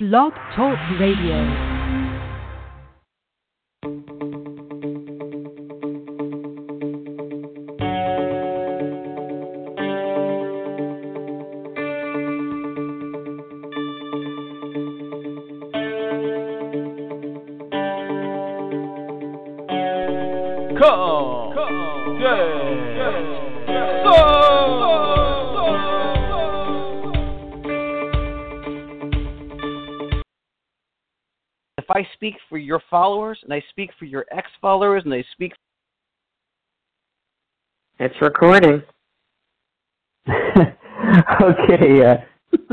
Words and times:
Blog 0.00 0.32
Talk 0.56 0.76
Radio. 0.98 1.38
Your 32.74 32.82
followers 32.90 33.38
and 33.44 33.52
I 33.52 33.62
speak 33.70 33.90
for 34.00 34.04
your 34.04 34.26
ex 34.36 34.48
followers 34.60 35.02
and 35.04 35.14
I 35.14 35.24
speak 35.30 35.52
It's 38.00 38.20
recording. 38.20 38.82
okay, 40.28 42.04
uh, 42.04 42.16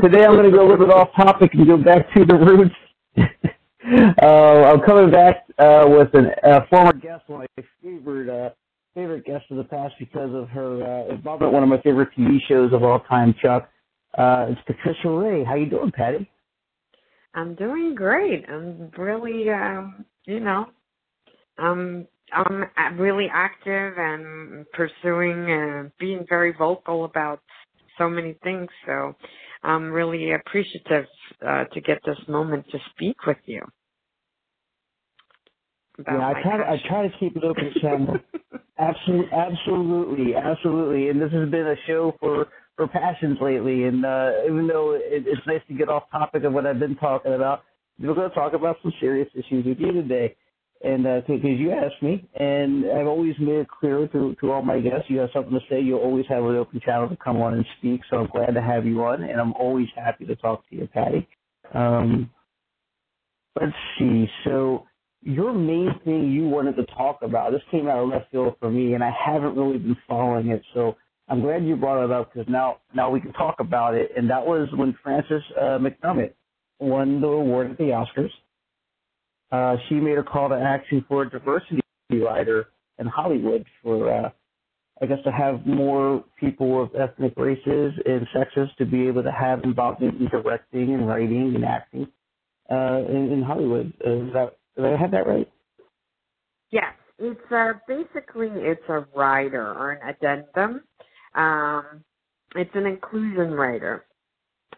today 0.02 0.24
I'm 0.24 0.34
going 0.34 0.50
to 0.50 0.50
go 0.50 0.66
a 0.66 0.68
little 0.68 0.84
bit 0.84 0.90
off 0.92 1.10
topic 1.14 1.54
and 1.54 1.68
go 1.68 1.76
back 1.76 2.12
to 2.14 2.24
the 2.24 2.34
roots. 2.34 2.74
uh, 3.16 4.26
I'm 4.26 4.80
coming 4.80 5.12
back 5.12 5.44
uh, 5.60 5.86
with 5.86 6.12
a 6.14 6.34
uh, 6.44 6.66
former 6.68 6.94
guest, 6.94 7.22
one 7.28 7.42
of 7.42 7.48
my 7.56 7.64
favorite 7.80 8.28
uh, 8.28 8.50
favorite 8.96 9.24
guests 9.24 9.46
of 9.52 9.56
the 9.56 9.62
past 9.62 9.94
because 10.00 10.34
of 10.34 10.48
her 10.48 10.82
uh, 10.82 11.14
involvement 11.14 11.50
in 11.50 11.54
one 11.54 11.62
of 11.62 11.68
my 11.68 11.80
favorite 11.82 12.08
TV 12.18 12.38
shows 12.48 12.72
of 12.72 12.82
all 12.82 12.98
time, 13.08 13.36
Chuck. 13.40 13.70
Uh, 14.18 14.46
it's 14.48 14.60
Patricia 14.66 15.08
Rae. 15.08 15.44
How 15.44 15.54
you 15.54 15.70
doing, 15.70 15.92
Patty? 15.92 16.28
I'm 17.34 17.54
doing 17.54 17.94
great. 17.94 18.44
I'm 18.48 18.90
really, 18.96 19.48
um, 19.50 20.04
you 20.26 20.40
know, 20.40 20.66
um, 21.58 22.06
I'm 22.32 22.98
really 22.98 23.28
active 23.32 23.94
and 23.98 24.66
pursuing 24.72 25.50
and 25.50 25.92
being 25.98 26.24
very 26.28 26.52
vocal 26.52 27.04
about 27.04 27.40
so 27.98 28.08
many 28.08 28.36
things. 28.42 28.68
So 28.86 29.14
I'm 29.62 29.90
really 29.90 30.32
appreciative 30.32 31.06
uh, 31.46 31.64
to 31.64 31.80
get 31.80 31.98
this 32.06 32.18
moment 32.28 32.66
to 32.70 32.78
speak 32.94 33.26
with 33.26 33.38
you. 33.44 33.62
Yeah, 36.06 36.26
I 36.28 36.42
try. 36.42 36.56
To, 36.56 36.70
I 36.70 36.88
try 36.88 37.08
to 37.08 37.18
keep 37.18 37.36
it 37.36 37.44
open 37.44 37.72
absolutely, 38.78 39.30
absolutely, 39.32 40.34
absolutely. 40.34 41.08
And 41.10 41.20
this 41.20 41.30
has 41.32 41.48
been 41.50 41.66
a 41.66 41.76
show 41.86 42.16
for 42.18 42.46
for 42.76 42.88
passions 42.88 43.38
lately. 43.40 43.84
And 43.84 44.04
uh, 44.04 44.30
even 44.46 44.66
though 44.66 44.92
it, 44.94 45.24
it's 45.26 45.46
nice 45.46 45.60
to 45.68 45.74
get 45.74 45.88
off 45.88 46.04
topic 46.10 46.44
of 46.44 46.52
what 46.52 46.66
I've 46.66 46.78
been 46.78 46.96
talking 46.96 47.34
about, 47.34 47.62
we're 47.98 48.14
going 48.14 48.28
to 48.28 48.34
talk 48.34 48.52
about 48.54 48.76
some 48.82 48.92
serious 49.00 49.28
issues 49.34 49.64
with 49.66 49.78
you 49.78 49.92
today. 49.92 50.36
And 50.84 51.04
because 51.04 51.58
you 51.58 51.70
asked 51.70 52.02
me, 52.02 52.28
and 52.34 52.86
I've 52.90 53.06
always 53.06 53.34
made 53.38 53.54
it 53.54 53.68
clear 53.68 54.08
to 54.08 54.34
to 54.40 54.52
all 54.52 54.62
my 54.62 54.80
guests, 54.80 55.04
you 55.06 55.18
have 55.18 55.30
something 55.32 55.52
to 55.52 55.60
say, 55.70 55.80
you'll 55.80 56.00
always 56.00 56.24
have 56.28 56.42
an 56.42 56.56
open 56.56 56.80
channel 56.84 57.08
to 57.08 57.16
come 57.16 57.40
on 57.40 57.54
and 57.54 57.64
speak. 57.78 58.00
So 58.10 58.16
I'm 58.16 58.26
glad 58.26 58.54
to 58.54 58.60
have 58.60 58.84
you 58.84 59.04
on, 59.04 59.22
and 59.22 59.40
I'm 59.40 59.52
always 59.52 59.86
happy 59.94 60.26
to 60.26 60.34
talk 60.34 60.68
to 60.70 60.76
you, 60.76 60.88
Patty. 60.92 61.28
Um, 61.72 62.30
let's 63.60 63.72
see. 63.96 64.28
So 64.42 64.84
your 65.20 65.52
main 65.52 65.90
thing 66.04 66.32
you 66.32 66.48
wanted 66.48 66.74
to 66.74 66.84
talk 66.86 67.20
about, 67.22 67.52
this 67.52 67.62
came 67.70 67.86
out 67.86 68.02
of 68.02 68.08
left 68.08 68.32
field 68.32 68.56
for 68.58 68.68
me, 68.68 68.94
and 68.94 69.04
I 69.04 69.12
haven't 69.24 69.56
really 69.56 69.78
been 69.78 69.96
following 70.08 70.48
it. 70.48 70.62
So 70.74 70.96
I'm 71.28 71.40
glad 71.40 71.64
you 71.64 71.76
brought 71.76 72.04
it 72.04 72.10
up 72.10 72.32
because 72.32 72.48
now 72.48 72.78
now 72.94 73.10
we 73.10 73.20
can 73.20 73.32
talk 73.32 73.56
about 73.60 73.94
it. 73.94 74.10
And 74.16 74.28
that 74.30 74.44
was 74.44 74.68
when 74.74 74.96
Frances 75.02 75.42
uh, 75.58 75.78
McDermott 75.78 76.32
won 76.78 77.20
the 77.20 77.28
award 77.28 77.70
at 77.70 77.78
the 77.78 77.84
Oscars. 77.84 78.30
Uh, 79.50 79.76
she 79.88 79.96
made 79.96 80.18
a 80.18 80.22
call 80.22 80.48
to 80.48 80.54
action 80.54 81.04
for 81.08 81.22
a 81.22 81.30
diversity 81.30 81.80
writer 82.10 82.68
in 82.98 83.06
Hollywood 83.06 83.64
for, 83.82 84.10
uh, 84.10 84.30
I 85.00 85.06
guess, 85.06 85.18
to 85.24 85.32
have 85.32 85.66
more 85.66 86.24
people 86.38 86.82
of 86.82 86.94
ethnic 86.94 87.34
races 87.36 87.92
and 88.06 88.26
sexes 88.34 88.68
to 88.78 88.86
be 88.86 89.06
able 89.06 89.22
to 89.22 89.32
have 89.32 89.62
involvement 89.64 90.20
in 90.20 90.28
directing 90.28 90.94
and 90.94 91.06
writing 91.06 91.54
and 91.54 91.64
acting 91.64 92.08
uh, 92.70 93.02
in, 93.08 93.30
in 93.32 93.42
Hollywood. 93.42 93.88
Is 94.04 94.32
that, 94.32 94.56
did 94.76 94.86
I 94.86 94.96
have 94.96 95.10
that 95.10 95.26
right? 95.26 95.50
Yes, 96.70 96.94
it's 97.18 97.52
uh, 97.52 97.74
basically 97.86 98.48
it's 98.52 98.82
a 98.88 99.06
rider 99.14 99.66
or 99.66 99.92
an 99.92 100.08
addendum. 100.08 100.82
Um, 101.34 102.04
it's 102.54 102.74
an 102.74 102.86
inclusion 102.86 103.52
rider, 103.52 104.04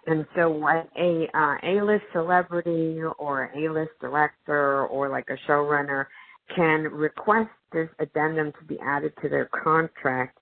and 0.07 0.27
so 0.37 0.51
what 0.51 0.89
a 0.97 1.29
uh, 1.35 1.57
A-list 1.63 2.05
celebrity 2.13 3.01
or 3.19 3.51
A-list 3.57 3.93
director 4.01 4.87
or 4.87 5.09
like 5.09 5.29
a 5.31 5.51
showrunner 5.51 6.07
can 6.55 6.83
request 6.83 7.51
this 7.73 7.89
addendum 7.99 8.53
to 8.53 8.65
be 8.67 8.79
added 8.81 9.13
to 9.23 9.29
their 9.29 9.47
contract 9.47 10.39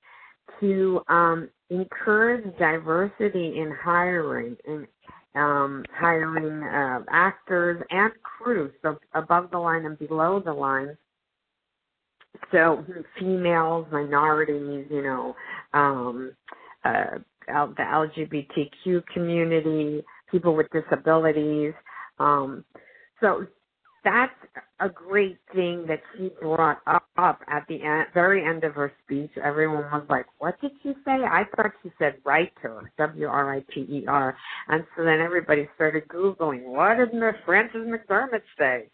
to 0.60 1.02
um, 1.08 1.48
encourage 1.70 2.44
diversity 2.58 3.58
in 3.58 3.74
hiring 3.82 4.56
in 4.66 4.86
um, 5.34 5.82
hiring 5.98 6.62
uh, 6.62 7.04
actors 7.10 7.82
and 7.90 8.12
crews, 8.22 8.70
so 8.82 8.98
above 9.14 9.50
the 9.50 9.58
line 9.58 9.86
and 9.86 9.98
below 9.98 10.40
the 10.44 10.52
line. 10.52 10.96
So 12.50 12.84
females, 13.18 13.86
minorities, 13.90 14.86
you 14.90 15.02
know, 15.02 15.34
um, 15.74 16.32
uh, 16.84 17.18
the 17.46 17.74
LGBTQ 17.78 19.06
community, 19.12 20.02
people 20.30 20.54
with 20.54 20.68
disabilities. 20.70 21.74
Um, 22.18 22.64
so 23.20 23.46
that's 24.04 24.32
a 24.80 24.88
great 24.88 25.38
thing 25.54 25.86
that 25.86 26.00
she 26.16 26.30
brought 26.40 26.80
up, 26.86 27.40
at 27.48 27.64
the 27.68 27.82
end, 27.82 28.06
very 28.12 28.44
end 28.44 28.64
of 28.64 28.74
her 28.74 28.92
speech. 29.04 29.30
Everyone 29.42 29.84
was 29.92 30.04
like, 30.08 30.26
"What 30.38 30.60
did 30.60 30.72
she 30.82 30.92
say?" 31.04 31.22
I 31.22 31.44
thought 31.54 31.72
she 31.82 31.92
said 31.98 32.16
"writer," 32.24 32.90
W 32.98 33.26
R 33.26 33.54
I 33.54 33.60
T 33.72 33.86
E 33.88 34.04
R, 34.08 34.36
and 34.68 34.84
so 34.96 35.04
then 35.04 35.20
everybody 35.20 35.68
started 35.76 36.08
googling, 36.08 36.64
"What 36.64 36.96
did 36.96 37.10
Frances 37.44 37.86
McDermott 37.86 38.42
say?" 38.58 38.90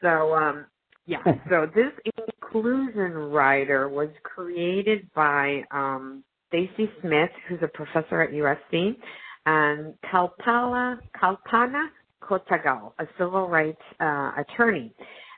So, 0.00 0.34
um, 0.34 0.66
yeah. 1.06 1.18
So 1.50 1.66
this 1.74 1.92
inclusion 2.18 3.12
rider 3.14 3.88
was 3.88 4.08
created 4.22 5.08
by 5.14 5.62
um, 5.70 6.24
Stacy 6.48 6.90
Smith, 7.00 7.30
who's 7.48 7.60
a 7.62 7.68
professor 7.68 8.22
at 8.22 8.30
USC, 8.30 8.96
and 9.46 9.94
Kalpala 10.04 10.98
Kalpana 11.20 11.88
Kotagal, 12.22 12.92
a 12.98 13.06
civil 13.18 13.48
rights 13.48 13.80
uh, 14.00 14.32
attorney. 14.38 14.92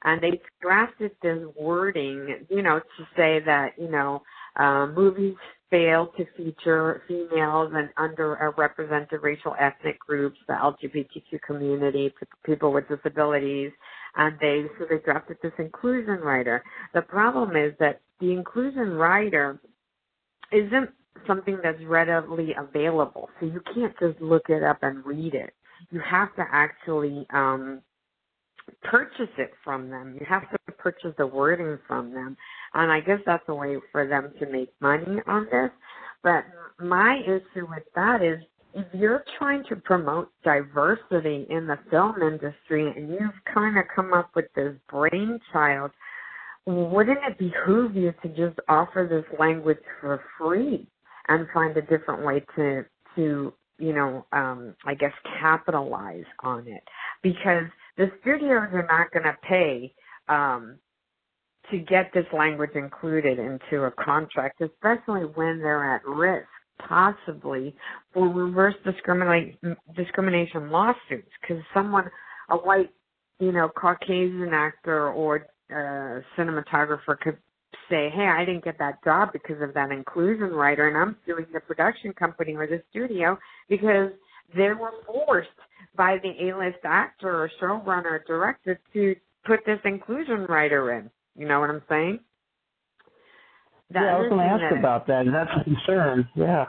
And 0.05 0.23
they 0.23 0.41
drafted 0.63 1.11
this 1.23 1.41
wording, 1.59 2.47
you 2.49 2.63
know, 2.63 2.79
to 2.79 3.05
say 3.17 3.41
that, 3.45 3.73
you 3.77 3.91
know, 3.91 4.23
uh, 4.57 4.87
movies 4.87 5.35
fail 5.71 6.13
to 6.17 6.25
feature 6.37 7.03
females 7.09 7.73
and 7.75 7.91
underrepresented 7.99 9.23
racial 9.23 9.55
ethnic 9.59 9.99
groups, 9.99 10.39
the 10.47 10.55
LGBTQ 10.55 11.41
community, 11.47 12.15
people 12.45 12.73
with 12.73 12.85
disabilities, 12.89 13.73
and 14.17 14.39
they 14.41 14.65
so 14.79 14.87
they 14.89 14.99
drafted 14.99 15.39
this 15.43 15.53
inclusion 15.59 16.21
rider. 16.21 16.63
The 16.95 17.03
problem 17.03 17.57
is 17.57 17.73
that 17.81 18.01
the 18.21 18.33
inclusion 18.33 18.95
rider 18.95 19.61
isn't 20.53 20.91
something 21.27 21.59
that's 21.63 21.83
readily 21.85 22.55
available, 22.59 23.29
so 23.39 23.47
you 23.47 23.61
can't 23.75 23.95
just 24.01 24.21
look 24.21 24.49
it 24.49 24.63
up 24.63 24.79
and 24.83 25.05
read 25.05 25.35
it. 25.35 25.53
You 25.91 26.01
have 26.01 26.35
to 26.37 26.45
actually 26.51 27.27
um, 27.33 27.83
purchase 28.83 29.31
it 29.39 29.53
from 29.65 29.91
them. 29.91 30.17
You 30.19 30.27
have 30.29 30.51
to 30.51 30.73
purchase 30.73 31.15
the 31.19 31.27
wording 31.27 31.79
from 31.87 32.13
them, 32.13 32.37
and 32.75 32.91
I 32.91 33.01
guess 33.01 33.21
that's 33.27 33.45
a 33.49 33.55
way 33.55 33.77
for 33.93 34.07
them 34.07 34.33
to 34.41 34.47
make 34.51 34.73
money 34.81 35.21
on 35.27 35.47
this. 35.51 35.71
But 36.23 36.45
my 36.81 37.21
issue 37.25 37.67
with 37.69 37.85
that 37.95 38.23
is 38.23 38.39
if 38.79 38.87
you're 38.95 39.25
trying 39.39 39.65
to 39.69 39.77
promote 39.77 40.31
diversity 40.45 41.47
in 41.51 41.67
the 41.67 41.79
film 41.91 42.23
industry 42.23 42.93
and 42.97 43.11
you've 43.11 43.55
kind 43.55 43.77
of 43.79 43.85
come 43.95 44.13
up 44.15 44.31
with 44.35 44.47
this 44.55 44.75
brainchild, 44.89 45.91
wouldn't 46.67 47.19
it 47.29 47.39
behoove 47.39 47.97
you 47.97 48.13
to 48.23 48.29
just 48.29 48.59
offer 48.69 49.07
this 49.09 49.39
language 49.39 49.79
for 50.01 50.23
free 50.39 50.87
and 51.29 51.47
find 51.53 51.77
a 51.77 51.83
different 51.83 52.25
way 52.25 52.45
to 52.57 52.85
to 53.17 53.53
you 53.81 53.93
know 53.93 54.27
um 54.33 54.75
i 54.85 54.95
guess 54.95 55.13
capitalize 55.41 56.25
on 56.43 56.67
it? 56.69 56.83
Because 57.23 57.65
the 57.97 58.11
studios 58.21 58.69
are 58.73 58.87
not 58.89 59.11
going 59.13 59.25
to 59.25 59.37
pay 59.49 59.93
um, 60.29 60.77
to 61.71 61.79
get 61.79 62.11
this 62.15 62.27
language 62.33 62.71
included 62.75 63.39
into 63.39 63.85
a 63.85 63.91
contract, 63.91 64.61
especially 64.61 65.23
when 65.23 65.59
they're 65.59 65.95
at 65.95 66.07
risk 66.07 66.49
possibly 66.87 67.75
for 68.13 68.29
reverse 68.29 68.75
discriminate, 68.85 69.59
discrimination 69.97 70.71
lawsuits 70.71 71.31
because 71.41 71.63
someone, 71.75 72.11
a 72.51 72.57
white, 72.57 72.91
you 73.39 73.53
know, 73.53 73.69
Caucasian 73.69 74.51
actor 74.53 75.11
or 75.11 75.47
uh, 75.71 76.21
cinematographer 76.37 77.19
could 77.21 77.39
say, 77.91 78.11
hey, 78.15 78.27
I 78.27 78.45
didn't 78.45 78.65
get 78.65 78.79
that 78.79 79.03
job 79.05 79.31
because 79.33 79.61
of 79.63 79.75
that 79.75 79.91
inclusion 79.91 80.51
rider, 80.51 80.89
and 80.89 80.97
I'm 80.97 81.17
suing 81.27 81.47
the 81.53 81.61
production 81.61 82.13
company 82.13 82.55
or 82.55 82.67
the 82.67 82.83
studio 82.91 83.39
because 83.69 84.11
they 84.57 84.69
were 84.69 84.93
forced 85.07 85.49
by 85.97 86.17
the 86.23 86.49
A-list 86.49 86.79
actor 86.85 87.45
or 87.45 87.51
showrunner 87.61 88.13
or 88.13 88.25
director 88.27 88.81
to 88.95 89.17
put 89.45 89.61
this 89.67 89.81
inclusion 89.85 90.47
rider 90.49 90.93
in. 90.93 91.11
You 91.37 91.47
know 91.47 91.61
what 91.61 91.71
I'm 91.71 91.83
saying? 91.89 92.21
That 93.91 94.03
yeah, 94.03 94.17
I 94.17 94.19
was 94.19 94.29
going 94.29 94.47
to 94.47 94.65
ask 94.65 94.77
about 94.77 95.07
that. 95.07 95.25
That's 95.33 95.51
a 95.61 95.65
concern. 95.65 96.29
Yeah. 96.35 96.67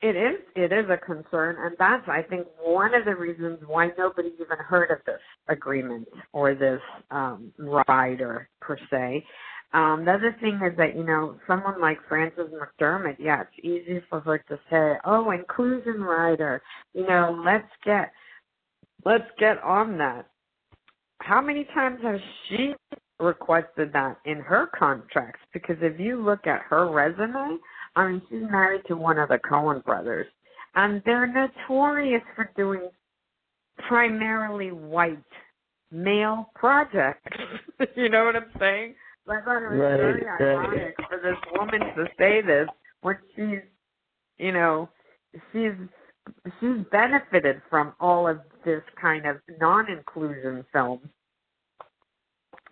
It 0.00 0.16
is. 0.16 0.40
It 0.54 0.72
is 0.72 0.84
a 0.90 0.98
concern, 0.98 1.56
and 1.58 1.74
that's 1.78 2.06
I 2.08 2.22
think 2.22 2.46
one 2.60 2.94
of 2.94 3.06
the 3.06 3.14
reasons 3.14 3.58
why 3.66 3.88
nobody 3.96 4.32
even 4.34 4.58
heard 4.58 4.90
of 4.90 4.98
this 5.06 5.20
agreement 5.48 6.06
or 6.32 6.54
this 6.54 6.80
um, 7.10 7.52
rider 7.58 8.48
per 8.60 8.76
se. 8.90 9.24
Um, 9.72 10.04
the 10.04 10.12
other 10.12 10.36
thing 10.40 10.60
is 10.62 10.76
that 10.76 10.94
you 10.94 11.04
know 11.04 11.36
someone 11.46 11.80
like 11.80 11.98
Frances 12.06 12.50
McDormand, 12.52 13.16
yeah, 13.18 13.42
it's 13.42 13.64
easy 13.64 14.00
for 14.10 14.20
her 14.20 14.38
to 14.38 14.58
say, 14.70 14.98
"Oh, 15.06 15.30
inclusion 15.30 16.02
rider," 16.02 16.60
you 16.92 17.06
know, 17.06 17.42
let's 17.44 17.70
get 17.84 18.12
let's 19.06 19.30
get 19.38 19.62
on 19.62 19.96
that. 19.98 20.26
How 21.20 21.40
many 21.40 21.64
times 21.74 22.00
has 22.02 22.20
she 22.48 22.74
requested 23.20 23.92
that 23.92 24.18
in 24.24 24.38
her 24.38 24.68
contracts? 24.76 25.40
Because 25.52 25.76
if 25.80 25.98
you 25.98 26.22
look 26.22 26.46
at 26.46 26.62
her 26.62 26.90
resume, 26.90 27.58
I 27.96 28.08
mean, 28.08 28.22
she's 28.28 28.42
married 28.50 28.82
to 28.88 28.96
one 28.96 29.18
of 29.18 29.28
the 29.28 29.38
Coen 29.38 29.84
brothers, 29.84 30.26
and 30.74 31.02
they're 31.04 31.26
notorious 31.26 32.22
for 32.34 32.50
doing 32.56 32.88
primarily 33.88 34.72
white 34.72 35.18
male 35.90 36.50
projects. 36.54 37.36
you 37.96 38.08
know 38.08 38.24
what 38.24 38.36
I'm 38.36 38.50
saying? 38.58 38.94
I 39.28 39.40
thought 39.40 39.62
oh, 39.62 39.66
it 39.66 39.70
was 39.70 39.78
right, 39.78 39.96
very 39.96 40.26
ironic 40.26 40.98
right. 40.98 41.08
for 41.08 41.18
this 41.22 41.38
woman 41.56 41.80
to 41.80 42.04
say 42.18 42.42
this 42.42 42.68
when 43.00 43.16
she's, 43.34 43.60
you 44.38 44.52
know, 44.52 44.88
she's 45.52 45.72
she's 46.60 46.84
benefited 46.90 47.62
from 47.70 47.94
all 48.00 48.28
of 48.28 48.40
this 48.64 48.82
kind 49.00 49.26
of 49.26 49.36
non-inclusion 49.60 50.64
film. 50.72 51.00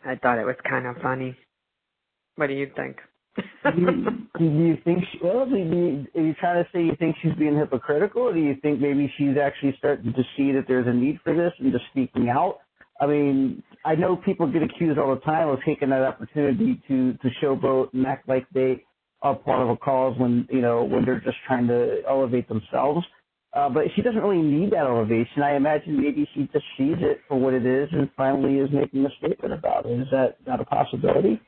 I 0.04 0.16
thought 0.16 0.38
it 0.38 0.46
was 0.46 0.56
kind 0.68 0.86
of 0.86 0.96
funny. 1.02 1.36
What 2.36 2.48
do 2.48 2.54
you 2.54 2.70
think? 2.74 2.96
do, 3.36 3.80
you, 3.80 4.28
do 4.38 4.44
you 4.44 4.76
think 4.84 5.04
she, 5.10 5.18
well 5.22 5.46
do 5.46 5.56
you, 5.56 6.06
are 6.14 6.26
you 6.26 6.34
trying 6.34 6.62
to 6.62 6.68
say 6.72 6.82
you 6.82 6.94
think 6.98 7.16
she's 7.22 7.32
being 7.38 7.56
hypocritical 7.56 8.22
or 8.22 8.34
do 8.34 8.40
you 8.40 8.54
think 8.60 8.80
maybe 8.80 9.12
she's 9.16 9.36
actually 9.42 9.74
starting 9.78 10.12
to 10.12 10.22
see 10.36 10.52
that 10.52 10.64
there's 10.68 10.86
a 10.86 10.92
need 10.92 11.18
for 11.24 11.34
this 11.34 11.52
and 11.58 11.72
just 11.72 11.84
speaking 11.90 12.28
out 12.28 12.58
i 13.00 13.06
mean 13.06 13.62
i 13.86 13.94
know 13.94 14.16
people 14.16 14.46
get 14.46 14.62
accused 14.62 14.98
all 14.98 15.14
the 15.14 15.20
time 15.22 15.48
of 15.48 15.58
taking 15.64 15.88
that 15.88 16.02
opportunity 16.02 16.80
to 16.86 17.14
to 17.14 17.28
showboat 17.42 17.92
and 17.94 18.06
act 18.06 18.28
like 18.28 18.46
they 18.52 18.84
are 19.22 19.34
part 19.34 19.62
of 19.62 19.70
a 19.70 19.76
cause 19.76 20.14
when 20.18 20.46
you 20.50 20.60
know 20.60 20.84
when 20.84 21.04
they're 21.04 21.20
just 21.20 21.38
trying 21.46 21.66
to 21.66 22.02
elevate 22.06 22.46
themselves 22.48 23.06
uh, 23.54 23.68
but 23.68 23.84
she 23.94 24.02
doesn't 24.02 24.22
really 24.22 24.42
need 24.42 24.70
that 24.70 24.86
elevation. 24.86 25.42
I 25.42 25.56
imagine 25.56 26.00
maybe 26.00 26.28
she 26.34 26.48
just 26.52 26.64
sees 26.78 26.96
it 27.00 27.20
for 27.28 27.38
what 27.38 27.52
it 27.54 27.66
is 27.66 27.88
and 27.92 28.08
finally 28.16 28.58
is 28.58 28.70
making 28.72 29.04
a 29.04 29.10
statement 29.18 29.52
about 29.52 29.84
it. 29.86 30.00
Is 30.00 30.08
that 30.10 30.36
not 30.46 30.60
a 30.60 30.64
possibility? 30.64 31.40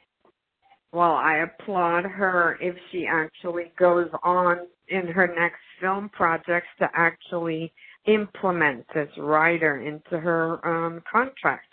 Well, 0.92 1.14
I 1.14 1.38
applaud 1.38 2.04
her 2.04 2.56
if 2.60 2.76
she 2.92 3.06
actually 3.06 3.72
goes 3.78 4.08
on 4.22 4.58
in 4.88 5.08
her 5.08 5.26
next 5.26 5.60
film 5.80 6.08
projects 6.10 6.68
to 6.78 6.88
actually 6.94 7.72
implement 8.06 8.84
this 8.94 9.08
rider 9.18 9.80
into 9.80 10.20
her 10.20 10.64
um 10.66 11.02
contract. 11.10 11.66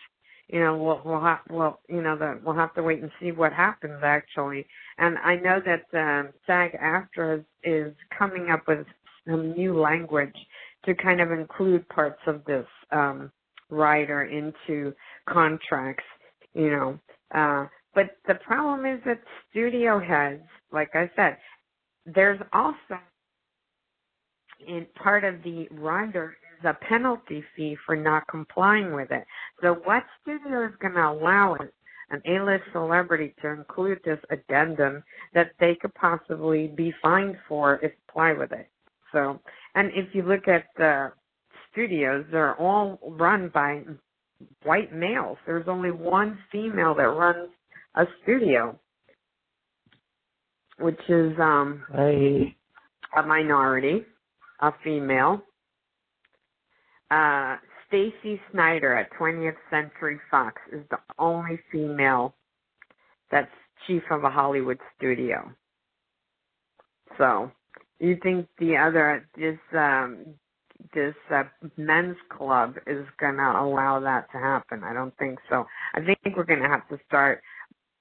You 0.48 0.62
know, 0.62 0.78
we'll 0.78 1.02
we'll 1.06 1.22
have 1.22 1.40
well, 1.50 1.82
you 1.88 2.02
know, 2.02 2.40
we'll 2.44 2.56
have 2.56 2.74
to 2.76 2.84
wait 2.84 3.02
and 3.02 3.12
see 3.20 3.32
what 3.32 3.54
happens 3.54 4.00
actually. 4.02 4.66
And 4.98 5.18
I 5.20 5.36
know 5.36 5.60
that 5.66 6.00
um 6.00 6.30
SAG-AFTRA 6.48 7.40
is, 7.40 7.46
is 7.64 7.94
coming 8.18 8.50
up 8.50 8.64
with 8.68 8.88
some 9.28 9.54
new 9.54 9.80
language 9.80 10.36
to 10.86 10.96
kind 10.96 11.22
of 11.22 11.32
include 11.32 11.88
parts 11.90 12.22
of 12.28 12.44
this 12.46 12.68
um 12.92 13.32
rider 13.70 14.24
into 14.24 14.94
contracts. 15.28 16.06
You 16.54 16.72
know, 16.72 17.00
uh 17.34 17.68
but 17.94 18.18
the 18.28 18.36
problem 18.36 18.86
is 18.86 19.02
that 19.06 19.20
studio 19.50 20.00
heads, 20.00 20.44
like 20.72 20.92
I 20.96 21.10
said, 21.16 21.38
there's 22.06 22.40
also 22.54 23.00
in 24.68 24.88
part 24.96 25.24
of 25.24 25.44
the 25.44 25.68
rider 25.72 26.38
is 26.60 26.66
a 26.66 26.74
penalty 26.86 27.44
fee 27.56 27.78
for 27.86 27.96
not 27.96 28.28
complying 28.28 28.94
with 28.94 29.12
it. 29.12 29.26
So 29.62 29.76
what 29.84 30.04
studio 30.22 30.66
is 30.68 30.74
going 30.80 30.94
to 30.94 31.10
allow 31.10 31.56
it, 31.56 31.74
an 32.12 32.22
A-list 32.26 32.64
celebrity 32.72 33.34
to 33.42 33.50
include 33.50 34.00
this 34.06 34.20
addendum 34.30 35.04
that 35.34 35.52
they 35.60 35.76
could 35.76 35.94
possibly 35.96 36.68
be 36.68 36.94
fined 37.02 37.38
for 37.48 37.80
if 37.84 37.92
apply 38.10 38.34
with 38.34 38.52
it? 38.54 38.71
So, 39.12 39.40
and 39.76 39.92
if 39.94 40.14
you 40.14 40.24
look 40.24 40.48
at 40.48 40.66
the 40.78 41.12
studios, 41.72 42.26
they're 42.32 42.56
all 42.56 43.00
run 43.04 43.50
by 43.54 43.84
white 44.64 44.94
males. 44.94 45.38
There's 45.46 45.68
only 45.68 45.92
one 45.92 46.38
female 46.52 46.96
that 46.96 47.04
runs 47.04 47.50
a 47.96 48.06
studio, 48.24 48.80
which 50.80 51.00
is 51.10 51.34
um 51.40 51.84
a 51.94 52.56
minority, 53.26 54.06
a 54.62 54.72
female. 54.84 55.42
Uh, 57.10 57.58
Stacey 57.88 58.40
Snider 58.52 58.96
at 58.96 59.12
20th 59.20 59.58
Century 59.70 60.18
Fox 60.30 60.62
is 60.72 60.82
the 60.92 60.98
only 61.20 61.60
female 61.72 62.34
that's 63.30 63.52
chief 63.86 64.02
of 64.10 64.24
a 64.24 64.30
Hollywood 64.30 64.80
studio. 64.96 65.52
So, 67.18 67.52
you 68.08 68.18
think 68.22 68.48
the 68.60 68.78
other 68.78 69.28
this 69.38 69.60
um 69.78 70.26
this 70.94 71.16
uh, 71.34 71.44
men's 71.78 72.18
club 72.30 72.76
is 72.88 73.06
going 73.20 73.36
to 73.36 73.62
allow 73.62 74.00
that 74.00 74.32
to 74.32 74.38
happen? 74.38 74.84
I 74.84 74.94
don't 74.94 75.16
think 75.18 75.40
so. 75.50 75.66
I 75.94 76.00
think 76.02 76.36
we're 76.36 76.44
going 76.44 76.62
to 76.62 76.68
have 76.68 76.88
to 76.90 77.00
start 77.08 77.42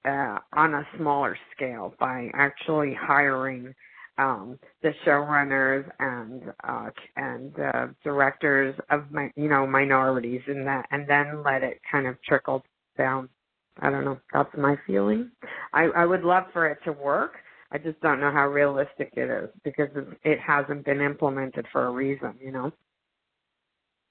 uh, 0.05 0.39
on 0.53 0.73
a 0.73 0.87
smaller 0.97 1.37
scale 1.55 1.93
by 1.99 2.29
actually 2.33 2.95
hiring 2.99 3.73
um, 4.17 4.59
the 4.81 4.93
showrunners 5.05 5.89
and 5.99 6.53
uh, 6.63 6.89
and 7.15 7.59
uh, 7.59 7.87
directors 8.03 8.75
of 8.89 9.11
my 9.11 9.31
you 9.35 9.47
know 9.47 9.65
minorities 9.65 10.41
in 10.47 10.65
that, 10.65 10.85
and 10.91 11.07
then 11.07 11.43
let 11.43 11.63
it 11.63 11.79
kind 11.91 12.07
of 12.07 12.21
trickle 12.23 12.63
down. 12.97 13.29
I 13.79 13.89
don't 13.89 14.05
know. 14.05 14.19
That's 14.33 14.49
my 14.57 14.75
feeling. 14.85 15.31
I 15.73 15.85
I 15.95 16.05
would 16.05 16.23
love 16.23 16.45
for 16.53 16.67
it 16.67 16.79
to 16.85 16.91
work. 16.91 17.33
I 17.71 17.77
just 17.77 17.99
don't 18.01 18.19
know 18.19 18.31
how 18.31 18.47
realistic 18.47 19.13
it 19.15 19.29
is 19.29 19.49
because 19.63 19.89
it 20.23 20.39
hasn't 20.39 20.85
been 20.85 20.99
implemented 21.01 21.65
for 21.71 21.87
a 21.87 21.91
reason. 21.91 22.35
You 22.41 22.51
know. 22.51 22.71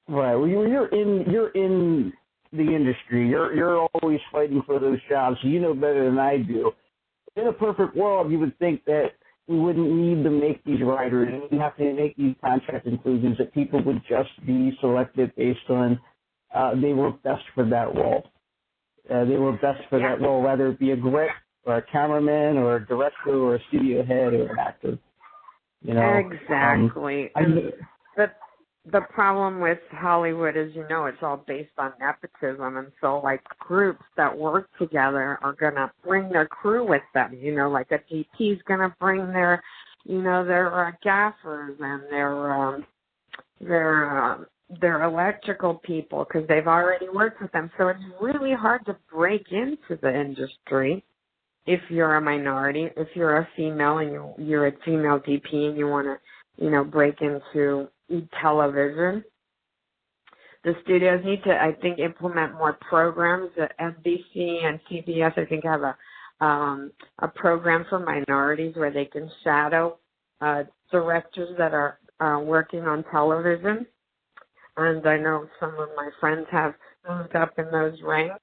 Right. 0.09 0.35
Well, 0.35 0.49
you're 0.49 0.89
in 0.89 1.31
you're 1.31 1.51
in 1.51 2.13
the 2.53 2.63
industry. 2.63 3.29
You're 3.29 3.55
you're 3.55 3.87
always 3.95 4.21
fighting 4.33 4.63
for 4.67 4.79
those 4.81 4.99
jobs. 5.09 5.37
So 5.43 5.49
you 5.49 5.61
know 5.61 5.75
better 5.75 6.07
than 6.07 6.19
I 6.19 6.39
do. 6.39 6.73
In 7.37 7.47
a 7.47 7.53
perfect 7.53 7.95
world, 7.95 8.33
you 8.33 8.39
would 8.39 8.59
think 8.59 8.85
that 8.87 9.11
we 9.47 9.59
wouldn't 9.59 9.91
need 9.91 10.25
to 10.25 10.31
make 10.31 10.65
these 10.65 10.81
riders 10.83 11.29
and 11.31 11.43
we 11.51 11.59
have 11.59 11.77
to 11.77 11.93
make 11.93 12.17
these 12.17 12.35
contract 12.43 12.87
inclusions. 12.87 13.37
That 13.39 13.53
people 13.53 13.83
would 13.85 14.03
just 14.09 14.31
be 14.47 14.77
selected 14.81 15.35
based 15.37 15.69
on 15.69 16.01
uh, 16.55 16.75
they 16.81 16.93
were 16.93 17.13
best 17.13 17.45
for 17.55 17.69
that 17.69 17.95
role. 17.95 18.25
Uh, 19.09 19.25
they 19.25 19.37
were 19.37 19.53
best 19.53 19.81
for 19.91 20.01
yeah. 20.01 20.17
that 20.17 20.23
role, 20.23 20.43
whether 20.43 20.69
it 20.69 20.79
be 20.79 20.93
a 20.93 20.97
grip 20.97 21.31
or 21.65 21.77
a 21.77 21.83
cameraman 21.83 22.57
or 22.57 22.77
a 22.77 22.87
director 22.87 23.35
or 23.35 23.57
a 23.57 23.61
studio 23.69 24.05
head 24.05 24.33
or 24.33 24.51
an 24.51 24.59
actor. 24.59 24.99
You 25.83 25.95
know, 25.95 26.17
exactly. 26.17 27.31
Um, 27.35 27.59
I, 27.59 27.71
but 28.17 28.37
the 28.91 29.01
problem 29.13 29.61
with 29.61 29.79
Hollywood 29.91 30.57
is, 30.57 30.75
you 30.75 30.87
know, 30.89 31.07
it's 31.07 31.23
all 31.23 31.43
based 31.47 31.73
on 31.79 31.93
nepotism, 32.01 32.77
and 32.77 32.89
so 33.01 33.21
like 33.23 33.43
groups 33.59 34.05
that 34.17 34.37
work 34.37 34.69
together 34.79 35.39
are 35.43 35.55
gonna 35.59 35.91
bring 36.05 36.29
their 36.31 36.47
crew 36.47 36.87
with 36.87 37.03
them. 37.15 37.35
You 37.35 37.55
know, 37.55 37.71
like 37.71 37.91
a 37.93 37.99
DP 38.13 38.55
is 38.55 38.63
gonna 38.67 38.95
bring 39.01 39.27
their, 39.33 39.63
you 40.05 40.23
know, 40.23 40.45
their 40.45 40.89
uh, 40.89 40.93
gaffers 41.03 41.77
and 41.81 42.03
their 42.11 42.53
um, 42.53 42.87
their 43.61 44.33
uh, 44.33 44.39
their 44.81 45.03
electrical 45.05 45.75
people 45.75 46.25
because 46.25 46.47
they've 46.49 46.69
already 46.69 47.09
worked 47.09 47.41
with 47.41 47.53
them. 47.53 47.71
So 47.77 47.89
it's 47.89 48.01
really 48.21 48.55
hard 48.55 48.85
to 48.87 48.97
break 49.13 49.47
into 49.51 49.99
the 50.01 50.15
industry 50.15 51.05
if 51.71 51.81
you're 51.89 52.17
a 52.17 52.21
minority. 52.21 52.89
If 52.97 53.09
you're 53.15 53.39
a 53.39 53.49
female 53.57 53.99
and 53.99 54.11
you 54.11 54.35
you're 54.39 54.67
a 54.67 54.73
female 54.85 55.21
DP 55.21 55.69
and 55.69 55.79
you 55.79 55.87
want 55.87 56.09
to, 56.09 56.65
you 56.65 56.71
know, 56.71 56.83
break 56.83 57.15
into 57.21 57.89
television. 58.43 59.25
the 60.65 60.75
studios 60.83 61.23
need 61.25 61.45
to, 61.45 61.53
I 61.53 61.73
think, 61.81 62.01
implement 62.01 62.55
more 62.55 62.77
programs. 62.89 63.51
At 63.57 63.79
NBC 63.79 64.65
and 64.65 64.81
CBS, 64.91 65.39
I 65.39 65.45
think, 65.45 65.65
have 65.65 65.83
a 65.83 65.97
um, 66.45 66.91
a 67.21 67.29
program 67.29 67.87
for 67.89 68.01
minorities 68.01 68.75
where 68.75 68.91
they 68.91 69.05
can 69.05 69.31
shadow 69.45 69.99
uh, 70.41 70.65
directors 70.91 71.51
that 71.57 71.73
are 71.73 71.99
uh, 72.19 72.41
working 72.41 72.81
on 72.81 73.05
television. 73.13 73.87
And 74.77 75.07
I 75.07 75.19
know 75.19 75.47
some 75.61 75.75
of 75.79 75.91
my 75.97 76.09
friends 76.19 76.47
have 76.51 76.75
moved 77.09 77.37
up 77.37 77.53
in 77.59 77.71
those 77.71 77.97
ranks. 78.03 78.39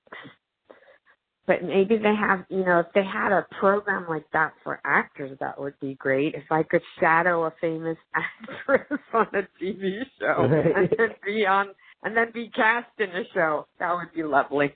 But 1.48 1.64
maybe 1.64 1.98
they 1.98 2.14
have, 2.14 2.44
you 2.50 2.66
know, 2.66 2.82
if 2.82 2.88
they 2.94 3.06
had 3.06 3.32
a 3.32 3.48
program 3.58 4.06
like 4.10 4.26
that 4.34 4.52
for 4.66 4.82
actors, 4.86 5.38
that 5.40 5.60
would 5.60 5.80
be 5.80 5.96
great. 5.96 6.36
If 6.36 6.52
I 6.52 6.64
could 6.64 6.82
shadow 7.00 7.46
a 7.46 7.54
famous 7.62 7.98
actress 8.14 9.00
on 9.14 9.28
a 9.34 9.64
TV 9.64 10.02
show 10.20 10.44
and 10.44 10.90
then 10.98 11.10
be 11.26 11.46
on, 11.46 11.70
and 12.04 12.16
then 12.16 12.32
be 12.34 12.50
cast 12.50 12.92
in 13.00 13.10
a 13.12 13.24
show, 13.34 13.66
that 13.80 13.96
would 13.96 14.14
be 14.14 14.24
lovely. 14.24 14.76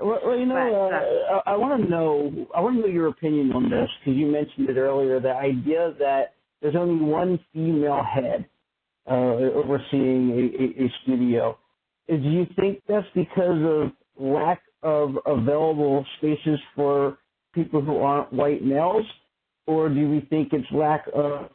Well, 0.00 0.20
well 0.24 0.36
you 0.38 0.46
know, 0.46 0.54
But, 0.90 1.34
uh, 1.34 1.40
I, 1.46 1.52
I 1.54 1.56
want 1.56 1.82
to 1.82 1.90
know. 1.90 2.46
I 2.54 2.60
want 2.60 2.76
to 2.76 2.82
know 2.82 2.88
your 2.88 3.08
opinion 3.08 3.52
on 3.52 3.70
this 3.70 3.88
because 4.00 4.18
you 4.18 4.26
mentioned 4.26 4.68
it 4.68 4.76
earlier. 4.76 5.20
The 5.20 5.32
idea 5.32 5.92
that 5.98 6.34
there's 6.60 6.76
only 6.76 7.04
one 7.04 7.38
female 7.52 8.02
head 8.02 8.46
uh, 9.08 9.14
overseeing 9.14 10.30
a, 10.30 10.82
a, 10.82 10.86
a 10.86 10.92
studio. 11.02 11.58
Do 12.08 12.16
you 12.16 12.46
think 12.56 12.82
that's 12.88 13.06
because 13.14 13.62
of 13.62 13.92
lack 14.18 14.62
of 14.82 15.16
available 15.26 16.04
spaces 16.18 16.58
for 16.74 17.18
people 17.54 17.80
who 17.80 17.98
aren't 17.98 18.32
white 18.32 18.64
males, 18.64 19.04
or 19.66 19.88
do 19.88 20.08
we 20.08 20.20
think 20.30 20.52
it's 20.52 20.66
lack 20.72 21.06
of 21.14 21.50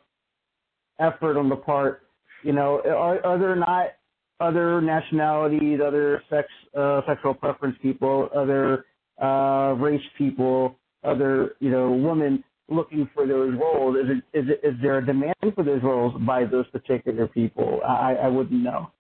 effort 1.00 1.38
on 1.38 1.50
the 1.50 1.56
part? 1.56 2.02
You 2.44 2.54
know, 2.54 2.82
are, 2.86 3.26
are 3.26 3.40
there 3.40 3.56
not 3.56 3.92
other 4.40 4.82
nationalities, 4.82 5.80
other 5.86 6.22
sex, 6.30 6.48
uh, 6.78 7.02
sexual 7.08 7.34
preference 7.34 7.78
people, 7.82 8.30
other 8.36 8.86
uh, 9.22 9.74
race 9.78 10.02
people, 10.18 10.76
other 11.04 11.56
you 11.60 11.70
know 11.70 11.92
women 11.92 12.44
looking 12.70 13.10
for 13.14 13.28
those 13.28 13.54
roles? 13.60 13.96
Is 13.98 14.18
it 14.18 14.38
is 14.38 14.50
it 14.50 14.68
is 14.68 14.76
there 14.82 14.98
a 14.98 15.06
demand 15.06 15.36
for 15.56 15.64
those 15.64 15.82
roles 15.84 16.14
by 16.26 16.46
those 16.46 16.68
particular 16.70 17.28
people? 17.28 17.80
I, 17.88 18.16
I 18.24 18.28
wouldn't 18.28 18.62
know. 18.62 18.92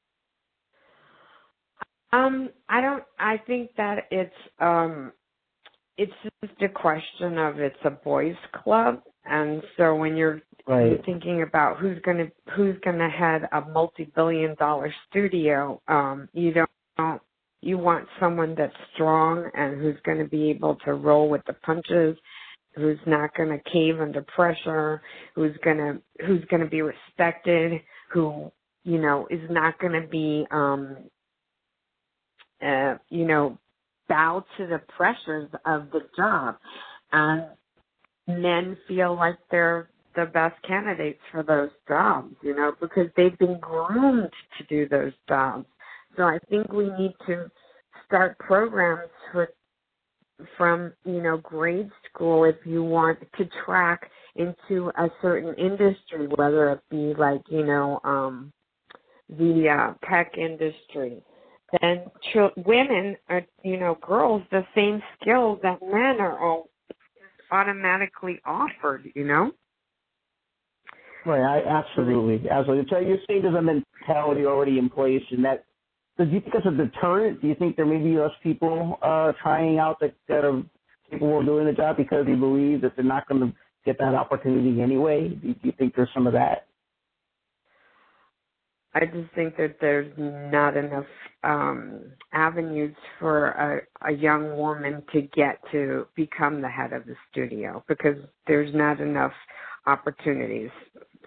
Um, 2.13 2.49
I 2.69 2.79
don't. 2.79 3.03
I 3.19 3.37
think 3.47 3.71
that 3.75 4.05
it's 4.11 4.35
um, 4.59 5.11
it's 5.97 6.13
just 6.43 6.61
a 6.61 6.69
question 6.69 7.37
of 7.39 7.59
it's 7.59 7.75
a 7.83 7.89
boys' 7.89 8.35
club, 8.63 9.01
and 9.25 9.61
so 9.77 9.95
when 9.95 10.15
you're 10.15 10.41
Right. 10.65 11.03
thinking 11.03 11.41
about 11.41 11.77
who's 11.77 11.99
gonna 12.03 12.27
who's 12.55 12.79
gonna 12.85 13.09
head 13.09 13.49
a 13.51 13.61
multi-billion 13.61 14.55
dollar 14.55 14.93
studio, 15.09 15.81
um, 15.89 16.29
you 16.33 16.53
don't, 16.53 16.69
don't 16.97 17.21
you 17.61 17.77
want 17.77 18.07
someone 18.19 18.55
that's 18.55 18.75
strong 18.93 19.49
and 19.55 19.81
who's 19.81 19.99
going 20.05 20.19
to 20.19 20.25
be 20.25 20.49
able 20.49 20.75
to 20.85 20.93
roll 20.93 21.29
with 21.29 21.41
the 21.47 21.53
punches, 21.65 22.17
who's 22.75 22.99
not 23.05 23.35
going 23.35 23.49
to 23.49 23.69
cave 23.69 23.99
under 23.99 24.21
pressure, 24.21 25.01
who's 25.33 25.55
going 25.63 25.77
to 25.77 26.25
who's 26.25 26.45
going 26.45 26.61
to 26.63 26.69
be 26.69 26.81
respected, 26.81 27.81
who 28.09 28.51
you 28.83 29.01
know 29.01 29.27
is 29.29 29.49
not 29.49 29.77
going 29.79 29.99
to 29.99 30.07
be 30.07 30.45
um 30.51 30.97
uh, 32.63 32.97
you 33.09 33.25
know, 33.25 33.57
bow 34.07 34.43
to 34.57 34.67
the 34.67 34.81
pressures 34.95 35.49
of 35.65 35.89
the 35.91 36.01
job. 36.15 36.57
And 37.11 37.45
men 38.27 38.77
feel 38.87 39.15
like 39.15 39.37
they're 39.51 39.89
the 40.15 40.25
best 40.25 40.55
candidates 40.67 41.19
for 41.31 41.43
those 41.43 41.71
jobs, 41.87 42.35
you 42.43 42.55
know, 42.55 42.73
because 42.79 43.07
they've 43.17 43.37
been 43.39 43.59
groomed 43.59 44.29
to 44.57 44.63
do 44.69 44.87
those 44.87 45.13
jobs. 45.27 45.65
So 46.15 46.23
I 46.23 46.37
think 46.49 46.71
we 46.71 46.85
need 46.97 47.13
to 47.27 47.49
start 48.05 48.37
programs 48.39 49.09
for 49.31 49.49
from, 50.57 50.93
you 51.05 51.21
know, 51.21 51.37
grade 51.37 51.89
school 52.09 52.43
if 52.43 52.55
you 52.65 52.83
want 52.83 53.19
to 53.37 53.49
track 53.65 54.09
into 54.35 54.91
a 54.97 55.07
certain 55.21 55.53
industry, 55.55 56.27
whether 56.35 56.71
it 56.71 56.81
be 56.89 57.13
like, 57.17 57.41
you 57.49 57.65
know, 57.65 57.99
um 58.03 58.51
the 59.29 59.67
uh, 59.69 59.93
tech 60.07 60.37
industry 60.37 61.23
then 61.81 62.05
ch- 62.31 62.65
women 62.65 63.17
are, 63.29 63.43
you 63.63 63.77
know, 63.77 63.97
girls, 64.01 64.43
the 64.51 64.65
same 64.75 65.01
skills 65.19 65.59
that 65.63 65.81
men 65.81 66.19
are 66.19 66.39
all 66.39 66.69
automatically 67.51 68.39
offered, 68.45 69.09
you 69.15 69.25
know? 69.25 69.51
Right, 71.25 71.41
I, 71.41 71.63
absolutely, 71.63 72.49
absolutely. 72.49 72.85
So 72.89 72.99
you're 72.99 73.17
saying 73.27 73.43
there's 73.43 73.55
a 73.55 73.61
mentality 73.61 74.45
already 74.45 74.77
in 74.77 74.89
place, 74.89 75.23
and 75.31 75.43
that. 75.45 75.65
Do 76.17 76.25
you 76.25 76.41
think 76.41 76.53
that's 76.53 76.65
a 76.67 76.71
deterrent? 76.71 77.41
Do 77.41 77.47
you 77.47 77.55
think 77.55 77.75
there 77.75 77.87
may 77.87 77.97
be 77.97 78.17
less 78.17 78.29
people 78.43 78.99
uh, 79.01 79.31
trying 79.41 79.79
out 79.79 79.99
that, 79.99 80.13
that 80.27 80.45
are 80.45 80.61
capable 81.09 81.39
of 81.39 81.45
doing 81.45 81.65
the 81.65 81.71
job 81.71 81.97
because 81.97 82.25
they 82.27 82.35
believe 82.35 82.81
that 82.81 82.95
they're 82.95 83.03
not 83.03 83.27
going 83.27 83.41
to 83.41 83.53
get 83.83 83.97
that 83.97 84.13
opportunity 84.13 84.79
anyway? 84.79 85.29
Do 85.29 85.55
you 85.63 85.73
think 85.79 85.95
there's 85.95 86.09
some 86.13 86.27
of 86.27 86.33
that? 86.33 86.67
I 88.95 89.05
just 89.05 89.33
think 89.33 89.57
that 89.57 89.77
there's 89.81 90.11
not 90.17 90.77
enough 90.77 91.05
um 91.43 92.01
avenues 92.31 92.95
for 93.19 93.47
a, 93.49 94.09
a 94.09 94.13
young 94.13 94.55
woman 94.57 95.03
to 95.11 95.21
get 95.21 95.59
to 95.71 96.07
become 96.15 96.61
the 96.61 96.69
head 96.69 96.93
of 96.93 97.05
the 97.05 97.15
studio 97.31 97.83
because 97.87 98.17
there's 98.47 98.73
not 98.73 99.01
enough 99.01 99.33
opportunities 99.85 100.69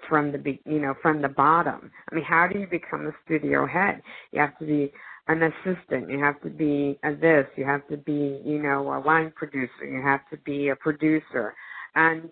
from 0.08 0.32
the 0.32 0.58
you 0.64 0.80
know 0.80 0.94
from 1.02 1.22
the 1.22 1.28
bottom. 1.28 1.90
I 2.10 2.14
mean, 2.14 2.24
how 2.24 2.48
do 2.50 2.58
you 2.58 2.66
become 2.66 3.06
a 3.06 3.12
studio 3.24 3.66
head? 3.66 4.02
You 4.32 4.40
have 4.40 4.58
to 4.58 4.66
be 4.66 4.92
an 5.28 5.42
assistant. 5.42 6.08
You 6.10 6.20
have 6.22 6.40
to 6.42 6.50
be 6.50 6.98
a 7.02 7.14
this. 7.14 7.46
You 7.56 7.64
have 7.64 7.86
to 7.88 7.96
be 7.96 8.40
you 8.44 8.62
know 8.62 8.96
a 8.96 9.00
line 9.04 9.32
producer. 9.34 9.84
You 9.84 10.02
have 10.02 10.20
to 10.30 10.36
be 10.38 10.68
a 10.68 10.76
producer, 10.76 11.54
and 11.94 12.30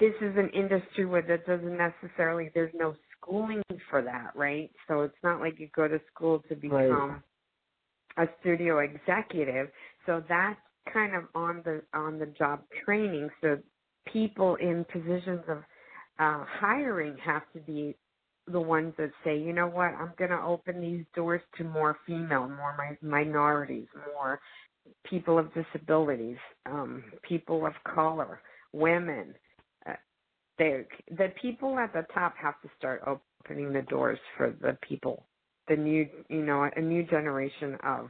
this 0.00 0.14
is 0.20 0.36
an 0.36 0.50
industry 0.54 1.04
where 1.04 1.22
that 1.22 1.46
doesn't 1.46 1.76
necessarily 1.76 2.50
there's 2.54 2.74
no 2.74 2.94
schooling 3.24 3.62
for 3.90 4.02
that, 4.02 4.32
right? 4.36 4.70
So 4.88 5.02
it's 5.02 5.16
not 5.24 5.40
like 5.40 5.58
you 5.58 5.68
go 5.74 5.88
to 5.88 6.00
school 6.14 6.42
to 6.48 6.56
become 6.56 7.22
a 8.18 8.26
studio 8.40 8.80
executive. 8.80 9.68
So 10.06 10.22
that's 10.28 10.60
kind 10.92 11.14
of 11.16 11.24
on 11.34 11.62
the 11.64 11.82
on 11.94 12.18
the 12.18 12.26
job 12.26 12.62
training. 12.84 13.30
So 13.40 13.58
people 14.12 14.56
in 14.56 14.84
positions 14.92 15.42
of 15.48 15.58
uh, 16.18 16.44
hiring 16.46 17.16
have 17.24 17.42
to 17.54 17.60
be 17.60 17.96
the 18.48 18.60
ones 18.60 18.94
that 18.98 19.10
say, 19.24 19.38
you 19.38 19.52
know 19.52 19.68
what, 19.68 19.94
I'm 19.94 20.12
going 20.18 20.30
to 20.30 20.42
open 20.42 20.80
these 20.80 21.04
doors 21.14 21.42
to 21.58 21.64
more 21.64 21.96
female, 22.06 22.48
more 22.48 22.76
mi- 22.78 23.08
minorities, 23.08 23.86
more 24.14 24.40
people 25.04 25.38
of 25.38 25.50
disabilities, 25.54 26.38
um, 26.66 27.04
people 27.28 27.66
of 27.66 27.72
color, 27.94 28.40
women. 28.72 29.34
They, 30.58 30.84
the 31.10 31.28
people 31.40 31.78
at 31.78 31.92
the 31.92 32.06
top 32.14 32.34
have 32.40 32.60
to 32.62 32.68
start 32.78 33.02
opening 33.06 33.72
the 33.72 33.82
doors 33.82 34.18
for 34.36 34.56
the 34.60 34.76
people, 34.88 35.26
the 35.68 35.76
new, 35.76 36.08
you 36.28 36.44
know, 36.44 36.68
a 36.76 36.80
new 36.80 37.04
generation 37.04 37.76
of 37.84 38.08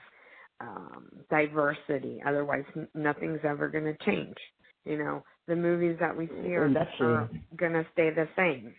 um, 0.60 1.08
diversity. 1.30 2.22
Otherwise, 2.26 2.64
n- 2.76 2.88
nothing's 2.94 3.40
ever 3.44 3.68
going 3.68 3.84
to 3.84 3.96
change. 4.04 4.36
You 4.84 4.98
know, 4.98 5.24
the 5.48 5.56
movies 5.56 5.96
that 6.00 6.16
we 6.16 6.26
see 6.26 6.54
are, 6.54 6.64
And 6.66 6.76
that's 6.76 6.90
true. 6.98 7.14
are 7.14 7.30
going 7.56 7.72
to 7.72 7.86
stay 7.92 8.10
the 8.10 8.28
same. 8.36 8.74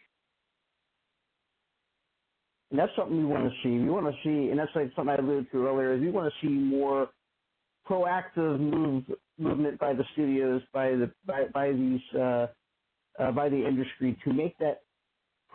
And 2.71 2.79
that's 2.79 2.91
something 2.97 3.17
we 3.17 3.25
want 3.25 3.45
to 3.45 3.51
see. 3.63 3.69
We 3.83 3.89
want 3.89 4.07
to 4.07 4.13
see, 4.23 4.49
and 4.49 4.59
that's 4.59 4.71
like 4.75 4.91
something 4.95 5.13
I 5.13 5.17
alluded 5.17 5.51
to 5.51 5.67
earlier. 5.67 5.93
Is 5.93 6.01
we 6.01 6.11
want 6.11 6.31
to 6.33 6.47
see 6.47 6.51
more 6.51 7.09
proactive 7.89 8.59
move 8.59 9.05
movement 9.37 9.79
by 9.79 9.93
the 9.93 10.03
studios, 10.13 10.61
by 10.73 10.89
the 10.89 11.11
by, 11.25 11.45
by 11.53 11.71
these 11.71 12.01
uh, 12.19 12.47
uh, 13.19 13.31
by 13.33 13.49
the 13.49 13.67
industry 13.67 14.19
to 14.25 14.33
make 14.33 14.57
that 14.59 14.83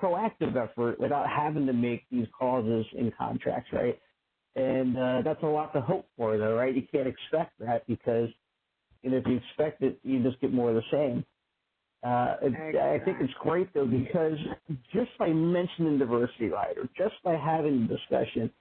proactive 0.03 0.57
effort 0.57 1.01
without 1.01 1.29
having 1.29 1.67
to 1.67 1.75
make 1.75 2.09
these 2.11 2.27
clauses 2.39 2.87
in 2.95 3.13
contracts, 3.19 3.71
right? 3.73 4.01
And 4.57 4.97
uh, 4.99 5.23
that's 5.25 5.43
a 5.43 5.47
lot 5.47 5.73
to 5.75 5.83
hope 5.83 6.09
for, 6.17 6.39
though, 6.39 6.55
right? 6.57 6.75
You 6.75 6.83
can't 6.93 7.09
expect 7.09 7.59
that 7.61 7.87
because 7.89 8.31
you 9.03 9.11
know, 9.11 9.19
if 9.19 9.27
you 9.27 9.37
expect 9.39 9.83
it, 9.83 10.01
you 10.03 10.23
just 10.23 10.41
get 10.41 10.53
more 10.53 10.71
of 10.71 10.77
the 10.77 10.83
same. 10.93 11.25
Uh, 12.03 12.37
it, 12.43 12.77
I 12.77 13.05
think 13.05 13.19
it's 13.21 13.35
great 13.41 13.75
though 13.75 13.87
because 13.87 14.39
just 14.95 15.11
by 15.19 15.29
mentioning 15.31 15.99
diversity, 15.99 16.47
right, 16.49 16.77
or 16.79 16.85
just 16.97 17.23
by 17.25 17.35
having 17.37 17.89
the 17.89 17.97
discussion, 17.97 18.53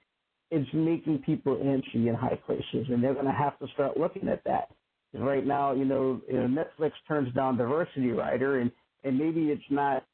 it's 0.50 0.70
making 0.74 1.22
people 1.26 1.56
antsy 1.56 2.08
in 2.08 2.14
high 2.14 2.36
places, 2.46 2.88
and 2.90 3.02
they're 3.04 3.14
going 3.14 3.26
to 3.26 3.32
have 3.32 3.58
to 3.60 3.66
start 3.74 3.96
looking 3.98 4.28
at 4.28 4.44
that. 4.44 4.70
right 5.14 5.46
now, 5.46 5.72
you 5.74 5.84
know, 5.84 6.20
you 6.28 6.34
know, 6.40 6.48
Netflix 6.64 6.92
turns 7.08 7.34
down 7.34 7.58
diversity, 7.58 8.10
writer, 8.10 8.60
and 8.60 8.72
and 9.04 9.18
maybe 9.18 9.50
it's 9.50 9.62
not, 9.70 10.04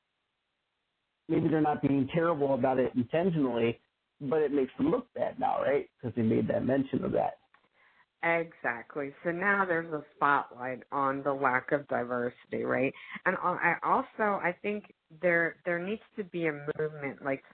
maybe 1.29 1.49
they're 1.49 1.61
not 1.61 1.83
being 1.83 2.09
terrible 2.15 2.55
about 2.55 2.79
it 2.79 2.93
intentionally, 2.97 3.81
but 4.21 4.41
it 4.43 4.53
makes 4.53 4.73
them 4.79 4.91
look 4.91 5.13
bad 5.15 5.39
now, 5.41 5.63
right? 5.63 5.89
Because 6.01 6.15
they 6.17 6.23
made 6.23 6.49
that 6.49 6.65
mention 6.65 7.05
of 7.05 7.13
that. 7.13 7.39
Exactly. 8.25 9.15
So 9.25 9.31
now 9.31 9.65
there's 9.67 9.93
a 9.93 10.03
spotlight 10.17 10.83
on 10.91 11.23
the 11.23 11.33
lack 11.33 11.73
of 11.73 11.87
diversity, 11.89 12.65
right? 12.65 12.93
And 13.27 13.37
I 13.41 13.75
also 13.85 14.41
I 14.43 14.57
think 14.63 14.93
there 15.23 15.57
there 15.65 15.79
needs 15.79 16.03
to 16.17 16.25
be 16.25 16.47
a 16.49 16.53
movement 16.79 17.25
like 17.25 17.45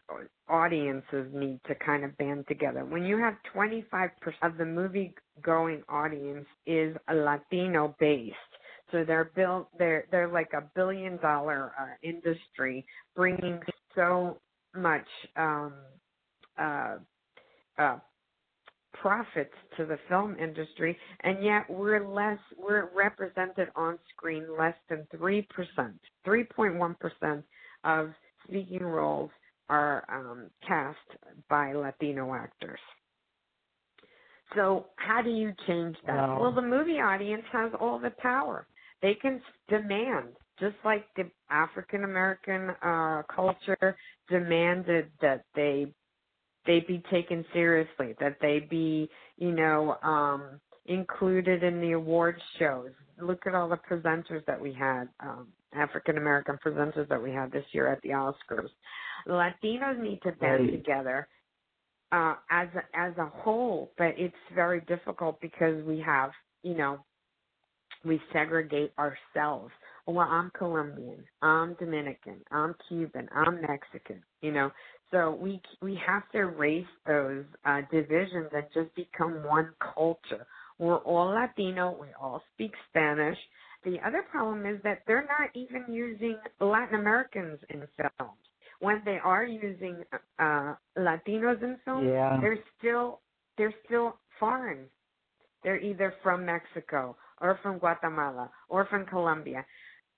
audiences 0.49 1.29
need 1.35 1.61
to 1.67 1.75
kind 1.85 2.05
of 2.05 2.17
band 2.17 2.47
together 2.49 2.85
when 2.87 3.05
you 3.05 3.19
have 3.19 3.35
25% 3.55 4.11
of 4.43 4.57
the 4.57 4.65
movie 4.65 5.15
going 5.43 5.83
audience 5.89 6.47
is 6.67 6.97
latino 7.13 7.95
based 8.01 8.37
so 8.93 9.05
they're 9.05 9.33
built 9.35 9.69
they're 9.79 10.07
they're 10.11 10.29
like 10.29 10.51
a 10.55 10.63
billion 10.75 11.17
dollar 11.19 11.73
uh, 11.81 11.87
industry 12.03 12.87
bringing 13.17 13.61
so 13.95 14.39
much 14.75 15.07
um 15.37 15.75
uh 16.61 16.97
uh 17.79 17.99
profits 18.95 19.55
to 19.77 19.87
the 19.87 19.99
film 20.09 20.37
industry 20.39 20.97
and 21.23 21.43
yet 21.45 21.69
we're 21.69 22.07
less 22.07 22.39
we're 22.59 22.91
represented 22.95 23.69
on 23.75 23.99
screen 24.15 24.47
less 24.59 24.75
than 24.89 25.07
3%, 25.17 25.47
3.1% 26.27 27.43
of 27.85 28.11
speaking 28.47 28.83
roles 28.85 29.31
are 29.69 30.05
um, 30.09 30.51
cast 30.67 30.99
by 31.49 31.73
Latino 31.73 32.35
actors. 32.35 32.81
So 34.55 34.87
how 34.97 35.23
do 35.23 35.31
you 35.31 35.53
change 35.67 35.97
that? 36.07 36.15
Wow. 36.15 36.39
Well, 36.41 36.55
the 36.55 36.63
movie 36.63 37.01
audience 37.01 37.45
has 37.53 37.73
all 37.81 37.99
the 37.99 38.13
power. 38.19 38.67
They 39.03 39.15
can 39.15 39.43
demand, 39.69 40.29
just 40.61 40.77
like 40.85 41.07
the 41.17 41.31
African 41.51 42.05
American 42.05 42.71
uh, 42.83 43.23
culture 43.35 43.97
demanded 44.29 45.11
that 45.21 45.45
they 45.55 45.93
they 46.65 46.81
be 46.87 47.03
taken 47.11 47.45
seriously, 47.53 48.15
that 48.21 48.37
they 48.41 48.61
be, 48.71 49.11
you 49.37 49.51
know, 49.51 49.97
um, 50.03 50.61
included 50.87 51.63
in 51.65 51.81
the 51.81 51.93
award 51.93 52.41
shows. 52.59 52.91
Look 53.21 53.47
at 53.47 53.55
all 53.55 53.69
the 53.69 53.79
presenters 53.91 54.45
that 54.47 54.61
we 54.61 54.73
had, 54.73 55.09
um, 55.21 55.49
African 55.75 56.19
American 56.19 56.59
presenters 56.65 57.09
that 57.09 57.21
we 57.23 57.33
had 57.33 57.51
this 57.51 57.65
year 57.73 57.89
at 57.89 58.01
the 58.03 58.11
Oscars. 58.11 58.69
Latinos 59.27 60.01
need 60.01 60.21
to 60.23 60.33
band 60.33 60.65
Right. 60.65 60.73
together 60.73 61.29
uh, 62.13 62.35
as 62.51 62.69
a, 62.75 62.99
as 62.99 63.17
a 63.19 63.27
whole, 63.27 63.93
but 63.99 64.15
it's 64.19 64.35
very 64.55 64.81
difficult 64.83 65.41
because 65.41 65.83
we 65.85 65.99
have, 66.01 66.31
you 66.63 66.75
know, 66.75 67.05
we 68.05 68.21
segregate 68.33 68.93
ourselves. 68.99 69.73
Well, 70.07 70.27
I'm 70.29 70.51
Colombian, 70.59 71.25
I'm 71.43 71.75
Dominican, 71.75 72.41
I'm 72.51 72.75
Cuban, 72.89 73.29
I'm 73.35 73.61
Mexican. 73.63 74.23
You 74.41 74.53
know, 74.53 74.71
so 75.11 75.39
we 75.41 75.61
we 75.81 75.99
have 76.07 76.29
to 76.33 76.39
erase 76.39 76.87
those 77.07 77.45
uh, 77.65 77.83
divisions 77.91 78.49
and 78.53 78.65
just 78.75 78.95
become 78.97 79.45
one 79.45 79.71
culture. 79.95 80.47
We're 80.79 80.99
all 80.99 81.29
Latino. 81.29 81.97
We 82.01 82.09
all 82.21 82.43
speak 82.55 82.73
Spanish. 82.91 83.39
The 83.85 83.97
other 84.07 84.23
problem 84.31 84.67
is 84.67 84.81
that 84.83 85.03
they're 85.07 85.27
not 85.39 85.51
even 85.55 85.93
using 85.93 86.37
Latin 86.61 86.99
Americans 87.01 87.59
in 87.71 87.83
films. 87.97 88.39
When 88.81 89.01
they 89.05 89.19
are 89.23 89.45
using 89.45 90.03
uh, 90.41 90.75
Latinos 90.99 91.63
in 91.63 91.79
films, 91.85 92.09
Yeah. 92.11 92.39
they're 92.41 92.59
still 92.79 93.21
they're 93.57 93.75
still 93.87 94.17
foreign. 94.41 94.87
They're 95.63 95.81
either 95.81 96.15
from 96.25 96.45
Mexico 96.45 97.17
or 97.43 97.59
from 97.63 97.79
Guatemala 97.79 98.51
or 98.69 98.87
from 98.87 99.05
Colombia. 99.07 99.65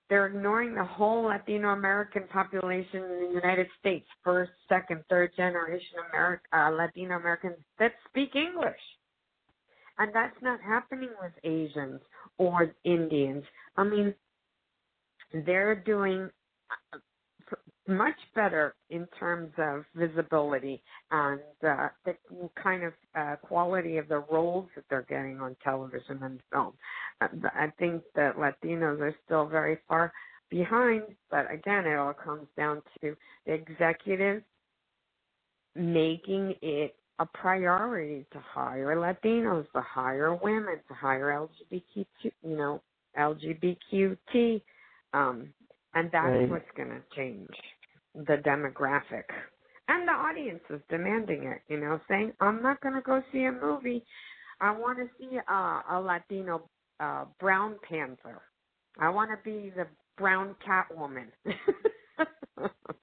They're 0.07 0.27
ignoring 0.27 0.75
the 0.75 0.83
whole 0.83 1.23
Latino 1.23 1.69
American 1.69 2.23
population 2.31 3.03
in 3.03 3.27
the 3.27 3.33
United 3.33 3.67
States, 3.79 4.05
first, 4.23 4.51
second, 4.69 5.03
third 5.09 5.31
generation 5.35 5.97
Ameri- 6.13 6.39
uh, 6.53 6.69
Latino 6.69 7.15
Americans 7.15 7.55
that 7.79 7.91
speak 8.09 8.35
English. 8.35 8.79
And 9.97 10.13
that's 10.13 10.35
not 10.41 10.59
happening 10.61 11.09
with 11.21 11.31
Asians 11.43 12.01
or 12.37 12.75
Indians. 12.83 13.43
I 13.77 13.83
mean, 13.83 14.13
they're 15.45 15.75
doing 15.75 16.29
much 17.87 18.15
better 18.35 18.75
in 18.89 19.07
terms 19.19 19.51
of 19.57 19.85
visibility 19.95 20.81
and 21.11 21.39
uh, 21.67 21.89
the 22.05 22.15
kind 22.61 22.83
of 22.83 22.93
uh, 23.17 23.35
quality 23.37 23.97
of 23.97 24.07
the 24.07 24.23
roles 24.31 24.67
that 24.75 24.85
they're 24.89 25.05
getting 25.09 25.39
on 25.39 25.55
television 25.63 26.21
and 26.23 26.41
film. 26.51 26.73
Uh, 27.21 27.27
I 27.53 27.71
think 27.79 28.03
that 28.15 28.37
Latinos 28.37 28.99
are 29.01 29.15
still 29.25 29.47
very 29.47 29.79
far 29.87 30.13
behind, 30.49 31.03
but 31.31 31.51
again, 31.51 31.85
it 31.85 31.95
all 31.97 32.13
comes 32.13 32.47
down 32.57 32.81
to 33.01 33.15
the 33.45 33.53
executives 33.53 34.43
making 35.75 36.55
it 36.61 36.95
a 37.19 37.25
priority 37.27 38.25
to 38.31 38.39
hire 38.39 38.95
Latinos, 38.95 39.65
to 39.73 39.81
hire 39.81 40.35
women, 40.35 40.79
to 40.87 40.93
hire 40.93 41.47
LGBTQ, 41.73 42.05
you 42.43 42.57
know, 42.57 42.81
LGBTQT, 43.17 44.61
um, 45.13 45.53
and 45.93 46.09
that's 46.11 46.35
Right. 46.35 46.49
what's 46.49 46.65
going 46.75 46.89
to 46.89 47.01
change 47.15 47.49
the 48.15 48.37
demographic. 48.37 49.23
And 49.87 50.07
the 50.07 50.13
audience 50.13 50.61
is 50.69 50.81
demanding 50.89 51.43
it, 51.43 51.61
you 51.71 51.79
know, 51.79 51.99
saying, 52.09 52.33
I'm 52.39 52.61
not 52.61 52.81
going 52.81 52.95
to 52.95 53.01
go 53.01 53.21
see 53.31 53.43
a 53.43 53.51
movie. 53.51 54.03
I 54.59 54.71
want 54.71 54.97
to 54.97 55.05
see 55.19 55.37
uh, 55.37 55.81
a 55.91 56.01
Latino 56.01 56.67
uh, 56.99 57.25
brown 57.39 57.75
panther. 57.87 58.41
I 58.99 59.09
want 59.09 59.29
to 59.31 59.37
be 59.43 59.71
the 59.75 59.85
brown 60.17 60.55
Catwoman. 60.67 61.27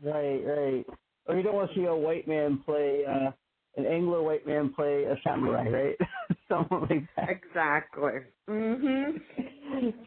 Right, 0.02 0.40
right. 0.44 0.84
Or 1.26 1.36
you 1.36 1.42
don't 1.42 1.54
want 1.54 1.70
to 1.70 1.76
see 1.76 1.84
a 1.84 1.94
white 1.94 2.26
man 2.26 2.60
play 2.64 3.02
uh 3.08 3.30
an 3.76 3.86
Anglo 3.86 4.22
white 4.22 4.46
man 4.46 4.72
play 4.74 5.04
a 5.04 5.14
samurai, 5.24 5.68
right? 5.68 5.96
Something 6.48 6.80
like 6.90 7.08
that. 7.16 7.28
exactly. 7.30 8.20
Mhm. 8.48 9.20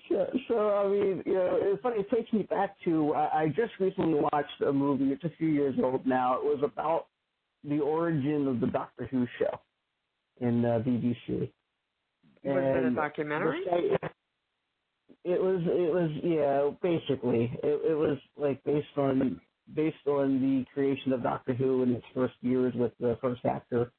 So, 0.09 0.27
so 0.47 0.69
I 0.77 0.87
mean, 0.87 1.23
you 1.25 1.33
know, 1.33 1.57
it's 1.61 1.81
funny. 1.81 2.01
It 2.01 2.09
takes 2.15 2.31
me 2.31 2.43
back 2.43 2.75
to 2.85 3.13
I, 3.13 3.43
I 3.43 3.47
just 3.47 3.73
recently 3.79 4.19
watched 4.31 4.61
a 4.65 4.71
movie. 4.71 5.05
It's 5.11 5.23
a 5.23 5.31
few 5.37 5.47
years 5.47 5.75
old 5.83 6.05
now. 6.05 6.35
It 6.35 6.43
was 6.43 6.59
about 6.63 7.07
the 7.63 7.79
origin 7.79 8.47
of 8.47 8.59
the 8.59 8.67
Doctor 8.67 9.07
Who 9.07 9.25
show 9.39 9.59
in 10.39 10.63
uh, 10.63 10.79
BBC. 10.85 11.51
Was 12.43 12.63
it 12.77 12.85
a 12.85 12.95
documentary? 12.95 13.63
It 15.23 15.41
was. 15.41 15.61
It 15.65 15.93
was. 15.93 16.11
Yeah. 16.23 16.69
Basically, 16.81 17.51
it, 17.63 17.91
it 17.91 17.95
was 17.95 18.19
like 18.37 18.63
based 18.63 18.95
on 18.97 19.41
based 19.73 20.05
on 20.07 20.41
the 20.41 20.65
creation 20.73 21.13
of 21.13 21.23
Doctor 21.23 21.53
Who 21.53 21.83
in 21.83 21.93
its 21.95 22.05
first 22.13 22.35
years 22.41 22.73
with 22.75 22.93
the 22.99 23.17
first 23.21 23.45
actor. 23.45 23.91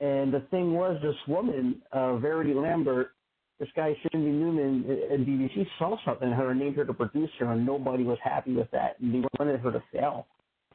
And 0.00 0.32
the 0.32 0.46
thing 0.50 0.74
was, 0.74 0.98
this 1.02 1.16
woman, 1.28 1.82
uh, 1.92 2.18
Verity 2.18 2.54
Lambert, 2.54 3.12
this 3.58 3.68
guy 3.76 3.94
Sydney 4.02 4.30
Newman 4.32 4.84
at 5.12 5.20
BBC 5.20 5.66
saw 5.78 5.96
something 6.04 6.28
in 6.28 6.34
her 6.34 6.50
and 6.50 6.60
named 6.60 6.76
her 6.76 6.84
the 6.84 6.92
producer, 6.94 7.50
and 7.50 7.64
nobody 7.64 8.04
was 8.04 8.18
happy 8.22 8.54
with 8.54 8.70
that, 8.72 9.00
and 9.00 9.14
they 9.14 9.26
wanted 9.38 9.60
her 9.60 9.72
to 9.72 9.82
fail, 9.92 10.26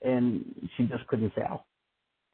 and 0.01 0.69
she 0.77 0.85
just 0.85 1.05
couldn't 1.07 1.33
fail. 1.35 1.65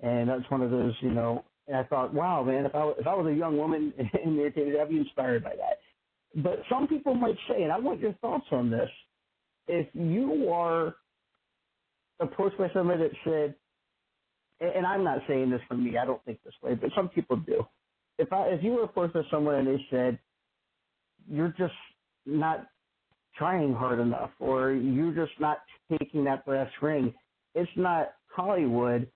And 0.01 0.29
that's 0.29 0.49
one 0.49 0.61
of 0.61 0.71
those, 0.71 0.93
you 1.01 1.11
know. 1.11 1.45
And 1.67 1.77
I 1.77 1.83
thought, 1.85 2.13
wow, 2.13 2.43
man, 2.43 2.65
if 2.65 2.75
I 2.75 2.87
if 2.99 3.07
I 3.07 3.15
was 3.15 3.27
a 3.27 3.35
young 3.35 3.57
woman 3.57 3.93
in 4.25 4.37
their 4.37 4.51
theater, 4.51 4.81
I'd 4.81 4.89
be 4.89 4.97
inspired 4.97 5.43
by 5.43 5.55
that. 5.55 5.79
But 6.43 6.59
some 6.69 6.87
people 6.87 7.15
might 7.15 7.37
say, 7.49 7.63
and 7.63 7.71
I 7.71 7.79
want 7.79 7.99
your 7.99 8.13
thoughts 8.15 8.45
on 8.51 8.69
this: 8.69 8.89
if 9.67 9.87
you 9.93 10.49
are 10.51 10.95
approached 12.19 12.57
by 12.57 12.69
somebody 12.73 13.03
that 13.03 13.11
said, 13.23 13.55
and 14.59 14.85
I'm 14.85 15.03
not 15.03 15.19
saying 15.27 15.51
this 15.51 15.61
for 15.67 15.75
me, 15.75 15.97
I 15.97 16.05
don't 16.05 16.23
think 16.25 16.39
this 16.43 16.53
way, 16.63 16.75
but 16.75 16.89
some 16.95 17.09
people 17.09 17.37
do. 17.37 17.65
If 18.17 18.33
I 18.33 18.47
if 18.47 18.63
you 18.63 18.71
were 18.71 18.83
approached 18.83 19.13
by 19.13 19.21
someone 19.29 19.55
and 19.55 19.67
they 19.67 19.85
said, 19.91 20.17
you're 21.29 21.53
just 21.57 21.73
not 22.25 22.67
trying 23.35 23.73
hard 23.73 23.99
enough, 23.99 24.31
or 24.39 24.71
you're 24.71 25.13
just 25.13 25.39
not 25.39 25.59
taking 25.99 26.23
that 26.23 26.45
brass 26.45 26.71
ring, 26.81 27.13
it's 27.53 27.69
not 27.75 28.13
Hollywood, 28.35 29.07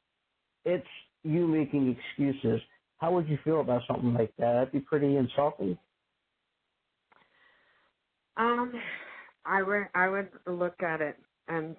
it's 0.65 0.85
you 1.23 1.47
making 1.47 1.97
excuses. 1.97 2.61
How 2.97 3.11
would 3.13 3.27
you 3.27 3.39
feel 3.43 3.61
about 3.61 3.81
something 3.87 4.13
like 4.13 4.33
that? 4.37 4.53
That'd 4.53 4.71
be 4.71 4.79
pretty 4.79 5.15
insulting. 5.15 5.77
Um, 8.37 8.73
I 9.45 9.63
would 9.63 9.87
I 9.95 10.07
would 10.07 10.29
look 10.45 10.81
at 10.83 11.01
it 11.01 11.17
and 11.47 11.75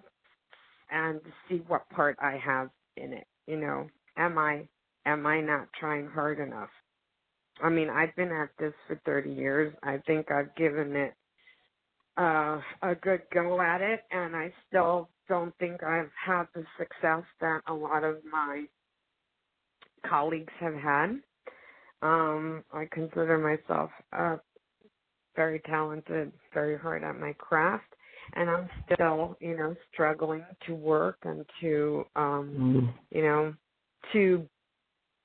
and 0.92 1.22
see 1.48 1.64
what 1.68 1.88
part 1.90 2.18
I 2.22 2.38
have 2.44 2.70
in 2.98 3.14
it. 3.14 3.26
You 3.48 3.58
know, 3.58 3.88
am 4.18 4.38
I 4.38 4.68
am 5.06 5.26
I 5.26 5.42
not 5.42 5.68
trying 5.80 6.08
hard 6.08 6.40
enough? 6.40 6.70
I 7.62 7.70
mean, 7.70 7.90
I've 7.90 8.16
been 8.16 8.32
at 8.32 8.50
this 8.58 8.74
for 8.88 9.00
30 9.06 9.32
years. 9.32 9.74
I 9.82 9.98
think 10.06 10.28
I've 10.32 10.54
given 10.56 10.96
it 10.96 11.14
uh, 12.18 12.60
a 12.82 12.94
good 13.02 13.22
go 13.34 13.60
at 13.62 13.80
it, 13.82 14.00
and 14.12 14.36
I 14.36 14.52
still 14.68 15.10
don't 15.28 15.56
think 15.58 15.82
I've 15.82 16.10
had 16.26 16.44
the 16.54 16.64
success 16.78 17.24
that 17.40 17.62
a 17.68 17.74
lot 17.74 18.04
of 18.04 18.18
my 18.30 18.66
colleagues 20.08 20.52
have 20.60 20.74
had. 20.74 21.22
Um, 22.02 22.64
I 22.72 22.86
consider 22.92 23.38
myself 23.38 23.90
uh, 24.16 24.36
very 25.36 25.60
talented, 25.60 26.32
very 26.54 26.78
hard 26.78 27.04
at 27.04 27.18
my 27.20 27.34
craft, 27.38 27.94
and 28.34 28.48
I'm 28.48 28.68
still, 28.84 29.36
you 29.40 29.56
know, 29.56 29.74
struggling 29.92 30.44
to 30.66 30.74
work 30.74 31.18
and 31.24 31.44
to, 31.60 32.04
um, 32.16 32.92
you 33.10 33.22
know, 33.22 33.54
to 34.12 34.46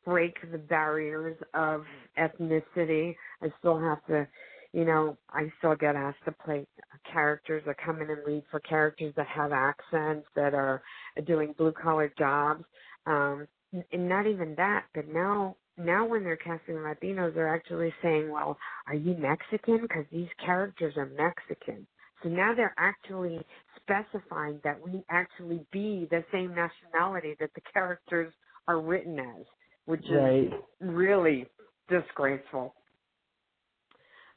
break 0.06 0.36
the 0.52 0.58
barriers 0.58 1.38
of 1.54 1.84
ethnicity. 2.18 3.16
I 3.42 3.52
still 3.60 3.80
have 3.80 4.06
to, 4.08 4.28
you 4.74 4.86
know, 4.86 5.18
I 5.32 5.52
still 5.58 5.76
get 5.76 5.96
asked 5.96 6.24
to 6.26 6.32
play 6.32 6.66
characters 7.12 7.64
that 7.66 7.78
come 7.84 8.02
in 8.02 8.10
and 8.10 8.26
read 8.26 8.44
for 8.50 8.60
characters 8.62 9.14
that 9.18 9.28
have 9.28 9.52
accents 9.52 10.28
that 10.36 10.54
are 10.54 10.82
doing 11.26 11.54
blue 11.58 11.74
collar 11.74 12.12
jobs. 12.18 12.64
Um, 13.06 13.48
and 13.92 14.08
not 14.08 14.28
even 14.28 14.56
that, 14.56 14.86
but 14.94 15.08
now 15.10 15.56
now 15.78 16.06
when 16.06 16.24
they're 16.24 16.38
casting 16.38 16.76
Latinos, 16.76 17.36
they're 17.36 17.54
actually 17.54 17.94
saying, 18.02 18.32
"Well, 18.32 18.58
are 18.88 18.96
you 18.96 19.14
Mexican? 19.16 19.82
Because 19.82 20.06
these 20.12 20.30
characters 20.44 20.96
are 20.98 21.06
Mexican." 21.06 21.86
So 22.24 22.30
now 22.30 22.54
they're 22.56 22.76
actually 22.78 23.40
specifying 23.78 24.60
that 24.64 24.80
we 24.82 25.04
actually 25.10 25.66
be 25.72 26.08
the 26.10 26.24
same 26.32 26.56
nationality 26.56 27.36
that 27.40 27.52
the 27.56 27.62
characters 27.74 28.34
are 28.68 28.82
written 28.82 29.20
as, 29.20 29.46
which 29.86 30.04
is 30.06 30.54
really 30.82 31.48
disgraceful. 31.90 32.76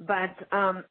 But 0.01 0.37
um, 0.53 0.85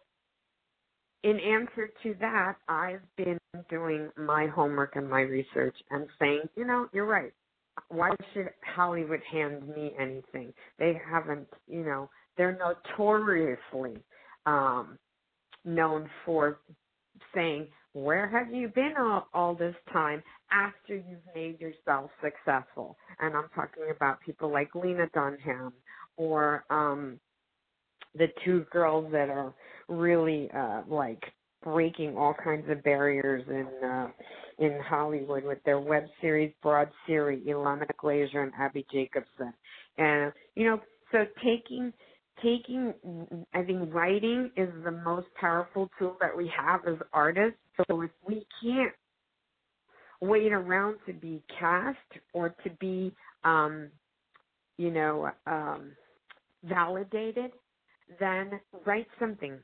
in 1.24 1.40
answer 1.40 1.90
to 2.04 2.16
that, 2.22 2.56
I've 2.68 3.02
been 3.18 3.40
doing 3.70 4.10
my 4.18 4.48
homework 4.48 4.96
and 4.96 5.10
my 5.10 5.22
research 5.22 5.76
and 5.92 6.08
saying, 6.20 6.42
you 6.56 6.66
know, 6.66 6.88
you're 6.94 7.06
right. 7.06 7.34
Why 7.90 8.12
should 8.34 8.50
Hollywood 8.76 9.22
hand 9.32 9.68
me 9.68 9.94
anything? 10.00 10.54
They 10.80 11.00
haven't, 11.10 11.48
you 11.68 11.84
know, 11.84 12.10
they're 12.38 12.58
notoriously 12.58 14.04
um, 14.46 14.98
known 15.66 16.10
for 16.26 16.60
saying, 17.34 17.68
where 17.94 18.28
have 18.28 18.54
you 18.54 18.68
been 18.70 18.94
all, 19.00 19.28
all 19.34 19.56
this 19.56 19.76
time 19.92 20.22
after 20.52 20.96
you've 20.96 21.36
made 21.36 21.60
yourself 21.60 22.12
successful? 22.22 22.98
And 23.20 23.36
I'm 23.36 23.50
talking 23.56 23.86
about 23.96 24.20
people 24.22 24.52
like 24.52 24.74
Lena 24.76 25.08
Dunham 25.14 25.74
or 26.18 26.64
um, 26.70 27.20
the 28.16 28.28
two 28.46 28.66
girls 28.72 29.12
that 29.12 29.30
are 29.30 29.54
really 29.88 30.50
uh, 30.56 30.84
like 30.88 31.24
breaking 31.64 32.16
all 32.16 32.36
kinds 32.44 32.70
of 32.70 32.84
barriers 32.84 33.44
in 33.48 33.88
uh, 33.88 34.08
in 34.60 34.80
Hollywood 34.86 35.44
with 35.46 35.60
their 35.64 35.80
web 35.80 36.04
series 36.22 36.54
Broad 36.62 36.90
City, 37.08 37.42
Ilana 37.48 37.86
Glazer 38.02 38.44
and 38.44 38.52
Abbi 38.60 38.84
Jacobson. 38.92 39.54
And 39.98 40.34
you 40.56 40.66
know, 40.66 40.82
so 41.12 41.20
taking 41.44 41.94
taking 42.42 42.94
I 43.54 43.64
think 43.64 43.94
writing 43.94 44.52
is 44.56 44.70
the 44.84 44.92
most 44.92 45.28
powerful 45.40 45.90
tool 45.98 46.18
that 46.22 46.36
we 46.36 46.52
have 46.58 46.82
as 46.88 46.98
artists. 47.14 47.60
So 47.78 48.02
if 48.02 48.12
we 48.28 48.46
can't 48.62 48.94
wait 50.22 50.52
around 50.52 50.98
to 51.08 51.14
be 51.14 51.42
cast 51.60 51.98
or 52.34 52.50
to 52.64 52.70
be 52.80 53.14
um 53.44 53.90
you 54.78 54.92
know 54.92 55.30
um 55.48 55.92
validated, 56.64 57.52
then 58.20 58.60
write 58.86 59.08
something. 59.20 59.60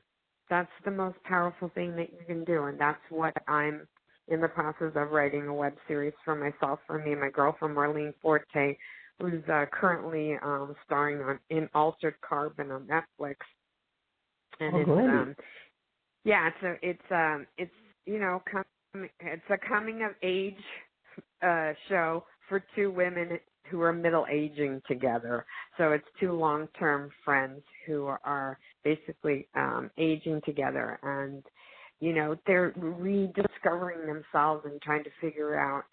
That's 0.48 0.70
the 0.84 0.92
most 0.92 1.16
powerful 1.24 1.70
thing 1.74 1.96
that 1.96 2.12
you 2.12 2.24
can 2.26 2.44
do 2.44 2.64
and 2.64 2.80
that's 2.80 3.02
what 3.10 3.34
I'm 3.48 3.86
in 4.28 4.40
the 4.40 4.48
process 4.48 4.92
of 4.96 5.10
writing 5.10 5.46
a 5.46 5.54
web 5.54 5.74
series 5.86 6.14
for 6.24 6.34
myself, 6.34 6.80
for 6.86 6.98
me 6.98 7.12
and 7.12 7.20
my 7.20 7.30
girlfriend 7.30 7.76
Marlene 7.76 8.12
Forte, 8.20 8.76
who's 9.20 9.44
uh, 9.52 9.66
currently 9.72 10.36
um, 10.42 10.74
starring 10.86 11.20
on 11.22 11.40
in 11.50 11.68
Altered 11.74 12.16
Carbon 12.28 12.70
on 12.72 12.88
Netflix. 12.88 13.36
And 14.60 14.76
Oh, 14.76 14.80
it's 14.80 14.86
great. 14.86 15.06
um, 15.06 15.36
yeah, 16.24 16.48
it's 16.48 16.62
a, 16.64 16.88
it's 16.90 17.12
um, 17.12 17.46
it's 17.58 17.72
you 18.06 18.20
know, 18.20 18.42
com- 18.50 19.08
it's 19.20 19.44
a 19.50 19.58
coming 19.68 20.02
of 20.02 20.12
age 20.22 20.64
uh, 21.42 21.72
show 21.88 22.24
for 22.48 22.64
two 22.76 22.90
women 22.90 23.38
who 23.70 23.82
are 23.82 23.92
middle 23.92 24.26
aging 24.32 24.80
together. 24.88 25.44
So 25.78 25.92
it's 25.92 26.06
two 26.20 26.32
long 26.32 26.68
term 26.78 27.10
friends 27.24 27.62
who 27.86 28.06
are 28.06 28.58
basically 28.84 29.48
um, 29.56 29.90
aging 29.98 30.40
together 30.46 30.98
and 31.02 31.44
you 32.00 32.14
know 32.14 32.36
they're 32.46 32.72
rediscovering 32.76 34.06
themselves 34.06 34.64
and 34.66 34.80
trying 34.82 35.04
to 35.04 35.10
figure 35.20 35.58
out 35.58 35.84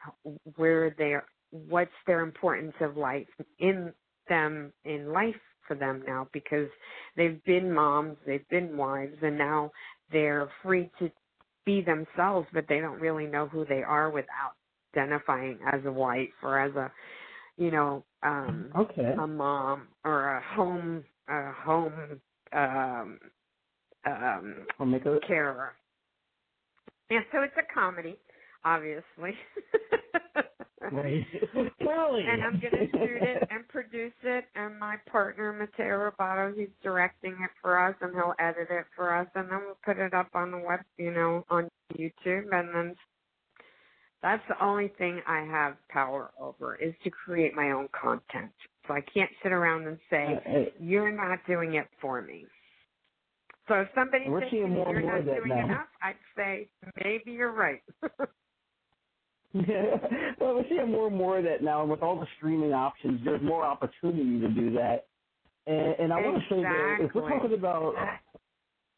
where 0.57 0.95
they 0.97 1.13
are 1.13 1.25
what's 1.69 1.91
their 2.07 2.21
importance 2.21 2.73
of 2.81 2.97
life 2.97 3.27
in 3.59 3.93
them 4.29 4.71
in 4.85 5.11
life 5.11 5.35
for 5.67 5.75
them 5.75 6.03
now 6.07 6.27
because 6.33 6.67
they've 7.15 7.43
been 7.43 7.71
moms 7.71 8.17
they've 8.25 8.47
been 8.49 8.75
wives 8.75 9.15
and 9.21 9.37
now 9.37 9.71
they're 10.11 10.49
free 10.61 10.89
to 10.99 11.09
be 11.65 11.81
themselves 11.81 12.47
but 12.53 12.65
they 12.67 12.79
don't 12.79 12.99
really 12.99 13.25
know 13.25 13.47
who 13.47 13.65
they 13.65 13.83
are 13.83 14.09
without 14.09 14.53
identifying 14.95 15.59
as 15.71 15.81
a 15.85 15.91
wife 15.91 16.29
or 16.41 16.59
as 16.59 16.73
a 16.75 16.91
you 17.57 17.71
know 17.71 18.03
um 18.23 18.69
Okay. 18.75 19.13
a 19.19 19.27
mom 19.27 19.87
or 20.03 20.37
a 20.37 20.55
home 20.55 21.03
a 21.29 21.51
home 21.51 22.19
um 22.53 23.19
um 24.05 24.65
a 24.79 25.19
carer. 25.27 25.73
Yeah, 27.09 27.19
so 27.31 27.41
it's 27.41 27.53
a 27.57 27.73
comedy, 27.73 28.17
obviously. 28.65 29.33
Right. 30.91 31.25
And 32.29 32.43
I'm 32.43 32.59
gonna 32.61 32.87
shoot 32.91 33.21
it 33.23 33.47
and 33.49 33.67
produce 33.67 34.13
it 34.23 34.45
and 34.55 34.79
my 34.79 34.95
partner 35.11 35.53
Mateo 35.53 36.11
Robato, 36.11 36.55
he's 36.57 36.69
directing 36.81 37.33
it 37.33 37.49
for 37.61 37.77
us 37.79 37.95
and 38.01 38.13
he'll 38.13 38.33
edit 38.39 38.67
it 38.69 38.85
for 38.95 39.15
us 39.15 39.27
and 39.35 39.49
then 39.49 39.59
we'll 39.65 39.77
put 39.83 39.97
it 39.97 40.13
up 40.13 40.29
on 40.33 40.51
the 40.51 40.57
web 40.57 40.79
you 40.97 41.11
know, 41.11 41.45
on 41.49 41.67
YouTube 41.97 42.45
and 42.51 42.73
then 42.73 42.95
that's 44.21 44.43
the 44.47 44.63
only 44.63 44.87
thing 44.97 45.21
I 45.27 45.41
have 45.41 45.75
power 45.89 46.31
over 46.39 46.75
is 46.75 46.93
to 47.03 47.09
create 47.09 47.53
my 47.55 47.71
own 47.71 47.89
content. 47.91 48.51
So 48.87 48.93
I 48.93 49.01
can't 49.01 49.29
sit 49.43 49.51
around 49.51 49.87
and 49.87 49.97
say, 50.09 50.25
Uh, 50.25 50.49
hey, 50.49 50.73
you're 50.79 51.11
not 51.11 51.39
doing 51.47 51.75
it 51.75 51.87
for 52.01 52.21
me. 52.21 52.45
So 53.67 53.75
if 53.75 53.87
somebody 53.95 54.25
We're 54.27 54.41
says 54.41 54.49
to 54.49 54.55
seeing 54.55 54.69
me, 54.69 54.75
more 54.75 54.95
and 54.95 55.03
you're 55.03 55.11
not 55.17 55.25
doing 55.25 55.49
now. 55.49 55.65
enough, 55.65 55.87
I'd 56.01 56.15
say 56.35 56.69
maybe 57.03 57.31
you're 57.31 57.51
right. 57.51 57.81
well, 60.39 60.55
we're 60.55 60.65
seeing 60.69 60.91
more 60.91 61.07
and 61.07 61.15
more 61.15 61.37
of 61.39 61.43
that 61.45 61.63
now, 61.63 61.81
and 61.81 61.91
with 61.91 62.01
all 62.01 62.19
the 62.19 62.27
streaming 62.37 62.73
options, 62.73 63.21
there's 63.23 63.41
more 63.43 63.63
opportunity 63.65 64.39
to 64.39 64.49
do 64.49 64.71
that. 64.73 65.07
And, 65.67 65.95
and 65.99 66.13
I 66.13 66.17
want 66.17 66.37
to 66.37 66.55
say 66.55 66.61
that 66.61 66.97
if 67.01 67.15
we're 67.15 67.29
talking 67.29 67.53
about 67.57 67.95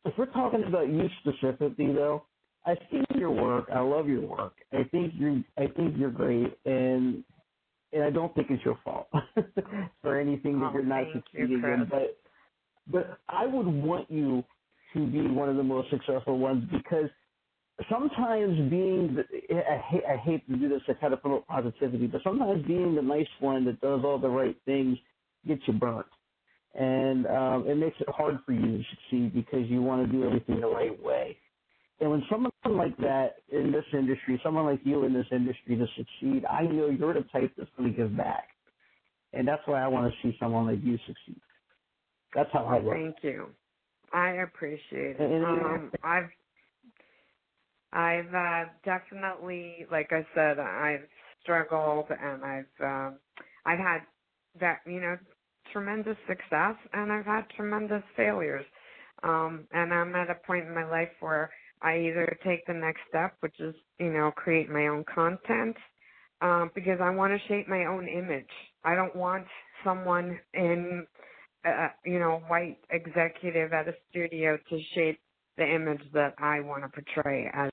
if 0.05 0.13
we're 0.17 0.31
talking 0.31 0.63
about 0.67 0.87
you 0.89 1.09
specifically, 1.21 1.93
though, 1.93 2.25
I 2.65 2.75
see 2.91 3.01
your 3.15 3.31
work. 3.31 3.65
I 3.73 3.79
love 3.81 4.07
your 4.07 4.21
work. 4.21 4.53
I 4.71 4.83
think 4.91 5.13
you're 5.17 5.43
I 5.57 5.67
think 5.67 5.97
you're 5.97 6.11
great, 6.11 6.57
and 6.65 7.23
and 7.93 8.03
I 8.03 8.09
don't 8.09 8.33
think 8.35 8.47
it's 8.49 8.63
your 8.65 8.79
fault 8.83 9.07
for 10.01 10.19
anything 10.19 10.59
that 10.59 10.67
Oh, 10.67 10.73
you're 10.73 10.83
not 10.83 11.03
thank 11.03 11.15
you, 11.15 11.21
succeeding 11.31 11.63
in. 11.63 11.87
But 11.89 12.17
but 12.87 13.19
I 13.29 13.45
would 13.45 13.67
want 13.67 14.09
you 14.11 14.43
to 14.93 15.07
be 15.07 15.21
one 15.27 15.49
of 15.49 15.57
the 15.57 15.63
most 15.63 15.89
successful 15.89 16.39
ones 16.39 16.65
because 16.71 17.09
sometimes 17.89 18.69
being 18.69 19.15
the, 19.15 19.55
I 19.55 19.77
hate 19.89 20.03
I 20.09 20.17
hate 20.17 20.47
to 20.49 20.57
do 20.57 20.69
this 20.69 20.81
to 20.87 20.95
kind 20.95 21.13
of 21.13 21.21
promote 21.21 21.47
positivity, 21.47 22.07
but 22.07 22.21
sometimes 22.23 22.65
being 22.65 22.95
the 22.95 23.01
nice 23.01 23.27
one 23.39 23.65
that 23.65 23.81
does 23.81 24.01
all 24.03 24.19
the 24.19 24.29
right 24.29 24.57
things 24.65 24.97
gets 25.47 25.61
you 25.67 25.73
burnt, 25.73 26.07
and 26.75 27.27
um, 27.27 27.67
it 27.67 27.75
makes 27.75 27.97
it 27.99 28.09
hard 28.09 28.39
for 28.45 28.53
you 28.53 28.61
to 28.79 28.83
succeed 28.91 29.33
because 29.33 29.67
you 29.69 29.81
want 29.81 30.05
to 30.05 30.11
do 30.11 30.25
everything 30.25 30.61
the 30.61 30.67
right 30.67 31.01
way. 31.03 31.37
And 32.01 32.11
when 32.11 32.23
someone 32.29 32.51
like 32.69 32.97
that 32.97 33.37
in 33.51 33.71
this 33.71 33.85
industry, 33.93 34.39
someone 34.43 34.65
like 34.65 34.81
you 34.83 35.05
in 35.05 35.13
this 35.13 35.27
industry 35.31 35.77
to 35.77 35.87
succeed, 35.97 36.45
I 36.45 36.63
know 36.63 36.89
you're 36.89 37.13
the 37.13 37.25
type 37.31 37.53
that's 37.57 37.69
going 37.77 37.91
to 37.91 37.97
give 37.97 38.17
back, 38.17 38.49
and 39.33 39.47
that's 39.47 39.63
why 39.65 39.81
I 39.81 39.87
want 39.87 40.11
to 40.13 40.17
see 40.27 40.35
someone 40.39 40.67
like 40.67 40.83
you 40.83 40.97
succeed. 41.07 41.41
That's 42.35 42.49
how 42.53 42.65
I 42.65 42.79
work. 42.79 42.97
Thank 42.97 43.17
you. 43.23 43.47
I 44.13 44.31
appreciate 44.43 45.17
it. 45.19 45.43
Um, 45.43 45.91
I've 46.03 46.29
I've 47.95 48.33
uh, 48.33 48.65
definitely, 48.83 49.87
like 49.91 50.11
I 50.11 50.25
said, 50.35 50.59
I've 50.59 51.07
struggled 51.41 52.07
and 52.09 52.43
I've 52.43 52.85
um, 52.85 53.19
I've 53.65 53.79
had 53.79 53.99
that 54.59 54.79
you 54.87 55.01
know 55.01 55.17
tremendous 55.73 56.17
success 56.27 56.75
and 56.93 57.11
I've 57.11 57.25
had 57.25 57.49
tremendous 57.55 58.03
failures. 58.17 58.65
Um, 59.23 59.67
and 59.73 59.93
I'm 59.93 60.15
at 60.15 60.29
a 60.29 60.35
point 60.47 60.67
in 60.67 60.75
my 60.75 60.89
life 60.89 61.09
where 61.21 61.49
I 61.81 61.97
either 61.97 62.37
take 62.45 62.65
the 62.67 62.73
next 62.73 63.01
step, 63.09 63.35
which 63.41 63.59
is 63.59 63.75
you 63.99 64.13
know 64.13 64.31
create 64.35 64.69
my 64.69 64.87
own 64.87 65.05
content, 65.13 65.77
um, 66.41 66.71
because 66.75 66.99
I 67.01 67.09
want 67.11 67.33
to 67.33 67.47
shape 67.47 67.67
my 67.69 67.85
own 67.85 68.07
image. 68.07 68.51
I 68.83 68.95
don't 68.95 69.15
want 69.15 69.45
someone 69.83 70.39
in 70.53 71.07
uh, 71.65 71.89
you 72.05 72.19
know, 72.19 72.43
white 72.47 72.77
executive 72.91 73.73
at 73.73 73.87
a 73.87 73.93
studio 74.09 74.57
to 74.69 74.79
shape 74.93 75.19
the 75.57 75.65
image 75.65 76.01
that 76.13 76.35
I 76.37 76.59
want 76.61 76.83
to 76.83 76.89
portray 76.89 77.49
as, 77.53 77.71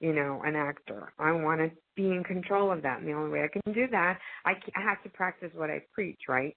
you 0.00 0.14
know, 0.14 0.42
an 0.44 0.56
actor. 0.56 1.12
I 1.18 1.32
want 1.32 1.60
to 1.60 1.70
be 1.96 2.08
in 2.10 2.24
control 2.24 2.72
of 2.72 2.82
that, 2.82 3.00
and 3.00 3.08
the 3.08 3.12
only 3.14 3.30
way 3.32 3.44
I 3.44 3.48
can 3.60 3.72
do 3.74 3.86
that, 3.90 4.18
I, 4.44 4.52
I 4.52 4.82
have 4.82 5.02
to 5.04 5.10
practice 5.10 5.50
what 5.54 5.70
I 5.70 5.80
preach, 5.92 6.20
right? 6.28 6.56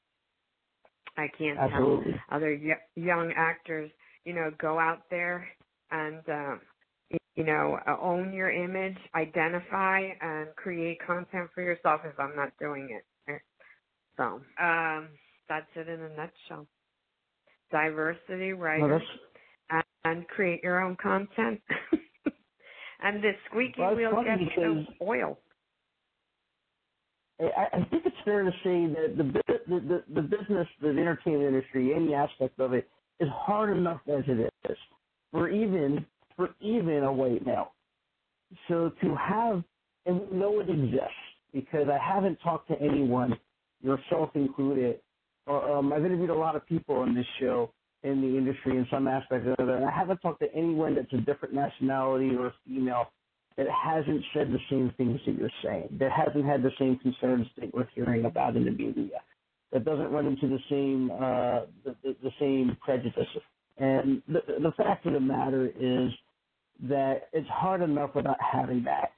I 1.18 1.28
can't 1.38 1.60
Absolutely. 1.60 2.14
tell 2.30 2.38
other 2.38 2.60
y- 2.62 3.02
young 3.04 3.34
actors, 3.38 3.92
you 4.26 4.34
know, 4.34 4.52
go 4.60 4.80
out 4.80 5.04
there 5.10 5.48
and, 5.92 6.22
um, 6.30 6.62
you 7.36 7.46
know, 7.46 7.80
uh, 7.88 7.98
own 8.02 8.34
your 8.34 8.52
image, 8.52 8.98
identify, 9.16 10.02
and 10.22 10.56
create 10.56 11.00
content 11.06 11.50
for 11.56 11.62
yourself. 11.64 12.02
If 12.06 12.20
I'm 12.20 12.36
not 12.36 12.52
doing 12.60 12.90
it, 12.92 13.42
so 14.18 14.42
um, 14.62 15.10
that's 15.50 15.68
it 15.76 15.88
in 15.90 16.02
a 16.02 16.10
nutshell. 16.10 16.68
Diversity 17.72 18.54
writers 18.54 19.04
and 20.06 20.28
create 20.30 20.64
your 20.64 20.82
own 20.82 20.98
content. 21.02 21.62
and 23.02 23.24
the 23.24 23.32
squeaky 23.50 23.82
well, 23.82 23.96
wheel 23.96 24.12
gets 24.24 24.56
the 24.56 24.86
oil. 25.02 25.40
I, 27.40 27.68
I 27.74 27.86
think 27.90 28.06
it's 28.06 28.16
fair 28.26 28.44
to 28.44 28.52
say 28.64 28.88
that 28.94 29.16
the, 29.18 29.24
the 29.68 29.80
the 29.80 30.04
the 30.16 30.22
business, 30.22 30.68
the 30.82 30.90
entertainment 30.90 31.46
industry, 31.56 31.94
any 31.96 32.14
aspect 32.14 32.60
of 32.60 32.74
it, 32.74 32.90
is 33.20 33.30
hard 33.34 33.76
enough 33.78 34.02
as 34.08 34.24
it 34.28 34.54
is 34.70 34.78
for 35.32 35.50
even 35.50 36.06
for 36.36 36.50
even 36.62 37.04
a 37.04 37.14
white 37.14 37.46
male. 37.46 37.74
So 38.70 38.92
to 39.02 39.16
have 39.16 39.64
and 40.06 40.22
we 40.32 40.38
know 40.38 40.60
it 40.62 40.70
exists 40.70 41.14
because 41.54 41.88
I 41.90 42.00
haven't 42.00 42.38
talked 42.38 42.70
to 42.70 42.76
anyone, 42.82 43.40
yourself 43.82 44.32
included. 44.36 45.02
Or, 45.48 45.78
um, 45.78 45.94
I've 45.94 46.06
interviewed 46.06 46.30
a 46.30 46.36
lot 46.36 46.56
of 46.56 46.66
people 46.68 46.96
on 46.98 47.16
this 47.16 47.26
show 47.40 47.74
in 48.04 48.22
the 48.22 48.38
industry 48.38 48.78
in 48.78 48.88
some 48.92 49.08
aspect 49.08 49.46
or 49.46 49.56
other, 49.62 49.76
and 49.76 49.86
I 49.86 49.92
haven't 49.92 50.20
talked 50.20 50.40
to 50.42 50.54
anyone 50.54 50.96
that's 50.96 51.12
a 51.14 51.18
different 51.18 51.54
nationality 51.54 52.36
or 52.36 52.54
female 52.66 53.08
that 53.58 53.68
hasn't 53.70 54.24
said 54.34 54.52
the 54.52 54.60
same 54.70 54.94
things 54.98 55.20
that 55.26 55.38
you're 55.38 55.50
saying, 55.64 55.90
that 56.00 56.12
hasn't 56.12 56.46
had 56.46 56.62
the 56.62 56.72
same 56.78 56.98
concerns 57.00 57.48
that 57.60 57.74
we're 57.74 57.88
hearing 57.96 58.26
about 58.26 58.56
in 58.56 58.66
the 58.66 58.72
media, 58.72 59.20
that 59.74 59.84
doesn't 59.84 60.12
run 60.12 60.28
into 60.28 60.48
the 60.48 60.60
same 60.70 61.10
uh, 61.12 61.66
the, 61.84 61.96
the, 62.04 62.16
the 62.24 62.32
same 62.40 62.78
prejudice. 62.82 63.28
And 63.78 64.22
the, 64.28 64.42
the 64.62 64.72
fact 64.78 65.06
of 65.06 65.14
the 65.14 65.20
matter 65.20 65.72
is 65.80 66.12
that 66.84 67.30
it's 67.34 67.50
hard 67.50 67.82
enough 67.82 68.14
without 68.14 68.38
having 68.40 68.84
that, 68.84 69.14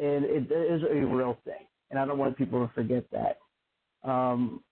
and 0.00 0.24
it 0.24 0.50
is 0.50 0.82
a 0.82 1.06
real 1.06 1.38
thing. 1.44 1.66
And 1.90 2.00
I 2.00 2.04
don't 2.04 2.18
want 2.18 2.36
people 2.36 2.66
to 2.66 2.72
forget 2.74 3.04
that. 3.12 3.38
Um, 4.08 4.62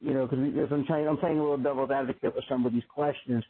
you 0.00 0.12
know, 0.12 0.26
because 0.26 0.68
I'm 0.70 0.84
trying, 0.86 1.08
I'm 1.08 1.16
playing 1.16 1.38
a 1.38 1.42
little 1.42 1.56
devil's 1.56 1.90
advocate 1.90 2.34
with 2.34 2.44
some 2.48 2.66
of 2.66 2.72
these 2.72 2.82
questions. 2.92 3.44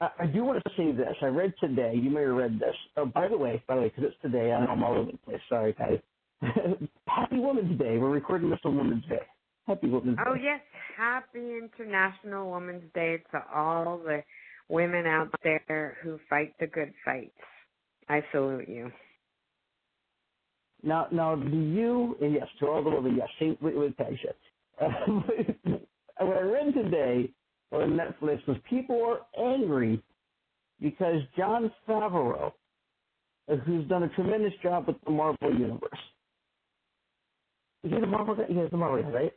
I, 0.00 0.10
I 0.20 0.26
do 0.26 0.44
want 0.44 0.62
to 0.62 0.70
say 0.76 0.92
this. 0.92 1.14
I 1.22 1.26
read 1.26 1.54
today. 1.60 1.94
You 1.94 2.10
may 2.10 2.22
have 2.22 2.34
read 2.34 2.58
this. 2.58 2.74
Oh, 2.96 3.06
by 3.06 3.28
the 3.28 3.36
way, 3.36 3.62
by 3.66 3.76
the 3.76 3.82
way, 3.82 3.88
because 3.88 4.12
it's 4.12 4.22
today. 4.22 4.52
I 4.52 4.64
know 4.64 4.72
I'm 4.72 4.84
all 4.84 4.96
over 4.96 5.12
the 5.12 5.18
place. 5.18 5.40
Sorry, 5.48 5.72
Patty. 5.72 6.02
Happy 7.06 7.38
Women's 7.38 7.78
Day. 7.78 7.96
We're 7.98 8.10
recording 8.10 8.50
this 8.50 8.58
on 8.64 8.76
Women's 8.76 9.04
Day. 9.06 9.22
Happy 9.66 9.88
Women's 9.88 10.18
oh, 10.20 10.34
Day. 10.34 10.40
Oh 10.40 10.42
yes, 10.42 10.60
Happy 10.96 11.56
International 11.56 12.50
Women's 12.50 12.92
Day 12.94 13.22
to 13.32 13.40
all 13.54 13.98
the 13.98 14.22
women 14.68 15.06
out 15.06 15.28
there 15.42 15.96
who 16.02 16.18
fight 16.28 16.52
the 16.60 16.66
good 16.66 16.92
fights. 17.04 17.30
I 18.08 18.22
salute 18.32 18.68
you. 18.68 18.92
Now, 20.82 21.08
now, 21.10 21.34
do 21.34 21.56
you? 21.56 22.16
And 22.20 22.34
yes, 22.34 22.46
to 22.60 22.66
all 22.68 22.84
the 22.84 22.90
women, 22.90 23.16
yes. 23.16 23.28
Same 23.40 23.56
with, 23.60 23.74
with 23.74 23.96
Patty. 23.96 24.20
Uh, 24.80 24.86
what 26.20 26.36
I 26.38 26.60
in 26.62 26.72
today 26.74 27.34
on 27.72 27.92
Netflix 27.98 28.46
was 28.48 28.58
people 28.70 29.02
are 29.04 29.26
angry 29.54 30.02
because 30.80 31.22
Jon 31.36 31.72
Favreau, 31.88 32.52
who's 33.66 33.88
done 33.88 34.04
a 34.04 34.08
tremendous 34.10 34.54
job 34.62 34.86
with 34.88 34.96
the 35.04 35.12
Marvel 35.12 35.52
Universe, 35.58 35.98
is 37.84 37.92
he 37.92 38.00
the 38.00 38.06
Marvel 38.06 38.36
guy? 38.36 38.44
Yeah, 38.50 38.66
the 38.70 38.76
Marvel 38.76 39.02
guy, 39.04 39.10
right? 39.10 39.32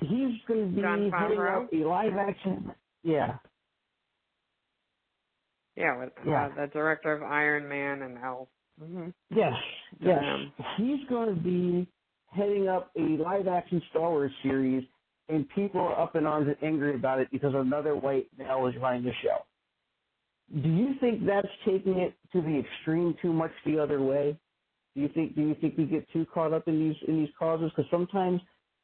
He's 0.00 0.40
going 0.48 0.70
to 0.70 0.76
be 0.76 0.82
heading 1.18 1.38
Favreau? 1.38 1.64
up 1.64 1.72
a 1.72 1.76
live 1.78 2.12
action. 2.18 2.72
Yeah. 3.02 3.38
Yeah, 5.76 5.98
with 5.98 6.10
Yeah. 6.26 6.46
Uh, 6.46 6.54
the 6.56 6.68
director 6.72 7.12
of 7.14 7.22
Iron 7.22 7.68
Man 7.68 8.02
and 8.02 8.18
L. 8.18 8.50
Mm-hmm. 8.80 9.10
Yes, 9.30 9.54
yes. 10.00 10.24
He's 10.78 11.06
going 11.08 11.34
to 11.36 11.42
be 11.42 11.88
heading 12.26 12.68
up 12.68 12.92
a 12.96 13.00
live 13.22 13.48
action 13.48 13.82
Star 13.90 14.10
Wars 14.10 14.32
series, 14.42 14.84
and 15.30 15.48
people 15.50 15.80
are 15.80 16.00
up 16.00 16.16
in 16.16 16.26
arms 16.26 16.48
and 16.48 16.56
angry 16.62 16.94
about 16.94 17.20
it 17.20 17.28
because 17.30 17.54
another 17.54 17.96
white 17.96 18.26
male 18.38 18.66
is 18.66 18.74
running 18.80 19.04
the 19.04 19.12
show. 19.22 19.38
Do 20.62 20.68
you 20.68 20.94
think 21.00 21.26
that's 21.26 21.48
taking 21.64 21.98
it 21.98 22.14
to 22.32 22.42
the 22.42 22.58
extreme 22.60 23.14
too 23.22 23.32
much 23.32 23.52
the 23.64 23.78
other 23.78 24.02
way? 24.02 24.38
Do 24.94 25.02
you 25.02 25.08
think 25.14 25.36
do 25.36 25.42
you 25.42 25.54
think 25.60 25.78
we 25.78 25.84
get 25.84 26.06
too 26.12 26.26
caught 26.34 26.52
up 26.52 26.66
in 26.66 26.78
these 26.78 26.96
in 27.06 27.18
these 27.18 27.28
causes? 27.38 27.70
Because 27.74 27.90
sometimes 27.90 28.40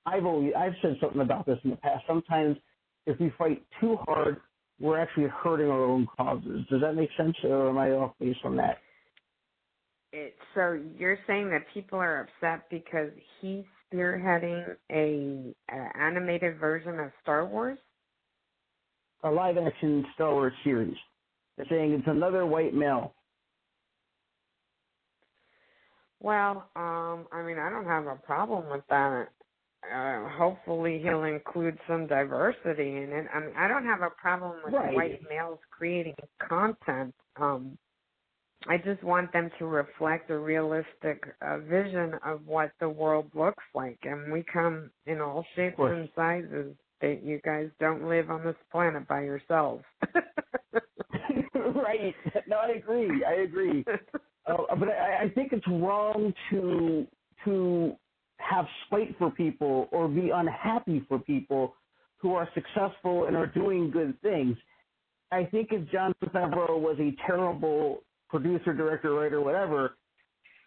I've 0.06 0.24
always 0.24 0.52
I've 0.56 0.74
said 0.80 0.96
something 1.00 1.20
about 1.20 1.46
this 1.46 1.58
in 1.64 1.70
the 1.70 1.76
past. 1.76 2.04
Sometimes 2.06 2.56
if 3.06 3.18
we 3.18 3.32
fight 3.36 3.64
too 3.80 3.96
hard, 4.06 4.40
we're 4.78 5.00
actually 5.00 5.26
hurting 5.42 5.68
our 5.68 5.84
own 5.84 6.06
causes. 6.16 6.64
Does 6.70 6.80
that 6.82 6.94
make 6.94 7.10
sense, 7.16 7.36
or 7.44 7.70
am 7.70 7.78
I 7.78 7.90
off 7.90 8.12
base 8.20 8.36
on 8.44 8.56
that? 8.56 8.78
it, 10.16 10.34
so 10.54 10.78
you're 10.98 11.18
saying 11.26 11.50
that 11.50 11.62
people 11.74 11.98
are 11.98 12.22
upset 12.22 12.68
because 12.70 13.10
he's 13.40 13.64
spearheading 13.92 14.76
a, 14.90 15.54
a 15.74 15.98
animated 16.00 16.58
version 16.58 16.98
of 17.00 17.10
Star 17.22 17.46
Wars? 17.46 17.78
A 19.24 19.30
live 19.30 19.56
action 19.58 20.04
Star 20.14 20.32
Wars 20.32 20.52
series. 20.64 20.96
They're 21.56 21.66
saying 21.70 21.92
it's 21.92 22.06
another 22.06 22.46
white 22.46 22.74
male. 22.74 23.14
Well, 26.20 26.68
um, 26.76 27.26
I 27.32 27.42
mean, 27.44 27.58
I 27.58 27.70
don't 27.70 27.86
have 27.86 28.06
a 28.06 28.16
problem 28.16 28.70
with 28.70 28.84
that. 28.90 29.28
Uh, 29.94 30.28
hopefully, 30.30 31.00
he'll 31.02 31.24
include 31.24 31.78
some 31.86 32.06
diversity 32.06 32.88
in 32.96 33.10
it. 33.12 33.26
I 33.32 33.40
mean, 33.40 33.54
I 33.56 33.68
don't 33.68 33.84
have 33.84 34.02
a 34.02 34.10
problem 34.10 34.56
with 34.64 34.74
Right. 34.74 34.94
white 34.94 35.20
males 35.28 35.58
creating 35.70 36.16
content. 36.38 37.14
Um, 37.36 37.78
I 38.68 38.78
just 38.78 39.02
want 39.02 39.32
them 39.32 39.50
to 39.58 39.66
reflect 39.66 40.30
a 40.30 40.38
realistic 40.38 41.22
uh, 41.40 41.58
vision 41.58 42.14
of 42.24 42.46
what 42.46 42.72
the 42.80 42.88
world 42.88 43.30
looks 43.34 43.64
like, 43.74 43.98
and 44.02 44.32
we 44.32 44.44
come 44.52 44.90
in 45.06 45.20
all 45.20 45.44
shapes 45.54 45.76
and 45.78 46.08
sizes. 46.14 46.74
That 47.02 47.22
you 47.22 47.40
guys 47.44 47.68
don't 47.78 48.08
live 48.08 48.30
on 48.30 48.42
this 48.42 48.56
planet 48.72 49.06
by 49.06 49.22
yourselves. 49.22 49.84
right. 51.54 52.14
No, 52.48 52.56
I 52.56 52.70
agree. 52.78 53.22
I 53.22 53.42
agree. 53.42 53.84
Uh, 54.46 54.56
but 54.78 54.88
I, 54.88 55.24
I 55.24 55.28
think 55.34 55.52
it's 55.52 55.66
wrong 55.68 56.32
to 56.50 57.06
to 57.44 57.96
have 58.38 58.64
spite 58.86 59.16
for 59.18 59.30
people 59.30 59.88
or 59.92 60.08
be 60.08 60.30
unhappy 60.30 61.04
for 61.08 61.18
people 61.18 61.74
who 62.18 62.34
are 62.34 62.48
successful 62.54 63.26
and 63.26 63.36
are 63.36 63.46
doing 63.46 63.90
good 63.90 64.20
things. 64.22 64.56
I 65.32 65.44
think 65.44 65.68
if 65.72 65.90
Jon 65.90 66.14
Favreau 66.24 66.80
was 66.80 66.96
a 66.98 67.14
terrible 67.26 68.02
producer, 68.40 68.72
director, 68.72 69.14
writer, 69.14 69.40
whatever, 69.40 69.96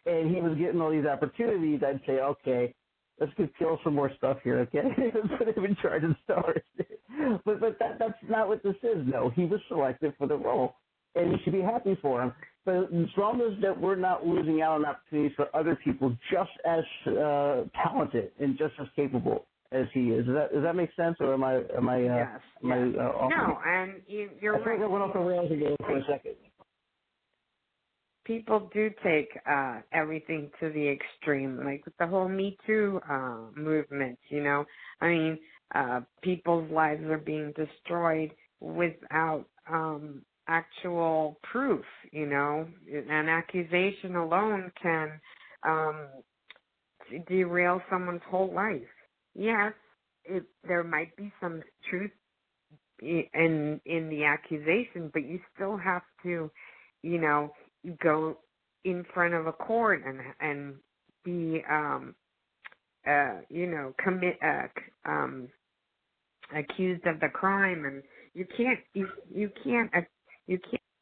and 0.05 0.33
he 0.33 0.41
was 0.41 0.57
getting 0.57 0.81
all 0.81 0.91
these 0.91 1.05
opportunities, 1.05 1.81
I'd 1.85 2.01
say, 2.05 2.19
okay, 2.19 2.73
let's 3.19 3.31
go 3.37 3.47
kill 3.57 3.79
some 3.83 3.95
more 3.95 4.11
stuff 4.17 4.37
here, 4.43 4.59
okay? 4.59 4.81
let's 5.13 5.27
put 5.37 5.57
him 5.57 5.65
in 5.65 5.75
charge 5.81 6.03
of 6.03 6.15
Star 6.23 6.43
Wars. 6.43 7.41
but 7.45 7.59
but 7.59 7.79
that 7.79 7.99
that's 7.99 8.13
not 8.27 8.47
what 8.47 8.63
this 8.63 8.75
is. 8.83 9.05
No, 9.05 9.29
he 9.29 9.45
was 9.45 9.59
selected 9.67 10.13
for 10.17 10.27
the 10.27 10.37
role, 10.37 10.75
and 11.15 11.31
you 11.31 11.37
should 11.43 11.53
be 11.53 11.61
happy 11.61 11.97
for 12.01 12.23
him. 12.23 12.33
But 12.65 12.85
as 12.93 13.09
long 13.17 13.41
as 13.41 13.61
that 13.61 13.79
we're 13.79 13.95
not 13.95 14.25
losing 14.25 14.61
out 14.61 14.73
on 14.73 14.85
opportunities 14.85 15.33
for 15.35 15.47
other 15.55 15.77
people 15.83 16.15
just 16.31 16.51
as 16.65 16.83
uh, 17.07 17.63
talented 17.83 18.31
and 18.39 18.57
just 18.57 18.73
as 18.79 18.87
capable 18.95 19.45
as 19.71 19.85
he 19.93 20.09
is. 20.09 20.25
Does 20.25 20.35
that 20.35 20.53
does 20.53 20.63
that 20.63 20.75
make 20.75 20.89
sense, 20.95 21.15
or 21.19 21.33
am 21.33 21.43
I 21.43 21.61
am 21.77 21.89
I 21.89 21.97
uh, 21.97 22.15
yes. 22.15 22.39
am 22.63 22.71
I 22.71 22.77
uh, 22.77 23.07
off? 23.07 23.31
No, 23.35 23.59
and 23.65 24.01
you, 24.07 24.29
you're 24.41 24.55
I 24.55 24.57
think 24.57 24.67
right. 24.67 24.81
I 24.81 24.87
went 24.87 25.03
off 25.03 25.13
the 25.13 25.19
rails 25.19 25.51
again 25.51 25.75
for 25.79 25.97
a 25.97 26.01
second. 26.09 26.35
People 28.29 28.69
do 28.71 28.91
take 29.03 29.29
uh 29.49 29.79
everything 29.91 30.51
to 30.59 30.69
the 30.69 30.87
extreme 30.87 31.57
like 31.65 31.83
with 31.83 31.97
the 31.97 32.05
whole 32.05 32.29
me 32.29 32.55
too 32.67 33.01
uh 33.09 33.37
movement 33.55 34.19
you 34.29 34.43
know? 34.43 34.63
I 35.01 35.07
mean 35.07 35.39
uh 35.73 36.01
people's 36.21 36.71
lives 36.71 37.03
are 37.05 37.17
being 37.17 37.53
destroyed 37.57 38.31
without 38.61 39.45
um 39.67 40.21
actual 40.47 41.39
proof 41.51 41.83
you 42.11 42.27
know? 42.27 42.67
An 43.09 43.27
accusation 43.29 44.15
alone 44.15 44.71
can 44.81 45.19
um 45.67 46.07
derail 47.27 47.81
someone's 47.89 48.21
whole 48.29 48.53
life. 48.53 48.93
Yes 49.33 49.73
it 50.25 50.43
there 50.67 50.83
might 50.83 51.15
be 51.17 51.33
some 51.41 51.63
truth 51.89 52.11
in 53.01 53.81
in 53.85 54.09
the 54.09 54.23
accusation 54.23 55.09
but 55.13 55.23
you 55.25 55.39
still 55.55 55.77
have 55.77 56.03
to 56.23 56.51
you 57.01 57.19
know 57.19 57.49
go 58.03 58.37
in 58.85 59.05
front 59.13 59.33
of 59.33 59.47
a 59.47 59.53
court 59.53 60.01
and 60.05 60.19
and 60.39 60.75
be 61.25 61.63
um 61.69 62.15
uh 63.07 63.41
you 63.49 63.67
know 63.67 63.93
commit 64.03 64.37
uh 64.43 64.67
um 65.09 65.49
accused 66.55 67.05
of 67.07 67.19
the 67.19 67.29
crime. 67.29 67.85
And 67.85 68.03
you 68.33 68.45
can't 68.57 68.79
you 68.93 69.07
you 69.33 69.51
can't 69.63 69.91
ac- 69.95 70.07
you 70.47 70.59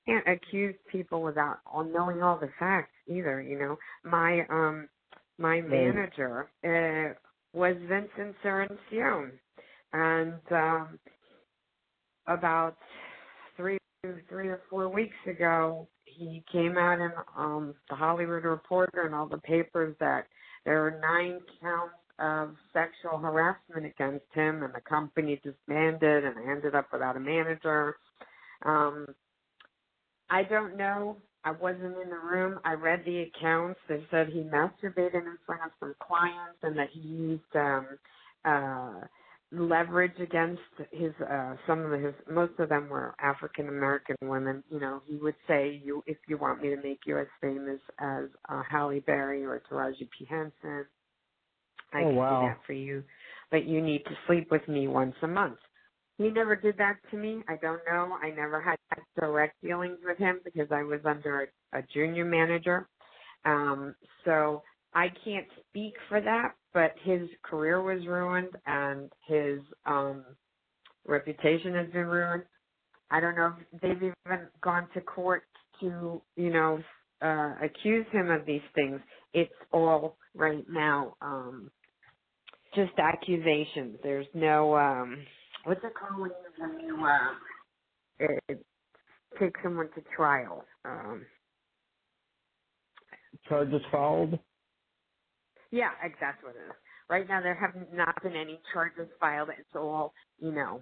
can't 0.08 0.28
accuse 0.28 0.76
people 0.92 1.22
without 1.24 1.60
all 1.66 1.84
knowing 1.84 2.22
all 2.24 2.40
the 2.40 2.50
facts 2.60 2.94
either 3.08 3.42
you 3.42 3.60
know. 3.60 3.78
My 4.04 4.42
um 4.50 4.90
my 5.38 5.62
manager 5.62 6.50
uh 6.64 7.16
was 7.58 7.76
Vincent 7.88 8.36
Cirrincione 8.44 9.32
and 9.94 10.42
um 10.52 11.00
about 12.28 12.78
three 14.30 14.48
or 14.50 14.62
four 14.70 14.90
weeks 14.90 15.16
ago 15.28 15.88
he 16.06 16.44
came 16.52 16.78
out 16.78 17.00
in 17.00 17.12
um 17.38 17.76
the 17.90 17.96
Hollywood 17.96 18.44
Reporter 18.44 19.04
and 19.06 19.16
all 19.16 19.28
the 19.28 19.40
papers 19.40 19.96
that 20.00 20.28
there 20.66 20.82
were 20.82 21.00
nine 21.02 21.40
counts 21.62 21.96
of 22.20 22.56
sexual 22.74 23.20
harassment 23.20 23.86
against 23.86 24.26
him 24.34 24.64
and 24.64 24.74
the 24.74 24.82
company 24.82 25.42
disbanded 25.44 26.26
and 26.26 26.38
ended 26.50 26.76
up 26.76 26.88
without 26.92 27.18
a 27.18 27.20
manager. 27.20 27.98
Um 28.66 29.08
I 30.30 30.44
don't 30.44 30.78
know. 30.78 31.18
I 31.44 31.52
wasn't 31.52 31.98
in 31.98 32.10
the 32.10 32.20
room. 32.20 32.60
I 32.66 32.74
read 32.74 33.04
the 33.06 33.24
accounts. 33.24 33.80
They 33.90 34.06
said 34.12 34.28
he 34.30 34.42
masturbated 34.42 35.16
in 35.16 35.38
front 35.46 35.64
of 35.66 35.72
some 35.80 35.96
clients 36.06 36.60
and 36.64 36.78
that 36.78 36.90
he 36.94 37.02
used 37.02 37.56
um 37.56 37.88
uh 38.46 39.02
leverage 39.52 40.20
against 40.20 40.62
his 40.92 41.14
uh 41.30 41.56
some 41.66 41.82
of 41.82 42.02
his 42.02 42.14
most 42.30 42.54
of 42.60 42.70
them 42.70 42.90
were 42.90 43.16
African 43.22 43.70
American 43.70 44.18
women. 44.24 44.64
You 44.70 44.80
know, 44.80 45.02
he 45.06 45.18
would 45.18 45.36
say 45.48 45.82
you 45.84 46.04
if 46.08 46.18
you 46.28 46.38
want 46.38 46.62
me 46.62 46.70
to 46.70 46.78
make 46.78 47.02
you 47.06 47.18
as 47.18 47.28
famous 47.42 47.80
as 48.00 48.26
uh 48.50 48.64
Halle 48.70 49.00
Berry 49.02 49.46
or 49.46 49.62
Taraji 49.72 50.10
P. 50.18 50.26
Henson, 50.30 50.86
I 51.94 52.04
Oh, 52.04 52.10
can 52.10 52.14
wow. 52.16 52.40
do 52.40 52.48
that 52.48 52.60
for 52.66 52.74
you. 52.74 53.04
But 53.52 53.66
you 53.66 53.82
need 53.82 54.04
to 54.06 54.12
sleep 54.28 54.52
with 54.52 54.68
me 54.68 54.88
once 54.88 55.16
a 55.22 55.28
month. 55.28 55.58
He 56.18 56.30
never 56.30 56.56
did 56.56 56.78
that 56.78 56.98
to 57.12 57.18
me. 57.18 57.44
I 57.48 57.58
don't 57.62 57.82
know. 57.88 58.18
I 58.22 58.32
never 58.32 58.60
had 58.62 58.78
direct 59.20 59.62
dealings 59.62 60.00
with 60.04 60.18
him 60.18 60.42
because 60.44 60.68
I 60.72 60.84
was 60.84 61.00
under 61.06 61.50
a, 61.74 61.80
a 61.80 61.84
junior 61.94 62.26
manager. 62.26 62.88
Um, 63.46 63.96
so 64.26 64.64
I 64.98 65.10
can't 65.26 65.48
speak 65.70 65.96
for 66.10 66.22
that, 66.22 66.56
but 66.74 66.94
his 67.04 67.30
career 67.44 67.84
was 67.84 68.08
ruined 68.08 68.52
and 68.68 69.12
his 69.28 69.62
um 69.86 70.26
reputation 71.08 71.76
has 71.76 71.88
been 71.94 72.08
ruined. 72.08 72.46
I 73.12 73.20
don't 73.22 73.36
know 73.36 73.56
if 73.74 73.82
they've 73.82 73.98
even 73.98 74.50
gone 74.64 74.90
to 74.96 75.02
court 75.02 75.44
to, 75.82 76.22
you 76.38 76.52
know, 76.52 76.84
uh 77.22 77.56
accuse 77.64 78.08
him 78.12 78.32
of 78.32 78.46
these 78.46 78.62
things. 78.76 79.02
It's 79.34 79.54
all 79.74 80.18
right 80.36 80.66
now 80.70 81.16
um 81.22 81.72
just 82.76 82.94
accusations. 83.00 84.00
There's 84.04 84.28
no 84.36 84.78
um 84.78 85.26
what's 85.66 85.82
it 85.84 85.94
called 85.96 86.32
when 86.60 86.80
you 86.82 87.06
uh 87.06 87.36
take 89.40 89.56
someone 89.64 89.90
to 89.96 90.02
trial? 90.16 90.66
Um 90.86 91.26
Charges 93.50 93.82
filed. 93.92 94.40
Yeah, 95.72 95.92
ex- 96.04 96.18
that's 96.22 96.42
what 96.44 96.56
it 96.56 96.60
is. 96.68 96.74
Right 97.10 97.28
now, 97.28 97.42
there 97.42 97.56
have 97.56 97.76
not 97.94 98.22
been 98.24 98.36
any 98.36 98.60
charges 98.74 99.08
filed. 99.20 99.50
It's 99.58 99.70
all, 99.76 100.14
you 100.40 100.52
know, 100.52 100.82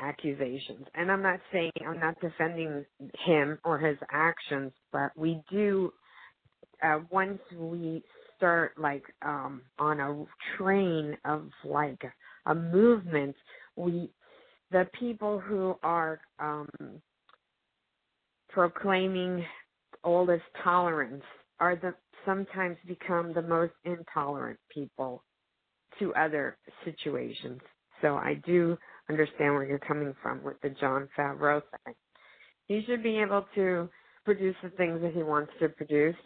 accusations. 0.00 0.86
And 0.94 1.10
I'm 1.10 1.22
not 1.22 1.40
saying 1.52 1.72
I'm 1.86 2.00
not 2.00 2.20
defending 2.20 2.84
him 3.26 3.58
or 3.64 3.78
his 3.78 3.98
actions, 4.10 4.72
but 4.92 5.12
we 5.16 5.42
do. 5.50 5.92
Uh, 6.82 7.00
once 7.10 7.40
we 7.56 8.02
start 8.36 8.72
like 8.78 9.04
um 9.22 9.62
on 9.78 10.00
a 10.00 10.24
train 10.58 11.16
of 11.24 11.50
like 11.64 12.02
a 12.46 12.54
movement, 12.54 13.36
we 13.76 14.10
the 14.70 14.86
people 14.98 15.40
who 15.40 15.76
are 15.82 16.20
um 16.40 16.68
proclaiming 18.50 19.44
all 20.04 20.26
this 20.26 20.42
tolerance 20.64 21.24
are 21.60 21.76
the 21.76 21.94
sometimes 22.24 22.76
become 22.86 23.32
the 23.32 23.42
most 23.42 23.72
intolerant 23.84 24.58
people 24.72 25.22
to 25.98 26.14
other 26.14 26.58
situations. 26.84 27.60
So 28.02 28.16
I 28.16 28.34
do 28.44 28.76
understand 29.08 29.54
where 29.54 29.64
you're 29.64 29.78
coming 29.78 30.14
from 30.22 30.42
with 30.42 30.60
the 30.62 30.70
Jon 30.70 31.08
Favreau 31.16 31.62
thing. 31.84 31.94
He 32.66 32.82
should 32.86 33.02
be 33.02 33.18
able 33.18 33.46
to 33.54 33.88
produce 34.24 34.56
the 34.62 34.70
things 34.70 35.00
that 35.02 35.12
he 35.14 35.22
wants 35.22 35.52
to 35.60 35.68
produce 35.68 36.16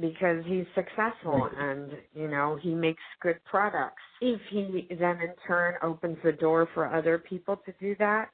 because 0.00 0.42
he's 0.46 0.64
successful 0.74 1.50
and 1.58 1.92
you 2.14 2.26
know 2.26 2.58
he 2.62 2.74
makes 2.74 3.02
good 3.20 3.38
products. 3.44 4.02
If 4.22 4.40
he 4.50 4.88
then 4.98 5.20
in 5.20 5.34
turn 5.46 5.74
opens 5.82 6.16
the 6.24 6.32
door 6.32 6.66
for 6.72 6.92
other 6.92 7.18
people 7.18 7.60
to 7.66 7.74
do 7.78 7.94
that, 7.98 8.30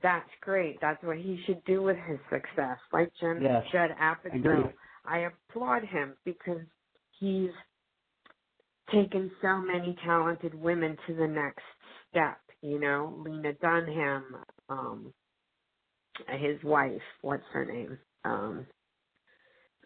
that's 0.00 0.30
great. 0.40 0.78
That's 0.80 1.02
what 1.02 1.18
he 1.18 1.38
should 1.46 1.62
do 1.64 1.82
with 1.82 1.96
his 2.08 2.18
success. 2.30 2.78
Like 2.92 3.10
Jim 3.20 3.42
Yes, 3.42 3.64
Judd. 3.72 3.90
Apatow, 4.00 4.72
I 5.04 5.28
applaud 5.50 5.84
him 5.84 6.14
because 6.24 6.60
he's 7.18 7.50
taken 8.92 9.30
so 9.42 9.58
many 9.58 9.96
talented 10.04 10.54
women 10.54 10.96
to 11.06 11.14
the 11.14 11.26
next 11.26 11.62
step. 12.10 12.38
You 12.62 12.78
know, 12.78 13.14
Lena 13.24 13.52
Dunham, 13.54 14.36
um, 14.68 15.12
his 16.38 16.62
wife, 16.62 17.02
what's 17.22 17.42
her 17.52 17.64
name? 17.64 17.98
Um, 18.24 18.66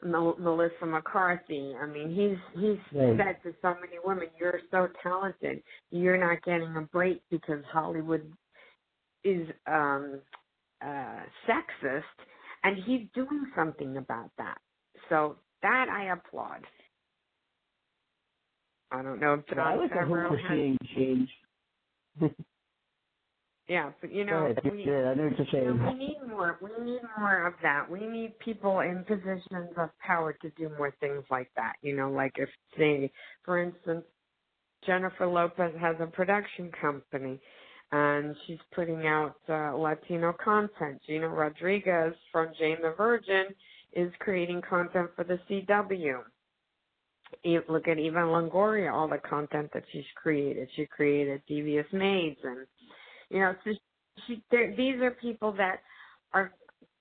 Melissa 0.03 0.85
McCarthy. 0.85 1.75
I 1.81 1.87
mean, 1.87 2.11
he's 2.11 2.39
he's 2.61 2.79
Right. 2.93 3.17
said 3.17 3.43
to 3.43 3.55
so 3.63 3.75
many 3.81 3.99
women, 4.05 4.29
"You're 4.39 4.61
so 4.71 4.89
talented. 5.03 5.63
You're 5.91 6.19
not 6.19 6.43
getting 6.43 6.77
a 6.77 6.83
break 6.83 7.23
because 7.31 7.65
Hollywood 7.65 8.31
is 9.25 9.49
um 9.67 10.21
uh 10.83 11.21
sexist." 11.49 12.03
And 12.65 12.83
he's 12.85 13.09
doing 13.15 13.47
something 13.57 13.97
about 13.97 14.31
that. 14.39 14.59
So 15.09 15.37
that 15.63 15.87
I 15.91 16.13
applaud. 16.13 16.63
I 18.93 19.03
don't 19.03 19.21
know 19.21 19.35
if 19.35 19.47
John 19.49 19.59
I 19.59 19.73
to 19.89 20.07
hope 20.07 20.39
has 20.41 20.49
seeing 20.49 20.79
change. 20.97 21.31
Yeah, 23.69 23.93
but 24.01 24.13
you 24.13 24.25
know, 24.25 24.47
ahead. 24.47 24.61
we, 24.73 24.85
Yeah, 24.85 25.11
I 25.11 25.15
know 25.15 25.31
you're 25.39 25.75
know, 25.75 25.87
we 25.93 25.95
need 25.95 26.19
more. 26.29 26.59
We 26.63 26.85
need 26.85 27.03
more 27.19 27.47
of 27.47 27.55
that. 27.63 27.91
We 27.91 28.07
need 28.07 28.39
people 28.41 28.81
in 28.81 29.05
positions 29.05 29.71
of 29.77 29.91
power 30.01 30.35
to 30.43 30.51
do 30.51 30.71
more 30.79 30.95
things 31.01 31.25
like 31.31 31.51
that. 31.57 31.75
You 31.83 31.97
know, 31.97 32.11
like 32.11 32.33
if 32.37 32.49
say, 32.77 33.13
for 33.45 33.63
instance, 33.63 34.05
Jennifer 34.87 35.27
Lopez 35.27 35.73
has 35.81 35.97
a 36.01 36.07
production 36.07 36.71
company, 36.81 37.41
and 37.97 38.37
she's 38.47 38.59
putting 38.75 39.07
out 39.07 39.37
uh, 39.49 39.75
Latino 39.77 40.35
content. 40.43 41.01
Gina 41.07 41.29
Rodriguez 41.29 42.15
from 42.31 42.49
Jane 42.59 42.79
the 42.83 42.95
Virgin 42.97 43.47
is 43.93 44.13
creating 44.19 44.61
content 44.69 45.11
for 45.17 45.25
the 45.25 45.39
CW. 45.49 46.21
Look 47.69 47.89
at 47.89 47.99
Eva 47.99 48.19
Longoria, 48.19 48.93
all 48.93 49.09
the 49.09 49.19
content 49.19 49.71
that 49.73 49.85
she's 49.93 50.05
created. 50.15 50.69
She 50.77 50.87
created 50.87 51.43
Devious 51.49 51.87
Maids 51.93 52.39
and 52.45 52.67
you 53.31 53.41
know, 53.41 53.55
so 53.65 53.71
she, 54.27 54.43
these 54.51 55.01
are 55.01 55.17
people 55.21 55.53
that 55.53 55.81
are 56.33 56.53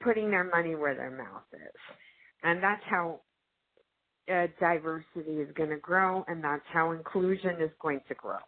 putting 0.01 0.31
their 0.31 0.43
money 0.43 0.75
where 0.75 0.95
their 0.95 1.11
mouth 1.11 1.43
is, 1.53 1.79
and 2.43 2.63
that's 2.63 2.81
how 2.89 3.19
uh, 4.33 4.47
diversity 4.59 5.39
is 5.39 5.49
going 5.55 5.69
to 5.69 5.77
grow, 5.77 6.25
and 6.27 6.43
that's 6.43 6.65
how 6.73 6.91
inclusion 6.91 7.61
is 7.61 7.69
going 7.79 8.01
to 8.07 8.15
grow. 8.15 8.39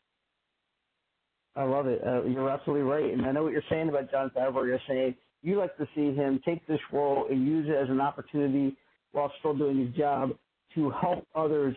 I 1.57 1.63
love 1.63 1.87
it. 1.87 2.01
Uh, 2.05 2.23
you're 2.23 2.49
absolutely 2.49 2.83
right, 2.83 3.11
and 3.11 3.25
I 3.25 3.31
know 3.31 3.43
what 3.43 3.51
you're 3.51 3.63
saying 3.69 3.89
about 3.89 4.11
Jon 4.11 4.29
Favreau. 4.29 4.65
You're 4.67 4.79
saying 4.87 5.15
you 5.41 5.57
like 5.57 5.75
to 5.77 5.87
see 5.95 6.13
him 6.13 6.39
take 6.45 6.65
this 6.67 6.79
role 6.93 7.25
and 7.29 7.47
use 7.47 7.67
it 7.67 7.75
as 7.75 7.89
an 7.89 7.99
opportunity 7.99 8.77
while 9.11 9.31
still 9.39 9.55
doing 9.55 9.85
his 9.85 9.95
job 9.95 10.31
to 10.75 10.91
help 10.91 11.25
others 11.35 11.75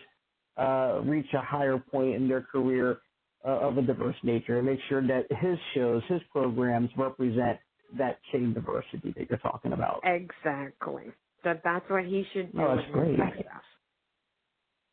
uh, 0.58 1.00
reach 1.04 1.26
a 1.32 1.40
higher 1.40 1.78
point 1.78 2.14
in 2.14 2.28
their 2.28 2.42
career 2.42 2.98
uh, 3.46 3.60
of 3.60 3.78
a 3.78 3.82
diverse 3.82 4.16
nature 4.22 4.58
and 4.58 4.66
make 4.66 4.80
sure 4.88 5.00
that 5.06 5.24
his 5.40 5.56
shows, 5.74 6.02
his 6.08 6.20
programs 6.30 6.90
represent 6.98 7.58
that 7.96 8.18
same 8.32 8.52
diversity 8.52 9.14
that 9.16 9.30
you're 9.30 9.38
talking 9.38 9.72
about. 9.72 10.00
Exactly. 10.04 11.04
That 11.42 11.62
that's 11.64 11.88
what 11.88 12.04
he 12.04 12.24
should 12.34 12.52
do 12.52 12.60
Oh, 12.60 12.76
that's 12.76 12.90
great. 12.92 13.18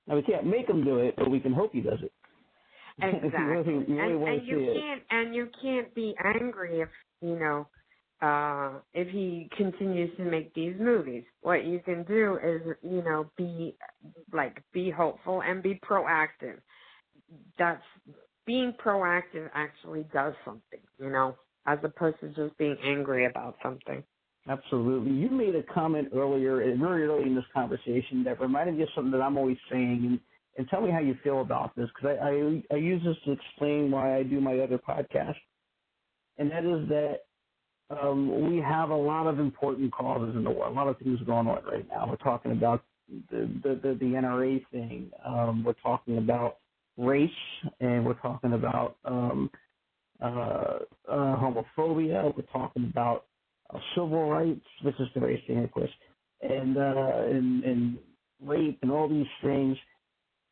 Now 0.07 0.15
we 0.15 0.21
can't 0.21 0.45
make 0.45 0.69
him 0.69 0.85
do 0.85 0.99
it, 0.99 1.15
but 1.17 1.29
we 1.29 1.41
can 1.41 1.51
hope 1.51 1.73
he 1.73 1.81
does 1.81 1.99
it. 2.01 2.13
Exactly. 3.01 3.39
you 3.39 3.45
really, 3.47 3.85
you 3.87 3.95
really 4.01 4.13
and 4.13 4.39
and 4.39 4.47
you 4.47 4.59
it. 4.59 4.81
can't 4.81 5.01
and 5.11 5.35
you 5.35 5.49
can't 5.61 5.93
be 5.93 6.15
angry 6.23 6.81
if 6.81 6.89
you 7.21 7.37
know 7.39 7.67
uh 8.21 8.79
if 8.93 9.07
he 9.09 9.49
continues 9.55 10.15
to 10.17 10.23
make 10.23 10.53
these 10.53 10.75
movies. 10.79 11.23
What 11.41 11.65
you 11.65 11.79
can 11.79 12.03
do 12.03 12.39
is, 12.43 12.61
you 12.81 13.03
know, 13.03 13.29
be 13.37 13.77
like 14.33 14.63
be 14.73 14.89
hopeful 14.89 15.41
and 15.43 15.61
be 15.61 15.79
proactive. 15.87 16.59
That's 17.59 17.83
being 18.45 18.73
proactive 18.83 19.49
actually 19.53 20.05
does 20.13 20.33
something, 20.45 20.79
you 20.99 21.09
know, 21.09 21.35
as 21.67 21.77
opposed 21.83 22.19
to 22.21 22.29
just 22.29 22.57
being 22.57 22.77
angry 22.83 23.25
about 23.25 23.57
something. 23.61 24.03
Absolutely. 24.49 25.11
You 25.11 25.29
made 25.29 25.55
a 25.55 25.63
comment 25.63 26.07
earlier, 26.15 26.57
very 26.77 27.05
early 27.05 27.23
in 27.23 27.35
this 27.35 27.43
conversation, 27.53 28.23
that 28.23 28.39
reminded 28.39 28.77
me 28.77 28.83
of 28.83 28.89
something 28.95 29.11
that 29.11 29.21
I'm 29.21 29.37
always 29.37 29.57
saying, 29.69 30.19
and, 30.57 30.67
tell 30.69 30.81
me 30.81 30.91
how 30.91 30.99
you 30.99 31.15
feel 31.23 31.41
about 31.41 31.75
this, 31.75 31.89
because 31.95 32.17
I, 32.21 32.27
I 32.27 32.63
I 32.75 32.77
use 32.77 33.01
this 33.03 33.15
to 33.25 33.31
explain 33.31 33.91
why 33.91 34.17
I 34.17 34.23
do 34.23 34.41
my 34.41 34.59
other 34.59 34.77
podcast, 34.77 35.35
and 36.37 36.51
that 36.51 36.65
is 36.65 36.87
that 36.89 37.19
um, 37.89 38.49
we 38.49 38.57
have 38.59 38.89
a 38.89 38.95
lot 38.95 39.27
of 39.27 39.39
important 39.39 39.93
causes 39.93 40.35
in 40.35 40.43
the 40.43 40.51
world, 40.51 40.73
a 40.73 40.75
lot 40.75 40.87
of 40.87 40.97
things 40.99 41.19
going 41.25 41.47
on 41.47 41.63
right 41.65 41.87
now. 41.89 42.07
We're 42.09 42.17
talking 42.17 42.51
about 42.51 42.83
the 43.31 43.49
the 43.63 43.79
the, 43.81 43.93
the 43.95 44.05
NRA 44.05 44.65
thing. 44.71 45.11
Um, 45.25 45.63
we're 45.63 45.73
talking 45.73 46.17
about 46.17 46.57
race, 46.97 47.29
and 47.79 48.05
we're 48.05 48.15
talking 48.15 48.53
about 48.53 48.97
um, 49.05 49.49
uh, 50.21 50.25
uh, 50.27 51.37
homophobia. 51.37 52.35
We're 52.35 52.43
talking 52.51 52.89
about 52.91 53.25
uh, 53.73 53.79
civil 53.95 54.29
rights, 54.29 54.65
which 54.83 54.95
is 54.99 55.07
the 55.13 55.21
race 55.21 55.41
thing, 55.47 55.63
of 55.63 55.71
course, 55.71 55.91
and, 56.41 56.77
uh, 56.77 57.23
and 57.29 57.63
and 57.63 57.97
rape 58.43 58.79
and 58.81 58.91
all 58.91 59.07
these 59.09 59.27
things, 59.43 59.77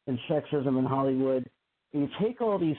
and 0.08 0.20
sexism 0.30 0.80
in 0.80 0.86
Hollywood. 0.86 1.49
And 1.93 2.03
you 2.03 2.10
take 2.22 2.41
all 2.41 2.60
these 2.60 2.78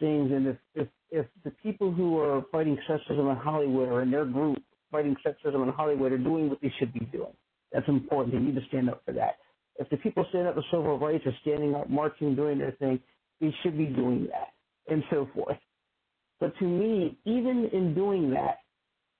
things, 0.00 0.30
and 0.32 0.48
if 0.48 0.56
if 0.74 0.88
if 1.10 1.26
the 1.44 1.50
people 1.62 1.92
who 1.92 2.18
are 2.18 2.42
fighting 2.50 2.78
sexism 2.88 3.30
in 3.30 3.36
Hollywood 3.36 3.88
or 3.88 4.02
in 4.02 4.10
their 4.10 4.24
group 4.24 4.58
fighting 4.90 5.16
sexism 5.26 5.66
in 5.66 5.72
Hollywood 5.72 6.12
are 6.12 6.18
doing 6.18 6.48
what 6.48 6.60
they 6.62 6.72
should 6.78 6.92
be 6.92 7.04
doing. 7.06 7.32
That's 7.72 7.88
important. 7.88 8.34
They 8.34 8.40
need 8.40 8.54
to 8.54 8.66
stand 8.68 8.88
up 8.88 9.02
for 9.04 9.12
that. 9.12 9.36
If 9.78 9.90
the 9.90 9.96
people 9.98 10.24
standing 10.30 10.48
up 10.48 10.54
for 10.54 10.64
civil 10.70 10.98
rights 10.98 11.24
are 11.26 11.36
standing 11.42 11.74
up, 11.74 11.90
marching, 11.90 12.34
doing 12.34 12.58
their 12.58 12.72
thing, 12.72 13.00
they 13.40 13.54
should 13.62 13.76
be 13.76 13.86
doing 13.86 14.28
that, 14.30 14.54
and 14.90 15.02
so 15.10 15.28
forth. 15.34 15.58
But 16.40 16.56
to 16.58 16.64
me, 16.64 17.18
even 17.24 17.68
in 17.72 17.94
doing 17.94 18.30
that, 18.30 18.58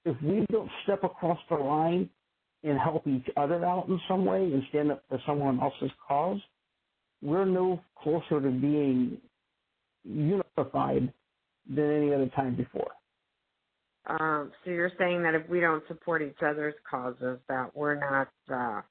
if 0.05 0.17
we 0.23 0.47
don't 0.51 0.71
step 0.85 1.05
across 1.05 1.39
the 1.51 1.57
line 1.57 2.09
and 2.63 2.79
help 2.79 3.07
each 3.07 3.27
other 3.37 3.65
out 3.65 3.89
in 3.89 4.01
some 4.09 4.25
way 4.25 4.45
and 4.45 4.63
stand 4.71 4.93
up 4.93 5.03
for 5.09 5.21
someone 5.27 5.61
else's 5.61 5.91
cause, 6.07 6.39
we're 7.23 7.45
no 7.45 7.81
closer 8.03 8.41
to 8.41 8.51
being 8.51 9.19
unified 10.05 11.13
than 11.69 11.91
any 11.91 12.15
other 12.15 12.31
time 12.37 12.55
before. 12.55 12.91
Um, 14.07 14.53
so 14.65 14.71
you're 14.71 14.93
saying 14.99 15.23
that 15.23 15.35
if 15.35 15.49
we 15.49 15.61
don't 15.61 15.83
support 15.89 16.23
each 16.23 16.39
other's 16.45 16.75
causes, 16.89 17.39
that 17.49 17.75
we're 17.75 17.99
not 17.99 18.29
uh, 18.53 18.83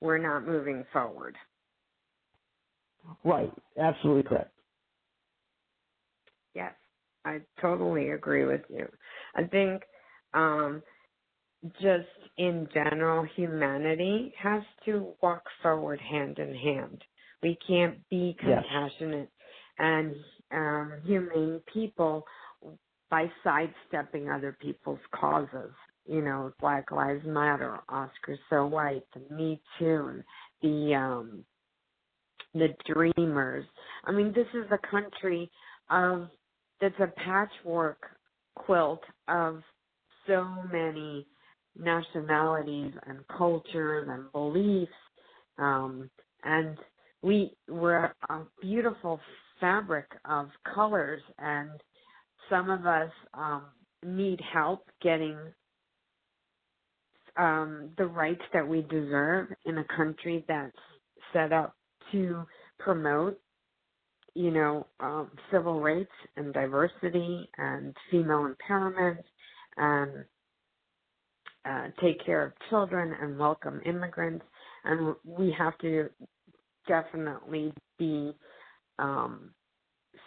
we're 0.00 0.18
not 0.18 0.46
moving 0.46 0.84
forward. 0.92 1.34
Right. 3.24 3.52
Absolutely 3.78 4.22
correct. 4.22 4.52
Yes, 6.54 6.74
I 7.24 7.40
totally 7.60 8.10
agree 8.10 8.44
with 8.44 8.62
you. 8.68 8.86
I 9.34 9.44
think 9.44 9.82
um, 10.34 10.82
just 11.80 12.08
in 12.38 12.68
general, 12.72 13.26
humanity 13.36 14.32
has 14.40 14.62
to 14.84 15.08
walk 15.22 15.42
forward 15.62 16.00
hand 16.00 16.38
in 16.38 16.54
hand. 16.54 17.02
We 17.42 17.58
can't 17.66 17.98
be 18.08 18.36
compassionate 18.38 19.28
yes. 19.30 19.78
and 19.78 20.14
um, 20.52 20.92
humane 21.04 21.60
people 21.72 22.24
by 23.10 23.30
sidestepping 23.44 24.30
other 24.30 24.56
people's 24.60 25.00
causes. 25.14 25.72
You 26.06 26.22
know, 26.22 26.52
Black 26.60 26.90
Lives 26.90 27.24
Matter, 27.24 27.78
Oscar 27.88 28.36
So 28.50 28.66
White, 28.66 29.04
the 29.14 29.34
Me 29.34 29.60
Too, 29.78 30.22
the 30.60 30.94
um, 30.94 31.44
the 32.54 32.68
Dreamers. 32.86 33.64
I 34.04 34.12
mean, 34.12 34.32
this 34.34 34.48
is 34.54 34.66
a 34.70 34.86
country 34.90 35.50
of 35.90 36.28
that's 36.80 36.98
a 37.00 37.06
patchwork 37.20 38.02
quilt 38.56 39.02
of 39.28 39.62
so 40.26 40.44
many 40.72 41.26
nationalities 41.78 42.92
and 43.06 43.18
cultures 43.36 44.08
and 44.10 44.30
beliefs, 44.32 44.92
um, 45.58 46.10
and 46.44 46.76
we 47.22 47.52
we're 47.68 48.12
a 48.28 48.40
beautiful 48.60 49.20
fabric 49.60 50.06
of 50.24 50.48
colors 50.74 51.22
and 51.38 51.70
some 52.50 52.68
of 52.68 52.86
us 52.86 53.10
um, 53.34 53.62
need 54.04 54.40
help 54.52 54.88
getting 55.00 55.36
um, 57.36 57.90
the 57.96 58.04
rights 58.04 58.42
that 58.52 58.66
we 58.66 58.82
deserve 58.82 59.48
in 59.64 59.78
a 59.78 59.84
country 59.96 60.44
that's 60.48 60.76
set 61.32 61.52
up 61.52 61.74
to 62.10 62.42
promote, 62.78 63.40
you 64.34 64.50
know, 64.50 64.86
um, 65.00 65.30
civil 65.50 65.80
rights 65.80 66.10
and 66.36 66.52
diversity 66.52 67.48
and 67.56 67.96
female 68.10 68.52
empowerment 68.52 69.18
and 69.76 70.24
uh, 71.64 71.86
take 72.02 72.24
care 72.24 72.44
of 72.44 72.52
children 72.68 73.14
and 73.20 73.38
welcome 73.38 73.80
immigrants. 73.86 74.44
And 74.84 75.14
we 75.24 75.54
have 75.56 75.78
to 75.78 76.10
definitely 76.86 77.72
be 77.98 78.32
um, 78.98 79.50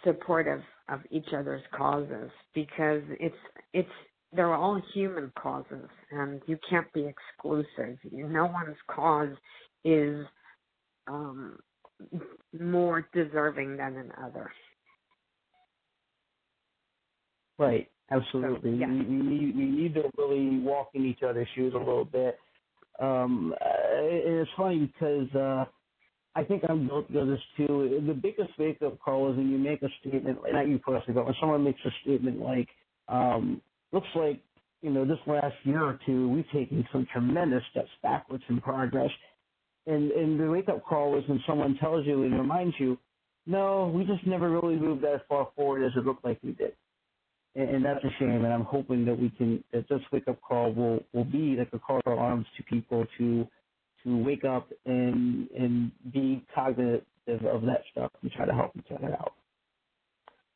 supportive 0.04 0.62
of 0.88 1.00
each 1.10 1.28
other's 1.36 1.62
causes 1.76 2.30
because 2.54 3.02
it's 3.20 3.34
it's 3.72 3.88
they're 4.32 4.54
all 4.54 4.80
human 4.92 5.32
causes 5.40 5.88
and 6.10 6.42
you 6.46 6.58
can't 6.68 6.92
be 6.92 7.06
exclusive. 7.06 7.98
No 8.12 8.46
one's 8.46 8.76
cause 8.88 9.34
is 9.84 10.26
um, 11.06 11.58
more 12.58 13.08
deserving 13.14 13.76
than 13.76 14.10
another. 14.18 14.50
Right, 17.58 17.88
absolutely. 18.10 18.72
So, 18.72 18.76
yeah. 18.76 18.88
we, 18.88 18.98
we, 18.98 19.16
need, 19.16 19.56
we 19.56 19.64
need 19.64 19.94
to 19.94 20.02
really 20.18 20.58
walk 20.58 20.90
in 20.94 21.06
each 21.06 21.22
other's 21.22 21.48
shoes 21.54 21.72
a 21.74 21.78
little 21.78 22.04
bit. 22.04 22.38
Um, 23.00 23.54
uh, 23.54 23.66
it's 24.02 24.50
funny 24.56 24.92
because 24.92 25.34
uh, 25.34 25.64
I 26.36 26.44
think 26.44 26.64
I'm 26.68 26.86
guilty 26.86 27.18
of 27.18 27.28
this 27.28 27.40
too. 27.56 28.02
The 28.06 28.12
biggest 28.12 28.50
wake 28.58 28.82
up 28.82 29.00
call 29.00 29.30
is 29.30 29.38
when 29.38 29.50
you 29.50 29.56
make 29.56 29.82
a 29.82 29.88
statement, 30.00 30.38
not 30.52 30.68
you 30.68 30.78
personally, 30.78 31.14
but 31.14 31.24
when 31.24 31.34
someone 31.40 31.64
makes 31.64 31.80
a 31.86 31.90
statement 32.02 32.40
like, 32.40 32.68
um, 33.08 33.62
looks 33.90 34.06
like, 34.14 34.42
you 34.82 34.90
know, 34.90 35.06
this 35.06 35.18
last 35.26 35.54
year 35.64 35.82
or 35.82 35.98
two, 36.04 36.28
we've 36.28 36.48
taken 36.52 36.86
some 36.92 37.06
tremendous 37.10 37.62
steps 37.70 37.88
backwards 38.02 38.44
in 38.50 38.60
progress. 38.60 39.10
And, 39.86 40.10
and 40.12 40.38
the 40.38 40.50
wake 40.50 40.68
up 40.68 40.84
call 40.84 41.18
is 41.18 41.26
when 41.26 41.42
someone 41.46 41.78
tells 41.80 42.06
you 42.06 42.24
and 42.24 42.38
reminds 42.38 42.74
you, 42.78 42.98
no, 43.46 43.90
we 43.94 44.04
just 44.04 44.26
never 44.26 44.50
really 44.50 44.76
moved 44.76 45.04
as 45.06 45.20
far 45.30 45.48
forward 45.56 45.86
as 45.86 45.92
it 45.96 46.04
looked 46.04 46.24
like 46.24 46.38
we 46.42 46.52
did. 46.52 46.74
And, 47.54 47.76
and 47.76 47.84
that's 47.84 48.04
a 48.04 48.10
shame. 48.18 48.44
And 48.44 48.52
I'm 48.52 48.64
hoping 48.64 49.06
that 49.06 49.18
we 49.18 49.30
can, 49.30 49.64
that 49.72 49.88
this 49.88 50.00
wake 50.12 50.28
up 50.28 50.42
call 50.42 50.74
will, 50.74 51.02
will 51.14 51.24
be 51.24 51.56
like 51.56 51.70
a 51.72 51.78
call 51.78 52.02
to 52.02 52.10
arms 52.10 52.44
to 52.58 52.62
people 52.64 53.06
to 53.16 53.48
wake 54.06 54.44
up 54.44 54.70
and 54.84 55.50
and 55.50 55.90
be 56.12 56.44
cognitive 56.54 57.02
of 57.28 57.62
that 57.62 57.82
stuff 57.90 58.12
and 58.22 58.30
try 58.32 58.46
to 58.46 58.52
help 58.52 58.72
each 58.76 58.90
other 58.96 59.12
out. 59.14 59.34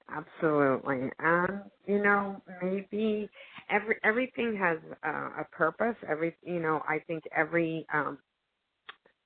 Absolutely, 0.08 1.10
and 1.18 1.60
you 1.86 2.02
know 2.02 2.40
maybe 2.62 3.28
every 3.70 3.96
everything 4.04 4.56
has 4.56 4.78
uh, 5.06 5.40
a 5.40 5.44
purpose. 5.52 5.96
Every 6.08 6.34
you 6.44 6.60
know 6.60 6.82
I 6.88 6.98
think 7.06 7.24
every 7.36 7.86
um, 7.92 8.18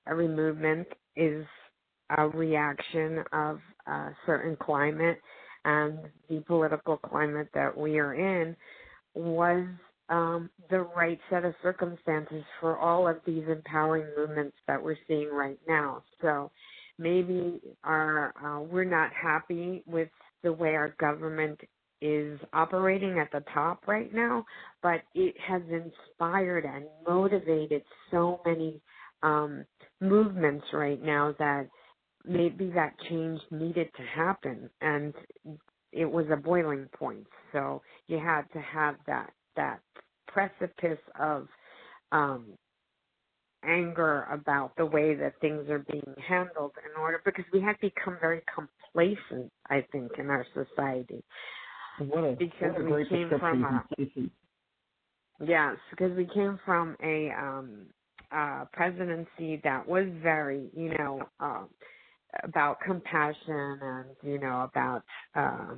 every 0.07 0.27
movement 0.27 0.87
is 1.15 1.45
a 2.17 2.27
reaction 2.27 3.23
of 3.31 3.59
a 3.87 4.09
certain 4.25 4.55
climate, 4.57 5.19
and 5.65 5.99
the 6.29 6.41
political 6.41 6.97
climate 6.97 7.49
that 7.53 7.75
we 7.75 7.97
are 7.97 8.13
in 8.13 8.55
was 9.15 9.65
um, 10.09 10.49
the 10.69 10.81
right 10.81 11.19
set 11.29 11.45
of 11.45 11.53
circumstances 11.63 12.43
for 12.59 12.77
all 12.77 13.07
of 13.07 13.17
these 13.25 13.43
empowering 13.47 14.07
movements 14.17 14.55
that 14.67 14.81
we're 14.81 14.97
seeing 15.07 15.29
right 15.29 15.59
now. 15.67 16.03
So 16.21 16.51
maybe 16.97 17.61
our 17.83 18.33
uh, 18.43 18.61
we're 18.61 18.83
not 18.83 19.11
happy 19.13 19.83
with 19.85 20.09
the 20.43 20.53
way 20.53 20.75
our 20.75 20.95
government 20.99 21.59
is 22.01 22.39
operating 22.53 23.19
at 23.19 23.31
the 23.31 23.43
top 23.53 23.87
right 23.87 24.13
now, 24.13 24.45
but 24.83 25.01
it 25.15 25.35
has 25.47 25.61
inspired 25.69 26.65
and 26.65 26.85
motivated 27.07 27.81
so 28.11 28.41
many 28.45 28.81
um, 29.23 29.65
movements 30.01 30.65
right 30.73 31.01
now 31.01 31.33
that 31.39 31.67
maybe 32.25 32.71
that 32.75 32.93
change 33.09 33.39
needed 33.51 33.89
to 33.95 34.03
happen 34.03 34.69
and 34.81 35.13
it 35.91 36.05
was 36.05 36.25
a 36.31 36.35
boiling 36.35 36.87
point 36.97 37.25
so 37.51 37.81
you 38.07 38.17
had 38.17 38.41
to 38.53 38.59
have 38.59 38.95
that 39.07 39.31
that 39.55 39.79
precipice 40.27 40.99
of 41.19 41.47
um, 42.11 42.45
anger 43.63 44.27
about 44.31 44.75
the 44.77 44.85
way 44.85 45.15
that 45.15 45.33
things 45.41 45.69
are 45.69 45.83
being 45.91 46.15
handled 46.27 46.71
in 46.85 47.01
order 47.01 47.21
because 47.25 47.45
we 47.51 47.61
have 47.61 47.79
become 47.81 48.17
very 48.21 48.41
complacent, 48.53 49.51
I 49.69 49.85
think, 49.91 50.11
in 50.19 50.29
our 50.29 50.45
society. 50.53 51.23
What 51.99 52.23
a, 52.23 52.35
because 52.37 52.73
what 52.73 52.81
a 52.81 52.95
we 52.95 53.05
came 53.09 53.29
from 53.39 53.63
a, 53.63 53.85
yes, 55.43 55.75
because 55.89 56.15
we 56.15 56.27
came 56.33 56.59
from 56.65 56.95
a 57.01 57.31
um, 57.31 57.85
uh, 58.31 58.65
presidency 58.73 59.61
that 59.63 59.87
was 59.87 60.05
very, 60.21 60.69
you 60.75 60.93
know, 60.97 61.21
uh, 61.39 61.63
about 62.43 62.79
compassion 62.81 63.79
and 63.81 64.05
you 64.21 64.39
know 64.39 64.69
about 64.69 65.03
uh, 65.35 65.75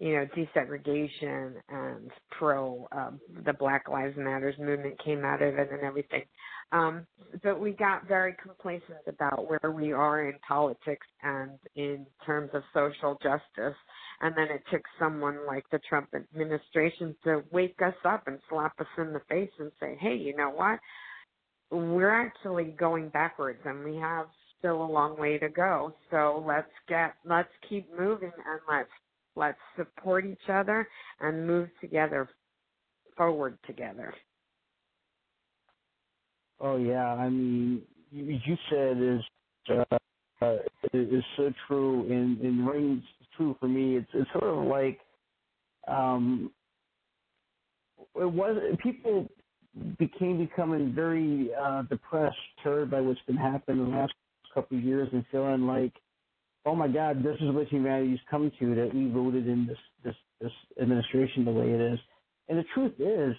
you 0.00 0.14
know, 0.14 0.26
desegregation 0.36 1.54
and 1.68 2.10
pro 2.32 2.88
um, 2.92 3.20
the 3.44 3.52
Black 3.52 3.88
Lives 3.88 4.16
Matters 4.16 4.56
movement 4.58 5.02
came 5.04 5.24
out 5.24 5.40
of 5.40 5.54
it 5.54 5.68
and 5.70 5.82
everything. 5.82 6.24
Um, 6.72 7.06
but 7.42 7.60
we 7.60 7.72
got 7.72 8.08
very 8.08 8.34
complacent 8.42 8.98
about 9.06 9.48
where 9.48 9.70
we 9.70 9.92
are 9.92 10.28
in 10.28 10.34
politics 10.46 11.06
and 11.22 11.52
in 11.76 12.06
terms 12.26 12.50
of 12.54 12.62
social 12.72 13.16
justice. 13.22 13.76
And 14.20 14.34
then 14.36 14.48
it 14.50 14.62
took 14.70 14.82
someone 14.98 15.46
like 15.46 15.64
the 15.70 15.80
Trump 15.88 16.08
administration 16.14 17.14
to 17.24 17.44
wake 17.52 17.80
us 17.84 17.94
up 18.04 18.26
and 18.26 18.38
slap 18.48 18.78
us 18.80 18.86
in 18.98 19.12
the 19.12 19.22
face 19.28 19.50
and 19.60 19.70
say, 19.78 19.96
hey, 20.00 20.16
you 20.16 20.34
know 20.36 20.50
what? 20.50 20.80
We're 21.70 22.10
actually 22.10 22.74
going 22.78 23.10
backwards 23.10 23.60
and 23.64 23.84
we 23.84 23.96
have 23.96 24.26
still 24.58 24.82
a 24.82 24.90
long 24.90 25.18
way 25.18 25.38
to 25.38 25.48
go. 25.48 25.94
So 26.10 26.44
let's 26.46 26.70
get, 26.88 27.14
let's 27.24 27.48
keep 27.68 27.88
moving 27.96 28.32
and 28.46 28.60
let's 28.68 28.88
Let's 29.36 29.58
support 29.76 30.24
each 30.24 30.48
other 30.48 30.88
and 31.20 31.46
move 31.46 31.68
together 31.80 32.28
forward 33.16 33.58
together. 33.66 34.14
Oh 36.60 36.76
yeah, 36.76 37.14
I 37.14 37.28
mean, 37.28 37.82
you 38.10 38.56
said 38.70 38.96
is 39.00 39.20
uh, 39.70 39.96
uh, 40.40 40.56
is 40.92 41.24
so 41.36 41.52
true 41.66 42.10
and, 42.10 42.40
and 42.40 42.66
rings 42.66 43.02
true 43.36 43.56
for 43.58 43.68
me. 43.68 43.96
It's 43.96 44.08
it's 44.14 44.30
sort 44.32 44.44
of 44.44 44.64
like 44.66 45.00
um, 45.88 46.50
it 48.16 48.30
was 48.30 48.56
people 48.82 49.28
became 49.98 50.38
becoming 50.38 50.92
very 50.94 51.50
uh, 51.60 51.82
depressed, 51.82 52.36
stirred 52.60 52.90
by 52.90 53.00
what's 53.00 53.20
been 53.26 53.36
happening 53.36 53.84
in 53.84 53.90
the 53.90 53.96
last 53.96 54.12
couple 54.52 54.78
of 54.78 54.84
years, 54.84 55.08
and 55.12 55.24
feeling 55.32 55.66
like, 55.66 55.92
oh 56.66 56.74
my 56.74 56.88
God, 56.88 57.22
this 57.22 57.36
is 57.40 57.50
what 57.54 57.68
humanity's 57.68 58.18
come 58.30 58.50
to 58.58 58.74
that 58.74 58.94
we 58.94 59.08
voted 59.10 59.46
in 59.48 59.66
this 59.66 59.78
this 60.04 60.14
this 60.40 60.52
administration 60.80 61.44
the 61.44 61.50
way 61.52 61.70
it 61.70 61.80
is. 61.80 61.98
And 62.48 62.58
the 62.58 62.64
truth 62.74 62.92
is, 62.98 63.34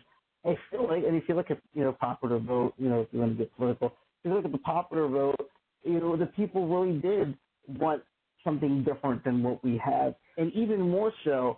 I 0.46 0.56
feel 0.72 0.88
like, 0.88 1.04
and 1.04 1.16
if 1.16 1.24
you 1.28 1.36
look 1.36 1.52
at 1.52 1.60
you 1.74 1.84
know 1.84 1.92
popular 1.94 2.40
vote, 2.40 2.74
you 2.78 2.90
know 2.90 3.02
if 3.02 3.08
you 3.12 3.20
want 3.20 3.38
to 3.38 3.44
get 3.44 3.56
political, 3.56 3.88
if 3.88 4.30
you 4.30 4.34
look 4.34 4.46
at 4.46 4.52
the 4.52 4.58
popular 4.60 5.08
vote, 5.08 5.50
you 5.84 6.00
know 6.00 6.16
the 6.16 6.28
people 6.28 6.68
really 6.68 7.00
did 7.00 7.38
want 7.80 8.04
something 8.44 8.84
different 8.84 9.24
than 9.24 9.42
what 9.42 9.64
we 9.64 9.82
have, 9.84 10.16
and 10.38 10.54
even 10.54 10.82
more 10.82 11.12
so, 11.24 11.58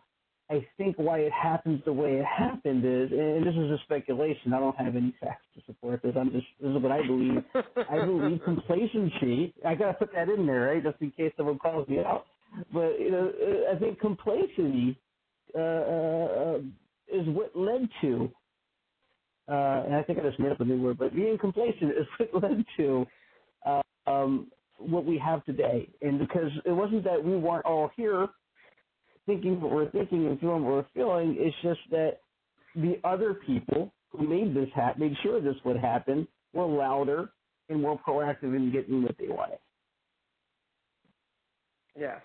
I 0.49 0.65
think 0.77 0.97
why 0.97 1.19
it 1.19 1.31
happens 1.33 1.81
the 1.85 1.93
way 1.93 2.13
it 2.19 2.25
happened 2.25 2.85
is, 2.85 3.11
and 3.11 3.45
this 3.45 3.53
is 3.53 3.71
a 3.71 3.77
speculation. 3.83 4.53
I 4.53 4.59
don't 4.59 4.77
have 4.77 4.95
any 4.95 5.13
facts 5.19 5.45
to 5.55 5.61
support 5.65 6.01
this. 6.03 6.13
I'm 6.17 6.31
just 6.31 6.45
this 6.61 6.69
is 6.69 6.81
what 6.81 6.91
I 6.91 7.05
believe. 7.05 7.43
I 7.89 8.05
believe 8.05 8.39
complacency. 8.45 9.53
I 9.65 9.75
gotta 9.75 9.93
put 9.95 10.13
that 10.13 10.29
in 10.29 10.45
there, 10.45 10.73
right, 10.73 10.83
just 10.83 11.01
in 11.01 11.11
case 11.11 11.33
someone 11.35 11.59
calls 11.59 11.87
me 11.89 11.99
out. 11.99 12.25
But 12.73 12.99
you 12.99 13.11
know, 13.11 13.31
I 13.75 13.77
think 13.77 13.99
complacency 13.99 14.97
uh, 15.55 15.59
uh, 15.59 16.57
is 17.11 17.27
what 17.27 17.55
led 17.55 17.89
to. 18.01 18.31
Uh, 19.49 19.83
and 19.85 19.95
I 19.95 20.03
think 20.03 20.19
I 20.19 20.23
just 20.23 20.39
made 20.39 20.51
up 20.51 20.59
a 20.61 20.65
new 20.65 20.81
word, 20.81 20.97
but 20.97 21.15
being 21.15 21.37
complacent 21.37 21.91
is 21.91 22.05
what 22.17 22.43
led 22.43 22.65
to 22.77 23.05
uh, 23.65 23.81
um, 24.05 24.51
what 24.77 25.05
we 25.05 25.17
have 25.17 25.43
today. 25.45 25.89
And 26.01 26.19
because 26.19 26.51
it 26.65 26.71
wasn't 26.71 27.03
that 27.05 27.23
we 27.23 27.37
weren't 27.37 27.65
all 27.65 27.91
here 27.95 28.27
thinking 29.27 29.61
what 29.61 29.71
we're 29.71 29.91
thinking 29.91 30.27
and 30.27 30.39
feeling 30.41 30.65
what 30.65 30.73
we're 30.73 30.87
feeling. 30.95 31.37
It's 31.39 31.57
just 31.63 31.81
that 31.91 32.21
the 32.75 32.99
other 33.05 33.35
people 33.35 33.93
who 34.11 34.27
made 34.27 34.55
this 34.55 34.69
happen, 34.75 35.01
made 35.01 35.17
sure 35.23 35.41
this 35.41 35.57
would 35.65 35.77
happen, 35.77 36.27
were 36.53 36.65
louder 36.67 37.31
and 37.69 37.83
more 37.83 37.99
proactive 38.07 38.55
in 38.55 38.71
getting 38.73 39.03
what 39.03 39.17
they 39.19 39.27
wanted. 39.29 39.59
Yes. 41.99 42.21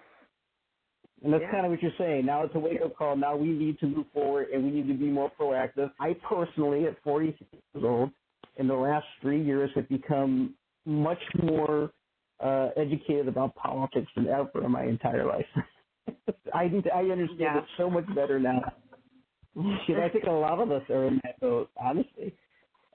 And 1.24 1.32
that's 1.32 1.44
Yeah. 1.44 1.50
kind 1.50 1.66
of 1.66 1.72
what 1.72 1.82
you're 1.82 1.92
saying. 1.98 2.26
Now 2.26 2.44
it's 2.44 2.55
a 2.55 2.61
wake 2.61 2.82
up 2.82 2.96
call. 2.96 3.16
Now 3.16 3.36
we 3.36 3.48
need 3.48 3.78
to 3.80 3.86
move 3.86 4.07
forward 4.12 4.50
and 4.50 4.64
we 4.64 4.70
need 4.70 4.88
to 4.88 4.94
be 4.94 5.11
more 5.11 5.30
proactive. 5.30 5.92
I 6.00 6.14
personally, 6.28 6.86
at 6.86 7.00
46 7.03 7.50
years 7.74 7.84
old, 7.84 8.12
in 8.57 8.68
the 8.68 8.74
last 8.74 9.07
three 9.22 9.42
years, 9.42 9.70
have 9.74 9.88
become 9.88 10.57
much 10.86 11.22
more 11.42 11.92
uh, 12.40 12.70
educated 12.76 13.28
about 13.28 13.55
politics 13.57 14.11
than 14.16 14.28
ever 14.28 14.64
in 14.64 14.70
my 14.72 14.84
entire 14.84 15.26
life. 15.26 15.46
I 16.55 16.70
I 16.94 17.03
understand 17.05 17.38
Yeah. 17.40 17.59
it 17.59 17.64
so 17.76 17.88
much 17.90 18.07
better 18.14 18.38
now. 18.38 18.61
Shit, 19.86 19.98
I 19.98 20.09
think 20.09 20.24
a 20.24 20.30
lot 20.30 20.59
of 20.61 20.70
us 20.70 20.82
are 20.90 21.07
in 21.07 21.20
that 21.24 21.38
boat, 21.40 21.70
honestly. 21.76 22.34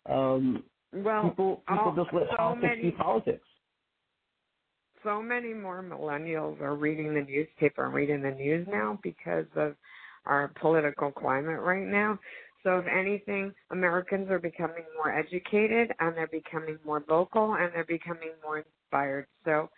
Um, 0.07 0.63
Well, 0.93 1.29
people 1.29 1.63
people 1.67 1.85
all- 1.89 1.95
just 1.95 2.13
let 2.13 2.29
so 2.31 2.35
politics 2.37 2.63
many- 2.63 2.81
be 2.91 2.91
politics. 2.91 3.47
so 5.03 5.21
many 5.21 5.53
more 5.53 5.81
millennials 5.83 6.59
are 6.61 6.75
reading 6.75 7.13
the 7.13 7.21
newspaper 7.21 7.85
and 7.85 7.93
reading 7.93 8.21
the 8.21 8.31
news 8.31 8.67
now 8.67 8.99
because 9.03 9.45
of 9.55 9.75
our 10.25 10.49
political 10.59 11.11
climate 11.11 11.59
right 11.61 11.85
now. 11.87 12.19
So 12.63 12.79
if 12.79 12.87
anything, 12.87 13.53
Americans 13.71 14.29
are 14.29 14.39
becoming 14.39 14.83
more 14.95 15.11
educated 15.13 15.91
and 15.99 16.17
they're 16.17 16.27
becoming 16.27 16.77
more 16.83 16.99
vocal 16.99 17.53
and 17.55 17.71
they're 17.73 17.85
becoming 17.85 18.31
more 18.43 18.57
inspired. 18.59 19.27
So 19.45 19.69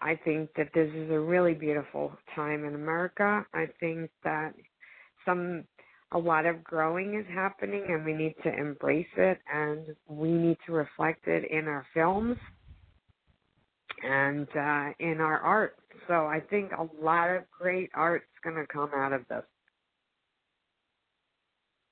I 0.00 0.18
think 0.24 0.50
that 0.56 0.68
this 0.74 0.90
is 0.94 1.10
a 1.10 1.18
really 1.18 1.54
beautiful 1.54 2.12
time 2.34 2.64
in 2.64 2.74
America. 2.74 3.44
I 3.52 3.66
think 3.80 4.10
that 4.24 4.54
some 5.24 5.64
a 6.12 6.18
lot 6.18 6.46
of 6.46 6.64
growing 6.64 7.18
is 7.18 7.26
happening 7.34 7.84
and 7.88 8.04
we 8.04 8.14
need 8.14 8.34
to 8.42 8.54
embrace 8.54 9.06
it 9.16 9.38
and 9.52 9.94
we 10.08 10.30
need 10.30 10.56
to 10.66 10.72
reflect 10.72 11.26
it 11.26 11.50
in 11.50 11.66
our 11.66 11.84
films 11.92 12.36
and 14.02 14.48
uh, 14.56 14.90
in 15.00 15.20
our 15.20 15.38
art. 15.40 15.76
So 16.06 16.26
I 16.26 16.40
think 16.48 16.72
a 16.72 16.88
lot 17.04 17.28
of 17.30 17.42
great 17.50 17.90
art's 17.94 18.24
going 18.42 18.56
to 18.56 18.66
come 18.72 18.90
out 18.96 19.12
of 19.12 19.22
this. 19.28 19.42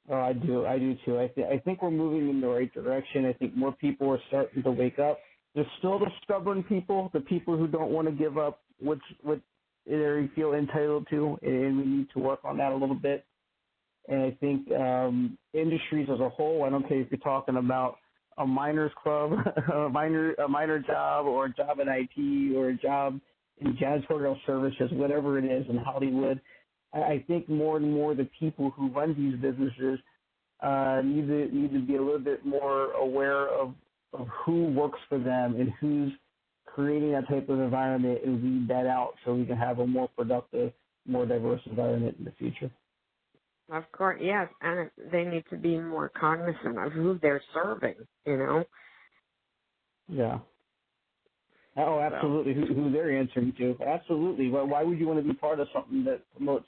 Oh, 0.09 0.21
I 0.21 0.33
do, 0.33 0.65
I 0.67 0.79
do 0.79 0.97
too. 1.05 1.19
I 1.19 1.27
th- 1.27 1.49
I 1.53 1.59
think 1.59 1.83
we're 1.83 1.91
moving 1.91 2.31
in 2.31 2.41
the 2.41 2.47
right 2.47 2.73
direction. 2.73 3.27
I 3.27 3.33
think 3.33 3.57
more 3.57 3.73
people 3.73 4.09
are 4.13 4.21
starting 4.29 4.63
to 4.63 4.71
wake 4.71 5.01
up. 5.01 5.19
There's 5.57 5.67
still 5.79 5.99
the 5.99 6.11
stubborn 6.23 6.63
people, 6.63 7.11
the 7.15 7.21
people 7.21 7.57
who 7.57 7.67
don't 7.67 7.91
want 7.91 8.07
to 8.07 8.13
give 8.13 8.37
up 8.37 8.61
what's 8.79 9.01
what 9.23 9.41
they 9.87 10.31
feel 10.35 10.53
entitled 10.53 11.07
to, 11.09 11.39
and 11.41 11.79
we 11.79 11.85
need 11.85 12.09
to 12.13 12.19
work 12.19 12.41
on 12.45 12.59
that 12.59 12.73
a 12.73 12.77
little 12.77 12.95
bit. 12.95 13.25
And 14.07 14.23
I 14.23 14.31
think 14.39 14.71
um, 14.73 15.39
industries 15.55 16.09
as 16.13 16.21
a 16.21 16.29
whole. 16.29 16.65
I 16.65 16.71
don't 16.71 16.87
care 16.87 17.01
if 17.01 17.11
you're 17.11 17.19
talking 17.21 17.57
about 17.57 17.97
a 18.37 18.47
miners 18.47 18.93
club, 19.03 19.33
a 19.75 19.89
minor 19.89 20.35
a 20.35 20.47
minor 20.47 20.79
job, 20.79 21.25
or 21.25 21.47
a 21.47 21.55
job 21.55 21.79
in 21.81 21.89
IT, 21.89 22.55
or 22.55 22.69
a 22.69 22.77
job 22.77 23.19
in 23.59 23.75
janitorial 23.79 24.37
services, 24.47 24.91
whatever 24.93 25.39
it 25.39 25.47
is 25.47 25.65
in 25.71 25.79
Hollywood. 25.79 26.39
I 26.93 26.99
I 26.99 27.25
think 27.27 27.49
more 27.49 27.79
and 27.79 27.91
more 27.91 28.15
the 28.15 28.29
people 28.39 28.75
who 28.77 28.91
run 28.91 29.15
these 29.17 29.41
businesses 29.41 30.01
uh, 30.63 31.01
need 31.03 31.29
to 31.29 31.49
need 31.51 31.73
to 31.73 31.81
be 31.81 31.97
a 31.97 32.03
little 32.03 32.19
bit 32.19 32.45
more 32.45 32.93
aware 32.93 33.49
of, 33.49 33.75
of 34.13 34.29
who 34.45 34.67
works 34.73 34.99
for 35.09 35.19
them 35.19 35.57
and 35.57 35.71
who's 35.81 36.13
creating 36.67 37.13
that 37.13 37.29
type 37.29 37.49
of 37.49 37.61
environment 37.61 38.21
and 38.25 38.43
weed 38.43 38.69
that 38.69 38.87
out 38.87 39.15
so 39.25 39.35
we 39.35 39.47
can 39.47 39.57
have 39.57 39.79
a 39.79 39.87
more 39.87 40.09
productive, 40.17 40.73
more 41.07 41.27
diverse 41.27 41.61
environment 41.67 42.17
in 42.19 42.25
the 42.25 42.33
future. 42.33 42.71
Of 43.71 43.91
course, 43.93 44.21
yes, 44.23 44.49
and 44.61 44.91
they 45.11 45.25
need 45.25 45.45
to 45.51 45.57
be 45.57 45.79
more 45.79 46.11
cognizant 46.11 46.79
of 46.79 46.93
who 46.93 47.19
they're 47.21 47.43
serving. 47.53 47.97
You 48.25 48.37
know. 48.37 48.65
Yeah. 50.09 50.39
Oh, 51.77 52.01
absolutely. 52.01 52.55
Who, 52.55 52.67
who 52.67 52.93
they're 52.93 53.17
answering 53.17 53.53
to? 53.59 53.77
Absolutely. 53.87 54.49
Why, 54.51 54.63
why 54.63 54.83
would 54.83 54.99
you 54.99 55.07
want 55.07 55.21
to 55.21 55.29
be 55.29 55.35
part 55.35 55.61
of 55.61 55.69
something 55.75 56.05
that 56.05 56.23
promotes 56.35 56.67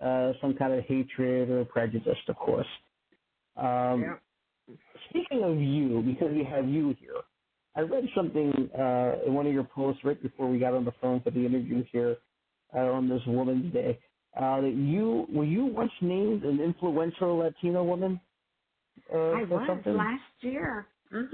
uh, 0.00 0.32
some 0.40 0.54
kind 0.54 0.74
of 0.74 0.84
hatred 0.84 1.50
or 1.50 1.64
prejudice? 1.64 2.18
Of 2.28 2.36
course. 2.36 2.66
Um, 3.56 4.02
Yeah. 4.02 4.16
Speaking 5.10 5.42
of 5.44 5.60
you, 5.60 6.02
because 6.02 6.32
we 6.34 6.44
have 6.44 6.68
you 6.68 6.94
here, 7.00 7.22
I 7.76 7.80
read 7.80 8.04
something 8.16 8.70
uh, 8.78 9.26
in 9.26 9.34
one 9.34 9.46
of 9.46 9.52
your 9.52 9.64
posts 9.64 10.02
right 10.04 10.20
before 10.22 10.48
we 10.48 10.58
got 10.58 10.74
on 10.74 10.84
the 10.84 10.92
phone 11.00 11.20
for 11.20 11.30
the 11.30 11.44
interview 11.44 11.84
here 11.92 12.16
uh, 12.74 12.80
on 12.80 13.08
this 13.08 13.22
Woman's 13.26 13.72
Day. 13.72 13.98
Uh, 14.36 14.60
that 14.60 14.74
you 14.74 15.26
were 15.32 15.44
you 15.44 15.66
once 15.66 15.92
named 16.00 16.44
an 16.44 16.60
influential 16.60 17.38
Latino 17.38 17.84
woman? 17.84 18.20
Uh, 19.12 19.18
I 19.18 19.44
was 19.44 19.66
something? 19.68 19.96
last 19.96 20.22
year. 20.40 20.86
hmm 21.10 21.26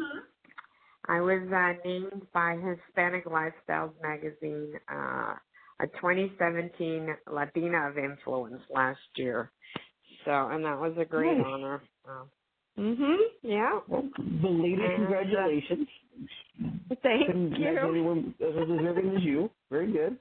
I 1.08 1.20
was 1.20 1.42
uh, 1.50 1.88
named 1.88 2.26
by 2.34 2.56
Hispanic 2.56 3.24
Lifestyles 3.24 3.92
magazine 4.02 4.74
uh, 4.92 5.34
a 5.80 5.86
2017 6.00 7.08
Latina 7.32 7.88
of 7.88 7.96
Influence 7.96 8.60
last 8.74 9.00
year. 9.16 9.50
So, 10.26 10.30
and 10.30 10.64
that 10.64 10.78
was 10.78 10.92
a 10.98 11.06
great 11.06 11.38
Nice. 11.38 11.46
honor. 11.46 11.82
So. 12.04 12.28
Mhm. 12.78 13.18
Yeah. 13.42 13.80
Well, 13.88 14.08
belated 14.42 14.80
And, 14.80 14.92
uh, 14.92 14.96
congratulations. 14.96 15.88
Thank 17.02 17.26
Couldn't 17.26 17.56
you. 17.56 17.66
anyone 17.78 18.34
as 18.40 18.54
deserving 18.68 19.16
as 19.16 19.22
you. 19.22 19.50
Very 19.70 19.92
good. 19.92 20.18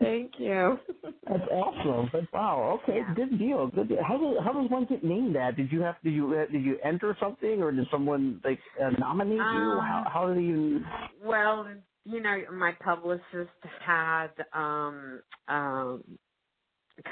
Thank 0.00 0.38
you. 0.38 0.78
That's 1.26 1.48
awesome. 1.50 2.08
But 2.12 2.32
wow, 2.32 2.80
okay, 2.82 2.98
Yeah. 2.98 3.14
good 3.14 3.38
deal. 3.38 3.66
Good 3.68 3.88
deal. 3.88 4.02
How 4.02 4.16
does 4.18 4.38
how 4.44 4.52
does 4.52 4.70
one 4.70 4.84
get 4.86 5.04
named 5.04 5.34
that? 5.36 5.56
Did 5.56 5.70
you 5.72 5.80
have 5.82 5.96
did 6.02 6.12
you 6.14 6.34
uh, 6.34 6.46
did 6.50 6.62
you 6.64 6.78
enter 6.82 7.16
something 7.20 7.62
or 7.62 7.72
did 7.72 7.86
someone 7.90 8.40
like 8.44 8.60
uh, 8.82 8.90
nominate 8.98 9.38
you? 9.38 9.42
Um, 9.44 9.80
How 9.80 10.04
how 10.12 10.34
did 10.34 10.42
you? 10.44 10.84
Well, 11.22 11.68
you 12.04 12.20
know, 12.20 12.42
my 12.52 12.72
publicist 12.82 13.50
had 13.80 14.30
um 14.54 15.20
um 15.48 16.04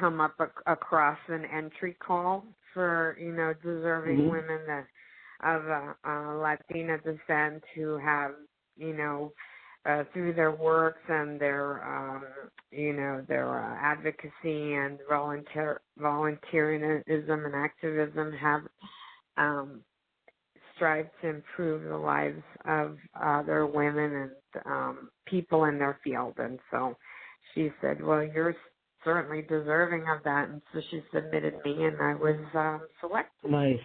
come 0.00 0.20
up 0.20 0.34
ac- 0.40 0.50
across 0.66 1.18
an 1.28 1.44
entry 1.46 1.94
call 1.94 2.44
for 2.78 3.16
you 3.18 3.32
know 3.32 3.52
deserving 3.54 4.18
Mhm. 4.18 4.30
women 4.30 4.60
that 4.68 4.86
of 5.42 5.68
uh, 5.68 5.94
uh, 6.04 6.34
Latina 6.36 6.96
descent 6.98 7.64
who 7.74 7.96
have 7.98 8.36
you 8.76 8.92
know 8.94 9.32
uh, 9.84 10.04
through 10.12 10.32
their 10.32 10.52
works 10.52 11.02
and 11.08 11.40
their 11.40 11.82
um, 11.84 12.24
you 12.70 12.92
know 12.92 13.20
their 13.26 13.48
uh, 13.48 13.76
advocacy 13.82 14.74
and 14.74 15.00
volunteer 15.08 15.80
volunteerism 15.98 17.46
and 17.46 17.54
activism 17.56 18.32
have 18.32 18.62
um, 19.36 19.80
strive 20.76 21.08
to 21.20 21.28
improve 21.30 21.82
the 21.82 21.96
lives 21.96 22.44
of 22.64 22.96
other 23.20 23.66
women 23.66 24.30
and 24.54 24.62
um, 24.66 25.10
people 25.26 25.64
in 25.64 25.78
their 25.80 25.98
field. 26.04 26.34
And 26.38 26.60
so 26.70 26.96
she 27.54 27.72
said, 27.80 28.00
"Well, 28.00 28.22
you're 28.22 28.54
certainly 29.04 29.42
deserving 29.42 30.06
of 30.08 30.22
that." 30.24 30.48
And 30.48 30.62
so 30.72 30.80
she 30.90 31.02
submitted 31.12 31.54
me, 31.64 31.84
and 31.84 31.96
I 32.00 32.14
was 32.14 32.38
um, 32.54 32.80
selected. 33.00 33.50
Nice. 33.50 33.78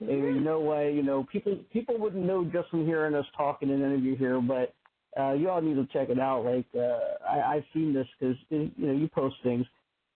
And 0.00 0.10
you 0.10 0.40
know 0.40 0.60
why? 0.60 0.88
You 0.88 1.02
know, 1.02 1.24
people 1.30 1.56
people 1.72 1.98
wouldn't 1.98 2.24
know 2.24 2.44
just 2.44 2.68
from 2.70 2.86
hearing 2.86 3.14
us 3.14 3.26
talking 3.36 3.68
in 3.68 3.82
an 3.82 3.92
interview 3.92 4.16
here, 4.16 4.40
but 4.40 4.74
uh, 5.18 5.32
you 5.32 5.48
all 5.48 5.60
need 5.60 5.74
to 5.74 5.86
check 5.92 6.08
it 6.08 6.18
out. 6.18 6.44
Like 6.44 6.66
uh, 6.74 6.98
I, 7.28 7.54
I've 7.56 7.64
seen 7.72 7.94
this 7.94 8.06
because 8.18 8.36
you 8.50 8.72
know 8.78 8.92
you 8.92 9.08
post 9.08 9.36
things. 9.42 9.66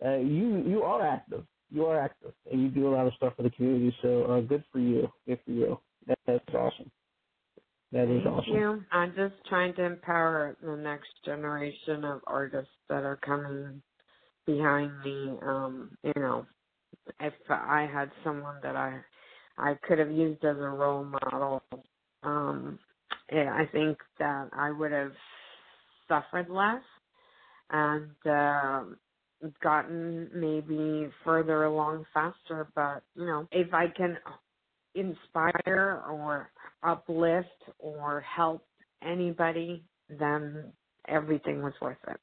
Uh, 0.05 0.17
you 0.17 0.63
you 0.67 0.83
are 0.83 1.07
active. 1.07 1.45
you 1.71 1.87
are 1.87 2.01
active 2.01 2.33
and 2.51 2.63
you 2.63 2.69
do 2.69 2.89
a 2.89 2.95
lot 2.95 3.07
of 3.07 3.13
stuff 3.15 3.35
for 3.37 3.43
the 3.43 3.51
community. 3.51 3.95
So 4.03 4.25
uh, 4.25 4.41
good 4.41 4.65
for 4.73 4.79
you. 4.79 5.11
Good 5.27 5.41
for 5.45 5.51
you. 5.51 5.81
That, 6.07 6.19
that's 6.27 6.55
awesome. 6.55 6.91
That 7.97 8.11
is 8.11 8.23
Thank 8.25 8.37
awesome. 8.37 8.55
you. 8.55 8.85
I'm 8.93 9.15
just 9.17 9.35
trying 9.49 9.75
to 9.77 9.85
empower 9.85 10.57
the 10.63 10.77
next 10.77 11.09
generation 11.25 12.05
of 12.05 12.23
artists 12.27 12.73
that 12.91 13.05
are 13.05 13.19
coming 13.19 13.83
behind 14.47 14.93
me. 15.05 15.33
Um, 15.43 15.99
you 16.05 16.13
know, 16.17 16.47
if 17.21 17.35
I 17.51 17.89
had 17.93 18.11
someone 18.25 18.57
that 18.63 18.77
I 18.77 19.01
I 19.59 19.75
could 19.89 19.99
have 19.99 20.13
used 20.13 20.45
as 20.45 20.57
a 20.57 20.69
role 20.69 21.05
model, 21.05 21.63
um, 22.23 22.79
yeah, 23.33 23.53
I 23.55 23.67
think 23.73 23.99
that 24.19 24.51
I 24.53 24.71
would 24.73 24.93
have 24.93 25.13
suffered 26.09 26.51
less 26.51 26.83
and 27.71 28.11
uh, 28.27 28.85
gotten 29.63 30.31
maybe 30.35 31.11
further 31.25 31.65
along 31.65 32.07
faster. 32.15 32.69
But 32.75 33.03
you 33.15 33.27
know, 33.27 33.49
if 33.53 33.73
I 33.75 33.87
can 33.97 34.19
inspire 34.97 36.03
or 36.09 36.51
uplift 36.83 37.49
or 37.79 38.21
help 38.21 38.65
anybody, 39.03 39.85
then 40.09 40.73
everything 41.07 41.63
was 41.63 41.75
worth 41.81 41.99
it. 42.09 42.21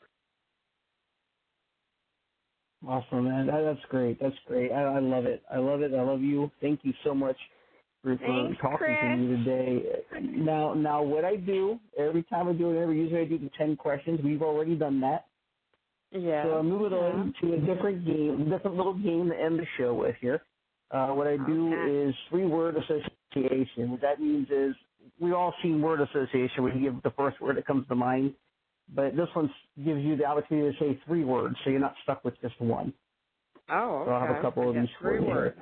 Awesome, 2.85 3.23
man. 3.25 3.47
That, 3.47 3.61
that's 3.63 3.85
great. 3.89 4.19
That's 4.21 4.35
great. 4.45 4.71
I, 4.71 4.81
I 4.81 4.99
love 4.99 5.25
it. 5.25 5.41
I 5.53 5.57
love 5.57 5.81
it. 5.81 5.93
I 5.93 6.01
love 6.01 6.21
you. 6.21 6.51
Thank 6.61 6.81
you 6.83 6.93
so 7.05 7.13
much 7.13 7.37
for, 8.01 8.17
for 8.17 8.25
Thanks, 8.25 8.61
talking 8.61 8.77
Chris. 8.77 8.97
to 9.01 9.15
me 9.15 9.43
today. 9.43 9.83
Now, 10.21 10.73
now, 10.73 11.01
what 11.01 11.23
I 11.23 11.37
do 11.37 11.79
every 11.97 12.23
time 12.23 12.49
I 12.49 12.53
do 12.53 12.71
it, 12.71 12.75
interview, 12.75 13.03
usually 13.03 13.21
I 13.21 13.25
do 13.25 13.37
the 13.37 13.49
ten 13.57 13.77
questions. 13.77 14.19
We've 14.21 14.41
already 14.41 14.75
done 14.75 14.99
that. 14.99 15.27
Yeah. 16.11 16.43
So 16.43 16.49
I'm 16.55 16.69
moving 16.69 16.91
yeah. 16.91 17.05
on 17.05 17.33
to 17.41 17.53
a 17.53 17.57
different 17.57 18.05
game, 18.05 18.49
different 18.49 18.75
little 18.75 18.93
game 18.93 19.29
to 19.29 19.39
end 19.39 19.57
the 19.57 19.65
show 19.77 19.93
with 19.93 20.15
here. 20.19 20.41
Uh, 20.93 21.09
what 21.09 21.27
I 21.27 21.37
do 21.37 21.73
Okay. 21.73 22.09
is 22.09 22.15
three 22.29 22.47
word 22.47 22.77
association. 22.77 23.91
What 23.91 24.01
that 24.01 24.21
means 24.21 24.49
is 24.51 24.75
we 25.21 25.33
all 25.33 25.53
seen 25.63 25.81
word 25.81 26.01
association 26.01 26.63
where 26.63 26.75
you 26.75 26.91
give 26.91 27.03
the 27.03 27.11
first 27.11 27.41
word 27.41 27.57
that 27.57 27.67
comes 27.67 27.87
to 27.89 27.95
mind, 27.95 28.35
but 28.95 29.15
this 29.17 29.29
one 29.35 29.51
gives 29.77 30.01
you 30.03 30.17
the 30.17 30.25
opportunity 30.25 30.77
to 30.77 30.83
say 30.85 31.01
three 31.07 31.25
words, 31.25 31.57
so 31.65 31.71
you're 31.71 31.81
not 31.81 31.95
stuck 32.03 32.25
with 32.25 32.39
just 32.41 32.59
one. 32.61 32.93
Oh, 33.69 34.03
okay. 34.03 34.05
So 34.05 34.11
I'll 34.11 34.27
have 34.27 34.37
a 34.37 34.41
couple 34.41 34.69
of 34.69 34.75
these 34.75 34.89
three 35.01 35.19
here. 35.25 35.29
words. 35.29 35.59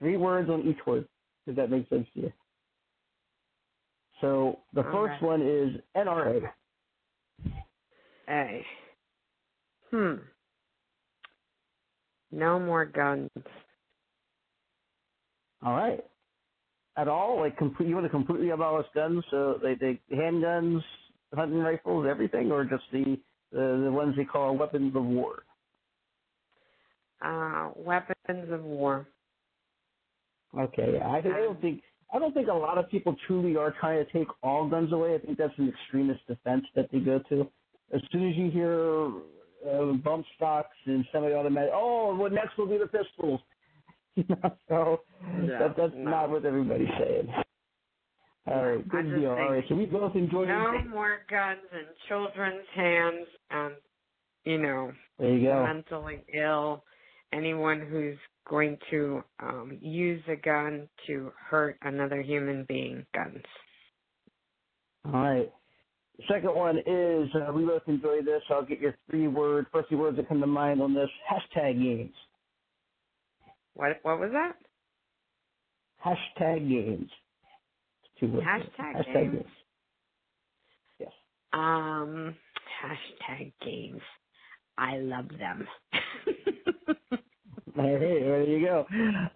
Three 0.00 0.16
words 0.18 0.50
on 0.50 0.62
each 0.68 0.78
word. 0.86 1.08
Does 1.46 1.56
that 1.56 1.70
make 1.70 1.88
sense 1.90 2.08
to 2.14 2.20
you? 2.22 2.32
So 4.20 4.60
the 4.74 4.82
All 4.82 4.90
first 4.92 5.22
right. 5.22 5.22
one 5.22 5.42
is 5.42 5.80
NRA. 5.96 6.42
A. 8.28 8.66
Hmm. 9.90 10.14
No 12.32 12.58
more 12.58 12.86
guns. 12.86 13.30
All 15.64 15.74
right. 15.74 16.00
At 16.96 17.08
all, 17.08 17.40
like 17.40 17.56
complete, 17.56 17.88
you 17.88 17.94
want 17.94 18.06
to 18.06 18.10
completely 18.10 18.50
abolish 18.50 18.86
guns? 18.94 19.24
So 19.30 19.58
they 19.62 19.74
they 19.74 20.00
handguns, 20.14 20.80
hunting 21.34 21.58
rifles, 21.58 22.06
everything, 22.08 22.50
or 22.50 22.64
just 22.64 22.84
the 22.92 23.18
the, 23.52 23.82
the 23.84 23.92
ones 23.92 24.14
they 24.16 24.24
call 24.24 24.56
weapons 24.56 24.96
of 24.96 25.04
war? 25.04 25.44
Uh, 27.22 27.70
weapons 27.76 28.50
of 28.50 28.64
war. 28.64 29.06
Okay. 30.58 30.98
I, 31.02 31.18
I 31.18 31.22
don't 31.22 31.60
think 31.60 31.82
I 32.12 32.18
don't 32.18 32.34
think 32.34 32.48
a 32.48 32.52
lot 32.54 32.76
of 32.78 32.90
people 32.90 33.14
truly 33.26 33.56
are 33.56 33.74
trying 33.80 34.04
to 34.04 34.12
take 34.12 34.28
all 34.42 34.68
guns 34.68 34.92
away. 34.92 35.14
I 35.14 35.18
think 35.18 35.38
that's 35.38 35.56
an 35.58 35.68
extremist 35.68 36.26
defense 36.26 36.64
that 36.74 36.90
they 36.92 36.98
go 36.98 37.20
to. 37.30 37.48
As 37.94 38.00
soon 38.10 38.28
as 38.28 38.36
you 38.36 38.50
hear 38.50 39.12
uh, 39.68 39.92
bump 39.92 40.24
stocks 40.36 40.76
and 40.86 41.04
semi-automatic, 41.12 41.70
oh, 41.74 42.14
what 42.16 42.32
next 42.32 42.56
will 42.58 42.66
be 42.66 42.78
the 42.78 42.86
pistols. 42.86 43.40
You 44.14 44.24
know, 44.28 44.56
so 44.68 45.00
that, 45.48 45.74
that's 45.74 45.94
no. 45.96 46.10
not 46.10 46.28
what 46.30 46.44
everybody's 46.44 46.86
saying. 47.00 47.28
All 48.46 48.62
right, 48.62 48.86
good 48.86 49.08
deal. 49.16 49.30
All 49.30 49.50
right, 49.52 49.64
so 49.70 49.74
we 49.74 49.86
both 49.86 50.14
enjoyed 50.14 50.48
No 50.48 50.70
it. 50.74 50.86
more 50.86 51.20
guns 51.30 51.60
in 51.72 51.84
children's 52.08 52.66
hands 52.74 53.26
and, 53.50 53.74
you 54.44 54.58
know, 54.58 54.92
There 55.18 55.30
you 55.34 55.46
go. 55.48 55.64
mentally 55.64 56.22
ill. 56.34 56.84
Anyone 57.32 57.80
who's 57.88 58.18
going 58.46 58.76
to 58.90 59.24
um, 59.42 59.78
use 59.80 60.22
a 60.28 60.36
gun 60.36 60.88
to 61.06 61.32
hurt 61.48 61.78
another 61.80 62.20
human 62.20 62.66
being. 62.68 63.06
Guns. 63.14 63.42
All 65.06 65.12
right. 65.12 65.50
Second 66.28 66.54
one 66.54 66.78
is 66.78 67.28
uh, 67.34 67.52
we 67.52 67.64
both 67.64 67.82
enjoy 67.88 68.22
this. 68.22 68.42
I'll 68.50 68.64
get 68.64 68.80
your 68.80 68.96
three 69.10 69.28
words, 69.28 69.68
first 69.72 69.88
three 69.88 69.98
words 69.98 70.16
that 70.18 70.28
come 70.28 70.40
to 70.40 70.46
mind 70.46 70.82
on 70.82 70.94
this. 70.94 71.10
Hashtag 71.30 71.82
games. 71.82 72.14
What? 73.74 73.98
What 74.02 74.20
was 74.20 74.30
that? 74.32 74.56
Hashtag 76.04 76.68
games. 76.68 77.10
Two 78.20 78.32
words. 78.32 78.46
Hashtag 78.46 79.06
games? 79.06 79.44
Yes. 81.00 81.12
Um, 81.52 82.36
hashtag 82.82 83.52
games. 83.64 84.02
I 84.78 84.98
love 84.98 85.28
them. 85.28 85.68
All 87.78 87.84
right, 87.84 88.00
there 88.00 88.44
you 88.44 88.66
go. 88.66 88.86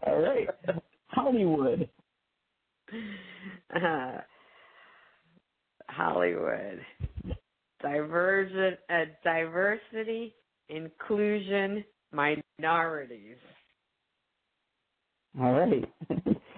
All 0.06 0.20
right. 0.20 0.48
Hollywood. 1.08 1.90
uh, 3.74 4.18
Hollywood. 5.96 6.80
Divergent, 7.82 8.78
uh, 8.90 9.04
diversity, 9.24 10.34
inclusion, 10.68 11.84
minorities. 12.12 13.36
All 15.40 15.52
right. 15.52 15.84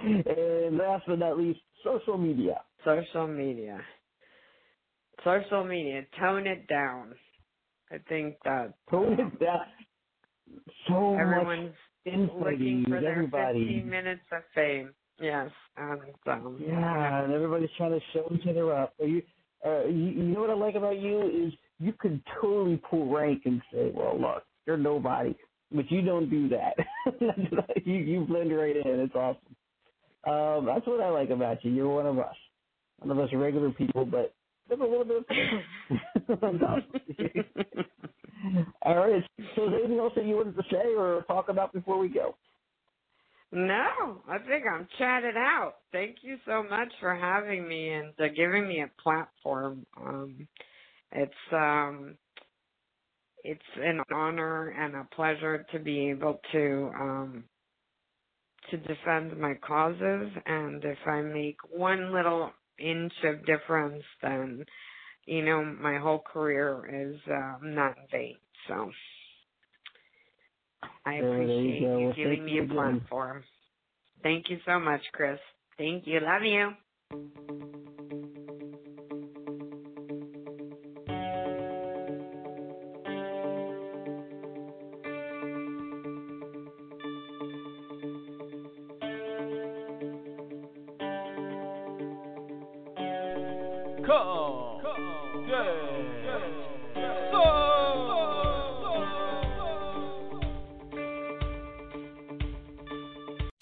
and 0.02 0.78
last 0.78 1.04
but 1.06 1.18
not 1.18 1.38
least, 1.38 1.60
social 1.84 2.16
media. 2.16 2.60
Social 2.84 3.26
media. 3.26 3.80
Social 5.24 5.64
media. 5.64 6.02
Tone 6.18 6.46
it 6.46 6.68
down. 6.68 7.14
I 7.90 7.98
think 8.08 8.36
that 8.44 8.74
Tone 8.90 9.14
um, 9.14 9.32
it 9.32 9.40
down. 9.40 9.60
So 10.88 11.16
everyone's 11.16 11.74
much 12.06 12.30
looking 12.40 12.84
for 12.88 13.00
their 13.00 13.12
everybody. 13.12 13.64
15 13.64 13.90
minutes 13.90 14.22
of 14.32 14.42
fame. 14.54 14.90
Yes, 15.20 15.50
and 15.76 16.00
um, 16.26 16.58
Yeah, 16.60 17.24
and 17.24 17.32
everybody's 17.32 17.70
trying 17.76 17.92
to 17.92 18.00
show 18.12 18.30
each 18.34 18.46
other 18.48 18.72
up. 18.72 18.94
Are 19.00 19.06
you, 19.06 19.22
uh, 19.66 19.84
you, 19.86 20.06
you 20.10 20.22
know 20.22 20.40
what 20.40 20.50
I 20.50 20.54
like 20.54 20.74
about 20.76 20.98
you 20.98 21.22
is 21.46 21.52
you 21.80 21.92
can 21.92 22.22
totally 22.40 22.80
pull 22.88 23.12
rank 23.12 23.42
and 23.44 23.60
say, 23.72 23.90
"Well, 23.94 24.20
look, 24.20 24.44
you're 24.66 24.76
nobody," 24.76 25.34
but 25.72 25.90
you 25.90 26.02
don't 26.02 26.30
do 26.30 26.48
that. 26.50 26.76
you 27.84 27.94
you 27.94 28.24
blend 28.26 28.56
right 28.56 28.76
in. 28.76 29.00
It's 29.00 29.14
awesome. 29.14 29.56
Um, 30.24 30.66
that's 30.66 30.86
what 30.86 31.00
I 31.00 31.08
like 31.08 31.30
about 31.30 31.64
you. 31.64 31.72
You're 31.72 31.88
one 31.88 32.06
of 32.06 32.18
us, 32.18 32.36
one 32.98 33.10
of 33.10 33.18
us 33.18 33.30
regular 33.32 33.70
people, 33.70 34.04
but 34.04 34.34
with 34.68 34.80
a 34.80 34.84
little 34.84 35.04
bit 35.04 35.18
of. 35.18 35.24
All 38.82 38.96
right. 38.96 39.24
So, 39.56 39.64
is 39.64 39.70
there 39.70 39.78
anything 39.80 39.98
else 39.98 40.12
that 40.16 40.26
you 40.26 40.36
wanted 40.36 40.56
to 40.56 40.62
say 40.70 40.94
or 40.96 41.22
talk 41.26 41.48
about 41.48 41.72
before 41.72 41.98
we 41.98 42.08
go? 42.08 42.36
No, 43.52 44.22
I 44.28 44.38
think 44.38 44.64
I'm 44.70 44.88
chatted 44.98 45.36
out. 45.36 45.76
Thank 45.92 46.16
you 46.22 46.36
so 46.46 46.64
much 46.64 46.92
for 47.00 47.14
having 47.14 47.66
me 47.68 47.90
and 47.90 48.12
uh, 48.20 48.28
giving 48.36 48.66
me 48.68 48.82
a 48.82 49.02
platform. 49.02 49.86
Um, 49.96 50.48
it's 51.12 51.32
um, 51.52 52.16
it's 53.44 53.60
an 53.76 54.00
honor 54.14 54.70
and 54.70 54.96
a 54.96 55.08
pleasure 55.16 55.66
to 55.72 55.78
be 55.80 56.10
able 56.10 56.40
to 56.52 56.90
um, 57.00 57.44
to 58.70 58.78
defend 58.78 59.38
my 59.38 59.54
causes. 59.66 60.30
And 60.46 60.84
if 60.84 60.98
I 61.06 61.22
make 61.22 61.58
one 61.70 62.12
little 62.14 62.52
inch 62.78 63.14
of 63.24 63.46
difference, 63.46 64.04
then 64.22 64.64
you 65.26 65.44
know 65.44 65.64
my 65.64 65.98
whole 65.98 66.20
career 66.32 67.12
is 67.12 67.20
um, 67.30 67.74
not 67.74 67.96
in 67.98 68.04
vain. 68.12 68.36
So. 68.68 68.90
I 71.04 71.16
There 71.20 71.42
you 71.42 71.44
appreciate 71.44 71.80
go. 71.80 71.98
you 71.98 72.04
Well, 72.06 72.14
giving 72.16 72.44
me 72.44 72.52
you 72.52 72.64
a 72.64 72.66
platform. 72.66 73.44
Thank 74.22 74.50
you 74.50 74.58
so 74.66 74.78
much, 74.78 75.00
Chris. 75.12 75.38
Thank 75.76 76.06
you. 76.06 76.20
Love 76.20 76.42
you. 76.42 76.72